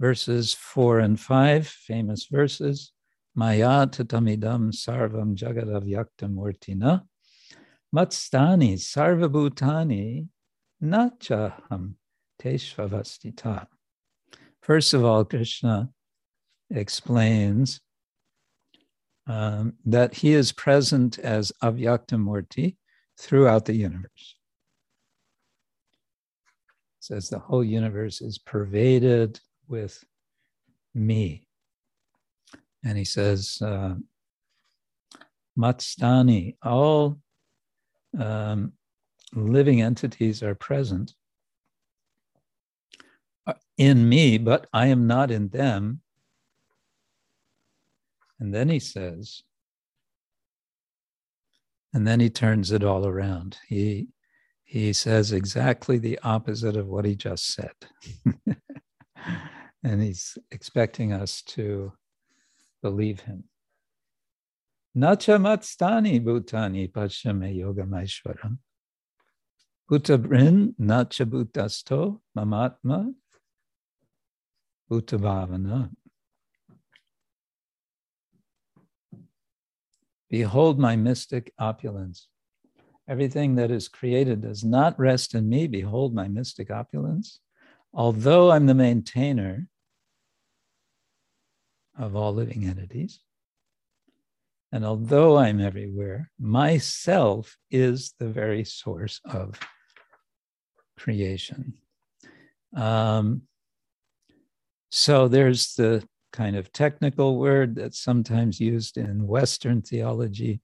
[0.00, 2.92] verses four and five, famous verses.
[3.34, 7.02] Maya tatamidam sarvam jagadavyaktam murtina.
[7.94, 10.28] Matstani sarvabhutani
[10.84, 11.94] nachaham
[12.40, 13.66] teshvavastita.
[14.62, 15.90] First of all, Krishna
[16.70, 17.80] explains
[19.26, 22.76] um, that he is present as Avyaktamurti
[23.18, 24.36] throughout the universe.
[27.00, 30.02] Says the whole universe is pervaded with
[30.94, 31.46] me.
[32.84, 33.94] And he says, uh,
[35.58, 37.18] Matstani, all
[38.18, 38.72] um,
[39.34, 41.14] living entities are present
[43.76, 46.00] in me, but I am not in them.
[48.38, 49.42] And then he says,
[51.92, 53.58] and then he turns it all around.
[53.68, 54.08] He
[54.64, 57.74] he says exactly the opposite of what he just said.
[59.84, 61.92] and he's expecting us to
[62.82, 63.44] believe him.
[64.96, 68.58] Nacha matstani bhutani pachame yogamaishwaram.
[69.90, 73.12] Bhutabrin nacha bhutasto mamatma
[74.90, 75.90] bhutabhavana.
[80.30, 82.28] Behold my mystic opulence.
[83.06, 85.66] Everything that is created does not rest in me.
[85.66, 87.40] Behold my mystic opulence.
[87.92, 89.68] Although I'm the maintainer
[91.96, 93.20] of all living entities,
[94.72, 99.60] and although I'm everywhere, myself is the very source of
[100.96, 101.74] creation.
[102.76, 103.42] Um,
[104.90, 110.60] so there's the kind of technical word that's sometimes used in Western theology,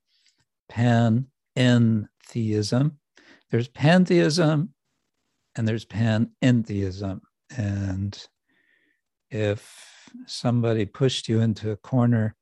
[0.71, 1.27] panentheism.
[3.51, 4.75] There's pantheism
[5.57, 7.21] and there's panentheism.
[7.57, 8.27] And
[9.31, 12.37] if somebody pushed you into a corner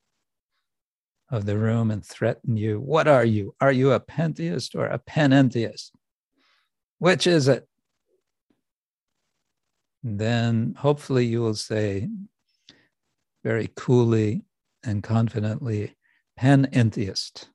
[1.31, 3.55] of the room and threatened you, what are you?
[3.61, 5.91] Are you a pantheist or a panentheist?
[6.99, 7.69] Which is it?
[10.03, 12.09] Then hopefully you will say,
[13.45, 14.43] very coolly
[14.85, 15.95] and confidently
[16.39, 17.49] panentheist,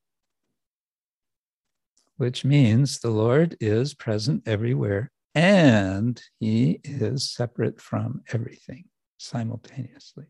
[2.18, 8.86] which means the Lord is present everywhere and he is separate from everything
[9.18, 10.26] simultaneously.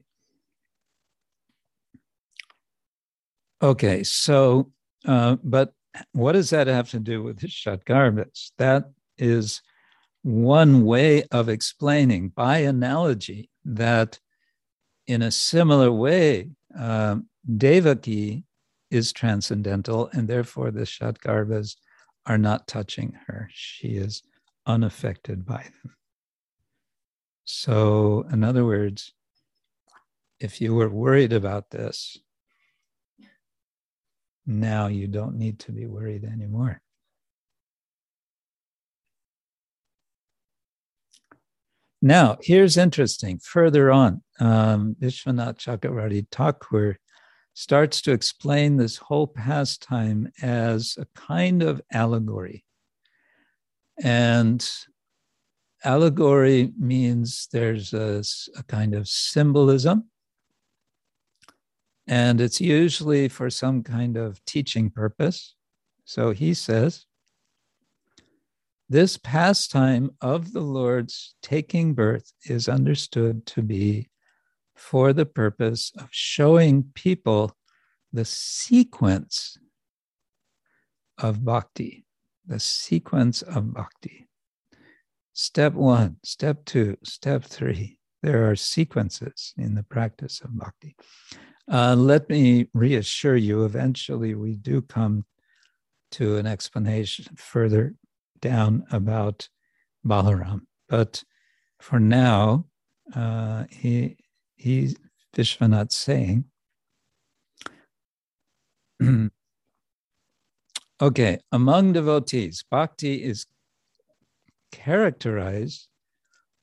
[3.62, 4.72] Okay, so,
[5.06, 5.74] uh, but
[6.12, 8.52] what does that have to do with the Shatgarbhas?
[8.58, 9.62] That is
[10.24, 14.20] one way of explaining by analogy that
[15.06, 17.28] in a similar way, um,
[17.58, 18.46] Devaki
[18.90, 21.76] is transcendental, and therefore the Shatgarbhas
[22.26, 23.50] are not touching her.
[23.52, 24.24] She is
[24.66, 25.96] unaffected by them.
[27.44, 29.14] So, in other words,
[30.40, 32.18] if you were worried about this,
[34.46, 36.82] now you don't need to be worried anymore.
[42.06, 43.40] Now, here's interesting.
[43.40, 46.98] Further on, um, Vishwanath Chakravarti Thakur
[47.54, 52.66] starts to explain this whole pastime as a kind of allegory.
[54.04, 54.70] And
[55.86, 58.22] allegory means there's a,
[58.58, 60.10] a kind of symbolism,
[62.06, 65.56] and it's usually for some kind of teaching purpose.
[66.04, 67.06] So he says,
[68.94, 74.08] this pastime of the Lord's taking birth is understood to be
[74.76, 77.58] for the purpose of showing people
[78.12, 79.58] the sequence
[81.18, 82.06] of bhakti,
[82.46, 84.28] the sequence of bhakti.
[85.34, 87.98] Step one, step two, step three.
[88.22, 90.96] There are sequences in the practice of bhakti.
[91.68, 95.26] Uh, let me reassure you, eventually we do come
[96.12, 97.96] to an explanation further
[98.44, 99.48] down about
[100.06, 100.62] Balaram.
[100.90, 101.24] But
[101.80, 102.66] for now,
[103.16, 104.18] uh, he
[104.56, 104.96] he
[105.36, 106.46] Vishwanath saying,
[111.02, 113.48] okay, among devotees, bhakti is
[114.72, 115.88] characterized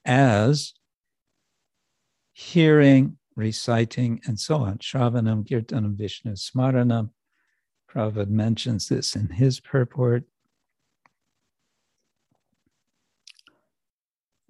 [0.05, 0.74] as
[2.32, 4.78] hearing, reciting, and so on.
[4.78, 7.11] Shravanam, Kirtanam, Vishnu, Smaranam.
[7.90, 10.24] Prabhupada mentions this in his purport.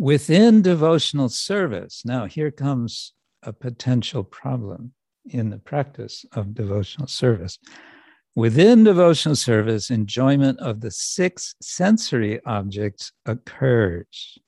[0.01, 3.13] Within devotional service, now here comes
[3.43, 4.95] a potential problem
[5.27, 7.59] in the practice of devotional service.
[8.35, 14.39] Within devotional service, enjoyment of the six sensory objects occurs.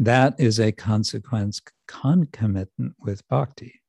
[0.00, 3.80] That is a consequence concomitant with bhakti.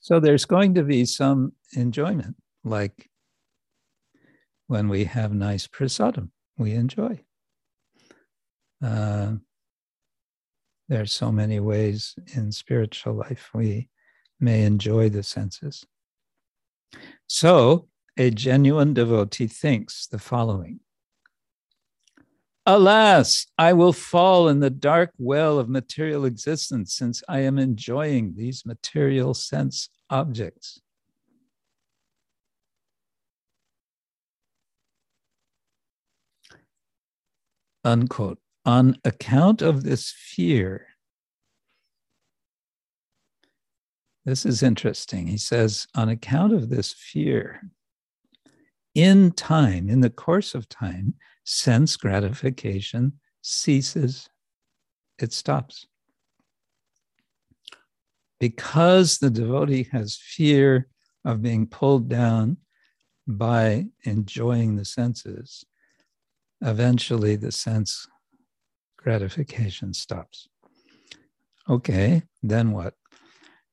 [0.00, 2.34] So there's going to be some enjoyment
[2.64, 3.08] like
[4.66, 7.20] when we have nice prasadam, we enjoy.
[8.82, 9.34] Uh,
[10.88, 13.88] there are so many ways in spiritual life we
[14.38, 15.84] may enjoy the senses.
[17.26, 20.80] So, a genuine devotee thinks the following
[22.66, 28.34] Alas, I will fall in the dark well of material existence since I am enjoying
[28.36, 30.80] these material sense objects.
[37.84, 38.38] Unquote.
[38.64, 40.86] On account of this fear,
[44.24, 45.26] this is interesting.
[45.26, 47.60] He says, on account of this fear,
[48.94, 53.12] in time, in the course of time, sense gratification
[53.42, 54.30] ceases,
[55.18, 55.86] it stops.
[58.40, 60.88] Because the devotee has fear
[61.24, 62.56] of being pulled down
[63.26, 65.64] by enjoying the senses,
[66.64, 68.08] eventually the sense
[68.96, 70.48] gratification stops.
[71.68, 72.94] Okay, then what?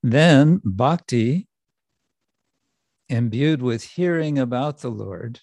[0.03, 1.47] Then bhakti,
[3.09, 5.39] imbued with hearing about the Lord,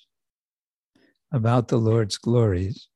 [1.32, 2.88] about the Lord's glories,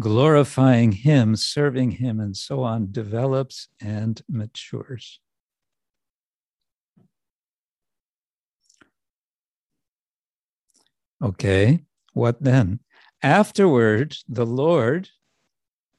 [0.00, 5.20] glorifying Him, serving Him, and so on, develops and matures.
[11.22, 12.80] Okay, what then?
[13.22, 15.08] Afterward, the Lord,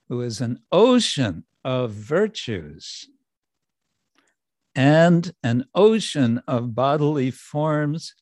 [0.10, 3.08] who is an ocean of virtues
[4.76, 8.16] and an ocean of bodily forms,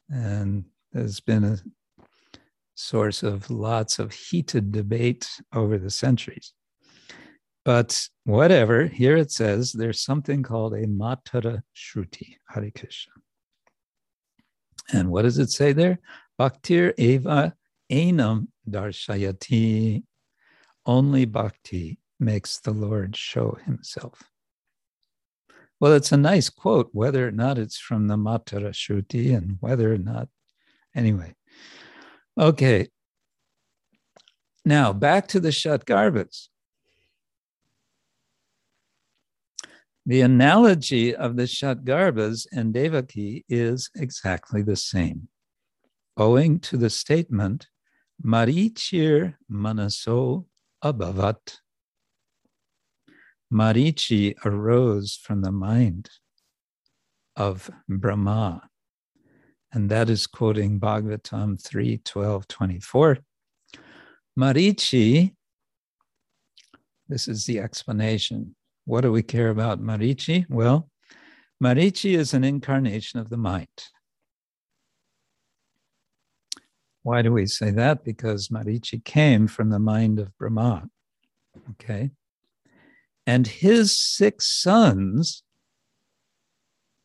[0.10, 1.58] And there's been a
[2.76, 6.54] source of lots of heated debate over the centuries.
[7.66, 13.14] But whatever, here it says there's something called a Matara Shruti, Hare Krishna.
[14.92, 16.00] And what does it say there?
[16.40, 17.54] Bhaktir Eva
[17.92, 20.04] Enam Darshayati.
[20.86, 24.24] Only bhakti makes the Lord show himself.
[25.80, 29.94] Well, it's a nice quote, whether or not it's from the Matara Shruti and whether
[29.94, 30.28] or not,
[31.00, 31.34] anyway.
[32.38, 32.88] Okay.
[34.66, 36.50] Now back to the Shatgarbhas.
[40.06, 45.28] The analogy of the Shatgarbhas and Devaki is exactly the same,
[46.18, 47.68] owing to the statement,
[48.24, 50.46] Marichir Manaso
[50.84, 51.60] Abhavat.
[53.52, 56.10] Marichi arose from the mind
[57.36, 58.70] of Brahma.
[59.72, 63.20] And that is quoting Bhagavatam 3 12 24.
[64.40, 65.36] Marichi,
[67.08, 68.56] this is the explanation.
[68.86, 70.46] What do we care about Marichi?
[70.50, 70.90] Well,
[71.64, 73.68] Marichi is an incarnation of the mind.
[77.04, 78.04] Why do we say that?
[78.04, 80.88] Because Marichi came from the mind of Brahma.
[81.72, 82.12] Okay.
[83.26, 85.44] And his six sons,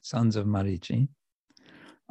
[0.02, 1.08] sons of Marichi,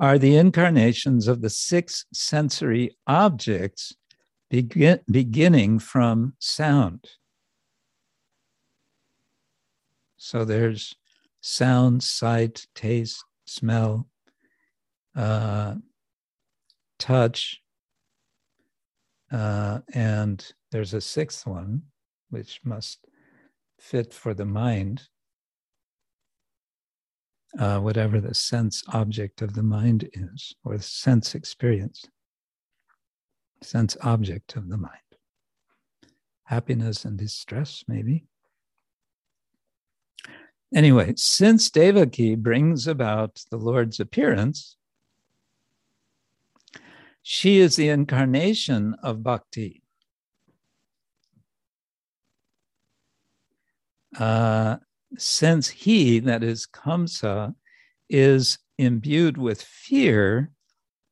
[0.04, 3.96] are the incarnations of the six sensory objects
[4.50, 7.08] begin, beginning from sound.
[10.18, 10.94] So there's
[11.40, 14.10] sound, sight, taste, smell,
[15.16, 15.76] uh,
[17.00, 17.62] touch,
[19.32, 21.82] uh, and there's a sixth one,
[22.30, 23.08] which must
[23.80, 25.08] fit for the mind.
[27.60, 32.06] Uh, whatever the sense object of the mind is, or the sense experience,
[33.62, 34.98] sense object of the mind.
[36.46, 38.26] Happiness and distress, maybe.
[40.74, 44.76] Anyway, since Devaki brings about the Lord's appearance,
[47.22, 49.84] she is the incarnation of bhakti.
[54.18, 54.78] Uh,
[55.18, 57.56] since he, that is Kamsa,
[58.10, 60.52] is imbued with fear,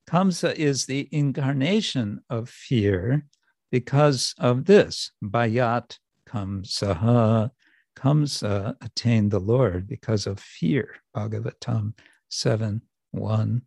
[0.09, 3.25] Kamsa is the incarnation of fear
[3.71, 5.11] because of this.
[5.23, 5.97] Bayat
[6.27, 7.51] Kamsaha.
[7.97, 10.95] Kamsa attained the Lord because of fear.
[11.15, 11.93] Bhagavatam
[12.29, 13.61] 7 1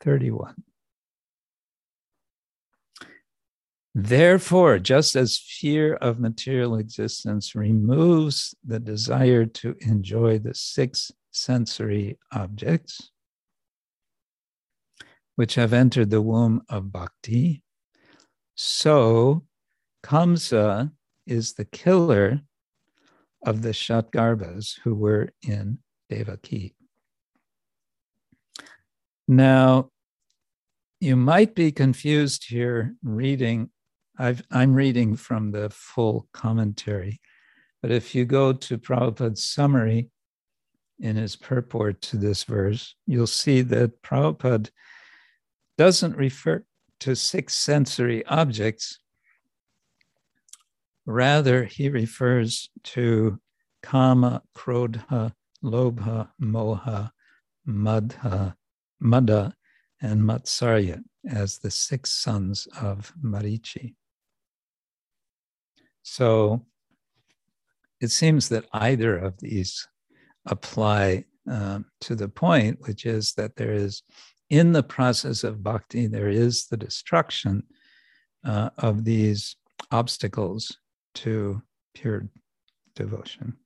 [0.00, 0.54] 31.
[3.94, 12.16] Therefore, just as fear of material existence removes the desire to enjoy the six sensory
[12.30, 13.10] objects,
[15.34, 17.64] which have entered the womb of bhakti,
[18.54, 19.44] so
[20.04, 20.92] Kamsa
[21.26, 22.40] is the killer
[23.44, 26.76] of the Shatgarbhas who were in Devaki.
[29.26, 29.90] Now,
[31.00, 33.70] you might be confused here reading
[34.20, 37.22] I've, I'm reading from the full commentary,
[37.80, 40.10] but if you go to Prabhupada's summary
[40.98, 44.68] in his purport to this verse, you'll see that Prabhupada
[45.78, 46.62] doesn't refer
[47.00, 48.98] to six sensory objects.
[51.06, 53.38] Rather, he refers to
[53.82, 55.32] kama, krodha,
[55.64, 57.10] lobha, moha,
[57.66, 58.54] madha,
[59.00, 59.54] mada,
[60.02, 63.94] and matsarya as the six sons of Marichi.
[66.02, 66.64] So
[68.00, 69.86] it seems that either of these
[70.46, 74.02] apply um, to the point, which is that there is,
[74.48, 77.62] in the process of bhakti, there is the destruction
[78.44, 79.56] uh, of these
[79.90, 80.76] obstacles
[81.14, 81.62] to
[81.94, 82.28] pure
[82.94, 83.56] devotion.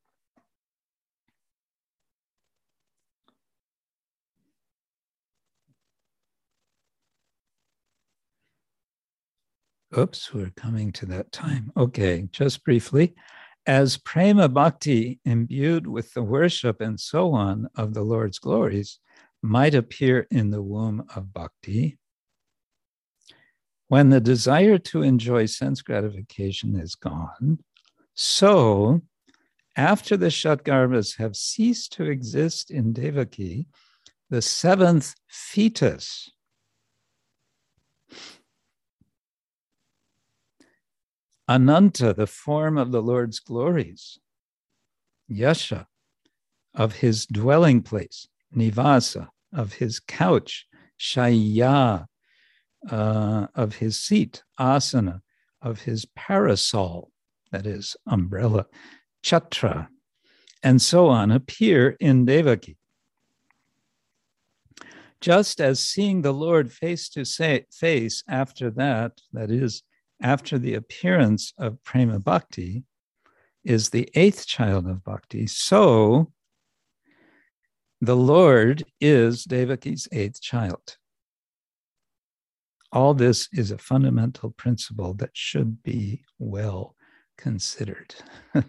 [9.97, 11.71] Oops, we're coming to that time.
[11.77, 13.15] Okay, just briefly.
[13.67, 18.99] As prema bhakti, imbued with the worship and so on of the Lord's glories,
[19.41, 21.97] might appear in the womb of bhakti,
[23.89, 27.59] when the desire to enjoy sense gratification is gone,
[28.15, 29.01] so
[29.77, 33.69] after the Shatgarbhas have ceased to exist in Devaki,
[34.31, 36.31] the seventh fetus
[41.49, 44.19] Ananta, the form of the Lord's glories,
[45.29, 45.87] Yasha,
[46.75, 50.67] of his dwelling place, Nivasa, of his couch,
[50.99, 52.07] Shaya,
[52.91, 55.21] uh, of his seat, Asana,
[55.61, 57.11] of his parasol,
[57.51, 58.67] that is, umbrella,
[59.23, 59.89] Chatra,
[60.63, 62.79] and so on, appear in Devaki.
[65.21, 67.25] Just as seeing the Lord face to
[67.71, 69.83] face after that, that is,
[70.23, 72.85] after the appearance of Prema Bhakti,
[73.65, 75.47] is the eighth child of Bhakti.
[75.47, 76.33] So
[78.01, 80.97] the Lord is Devaki's eighth child.
[82.93, 86.95] All this is a fundamental principle that should be well
[87.39, 88.15] considered.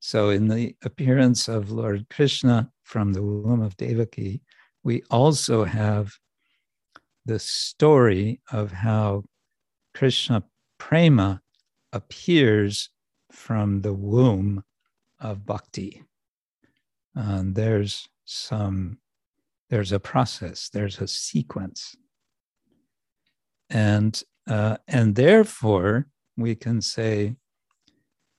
[0.00, 4.42] so, in the appearance of Lord Krishna from the womb of Devaki,
[4.82, 6.12] we also have
[7.26, 9.24] the story of how
[9.92, 10.44] Krishna
[10.78, 11.42] Prema
[11.92, 12.90] appears
[13.32, 14.62] from the womb
[15.20, 16.04] of bhakti.
[17.14, 18.98] And there's some,
[19.70, 21.96] there's a process, there's a sequence.
[23.70, 27.34] And, uh, and therefore, we can say,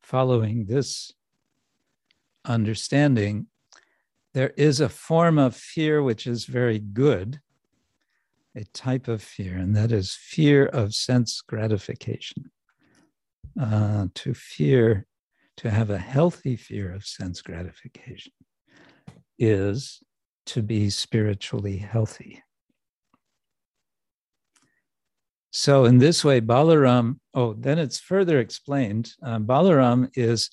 [0.01, 1.11] following this
[2.45, 3.47] understanding,
[4.33, 7.41] there is a form of fear which is very good
[8.57, 12.49] a type of fear, and that is fear of sense gratification.
[13.59, 15.05] Uh, to fear,
[15.57, 18.33] to have a healthy fear of sense gratification,
[19.37, 20.01] is
[20.47, 22.43] to be spiritually healthy.
[25.51, 29.13] So, in this way, Balaram, oh, then it's further explained.
[29.23, 30.49] Uh, Balaram is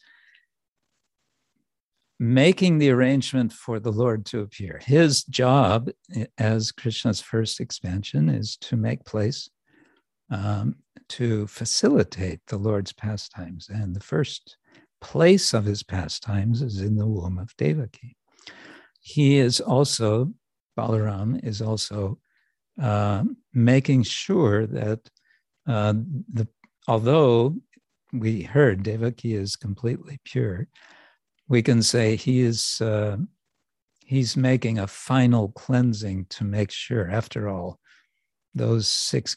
[2.19, 4.81] making the arrangement for the Lord to appear.
[4.85, 5.91] His job
[6.39, 9.49] as Krishna's first expansion is to make place
[10.31, 10.77] um,
[11.09, 13.69] to facilitate the Lord's pastimes.
[13.69, 14.57] And the first
[15.01, 18.17] place of his pastimes is in the womb of Devaki.
[19.01, 20.33] He is also,
[20.79, 22.19] Balaram is also
[22.81, 25.01] uh, making sure that
[25.69, 25.95] uh,
[26.33, 26.49] the
[26.89, 27.57] although
[28.13, 30.69] we heard Devaki is completely pure,
[31.49, 33.17] we can say he is uh,
[34.05, 37.11] he's making a final cleansing to make sure.
[37.11, 37.79] After all,
[38.55, 39.37] those six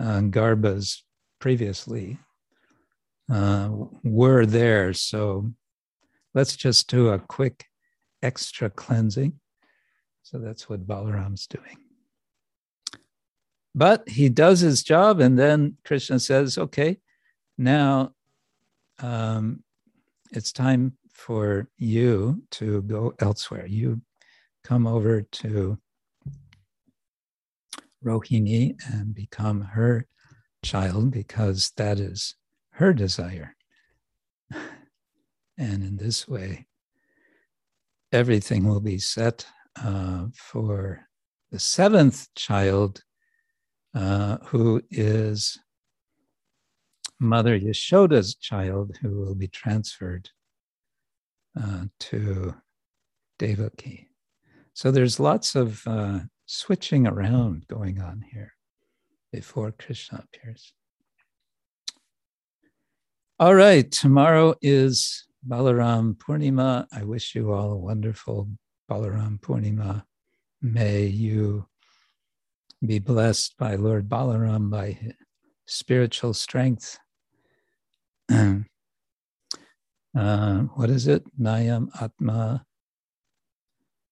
[0.00, 1.02] uh, garbhas
[1.38, 2.18] previously
[3.32, 3.70] uh,
[4.02, 5.50] were there, so
[6.34, 7.66] let's just do a quick
[8.22, 9.38] extra cleansing.
[10.22, 11.78] So that's what Balaram's doing.
[13.74, 16.98] But he does his job, and then Krishna says, okay,
[17.58, 18.12] now
[18.98, 19.62] um,
[20.36, 23.66] it's time for you to go elsewhere.
[23.66, 24.02] You
[24.64, 25.78] come over to
[28.04, 30.06] Rohini and become her
[30.62, 32.36] child because that is
[32.72, 33.56] her desire.
[35.58, 36.66] And in this way,
[38.12, 39.46] everything will be set
[39.82, 41.08] uh, for
[41.50, 43.02] the seventh child
[43.94, 45.58] uh, who is
[47.18, 50.30] Mother Yashoda's child, who will be transferred
[51.60, 52.54] uh, to
[53.38, 54.08] Devaki.
[54.74, 58.52] So there's lots of uh, switching around going on here
[59.32, 60.72] before Krishna appears.
[63.38, 66.86] All right, tomorrow is Balaram Purnima.
[66.92, 68.48] I wish you all a wonderful
[68.90, 70.04] Balaram Purnima.
[70.62, 71.66] May you
[72.84, 74.98] be blessed by Lord Balaram, by
[75.66, 76.98] spiritual strength.
[78.30, 78.54] Uh,
[80.74, 81.24] what is it?
[81.40, 82.64] Nayam Atma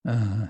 [0.07, 0.47] uh,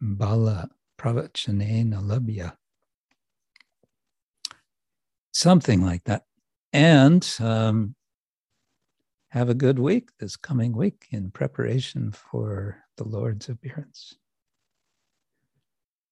[0.00, 0.68] Bala
[0.98, 2.54] Pravachanena Labhya.
[5.32, 6.24] Something like that.
[6.72, 7.94] And um,
[9.30, 14.16] have a good week this coming week in preparation for the Lord's appearance.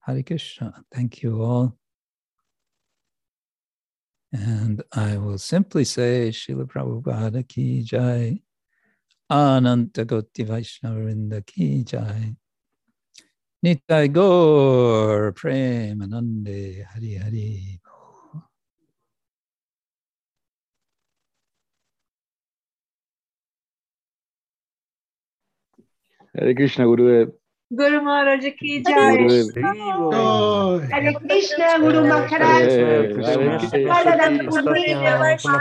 [0.00, 0.84] Hare Krishna.
[0.92, 1.76] Thank you all.
[4.32, 8.40] And I will simply say, Srila Prabhupada ki jai,
[9.30, 12.36] Ananta Koti Vaishnavinda ki jai,
[13.64, 17.80] Nitai Gaur Premanande Hari Hari.
[26.34, 27.32] Hare Krishna Gurudev.
[27.76, 29.18] Guru Maharaj ki jai.
[30.90, 32.78] Hare Krishna Guru Maharaj.
[32.78, 33.60] Hare Krishna.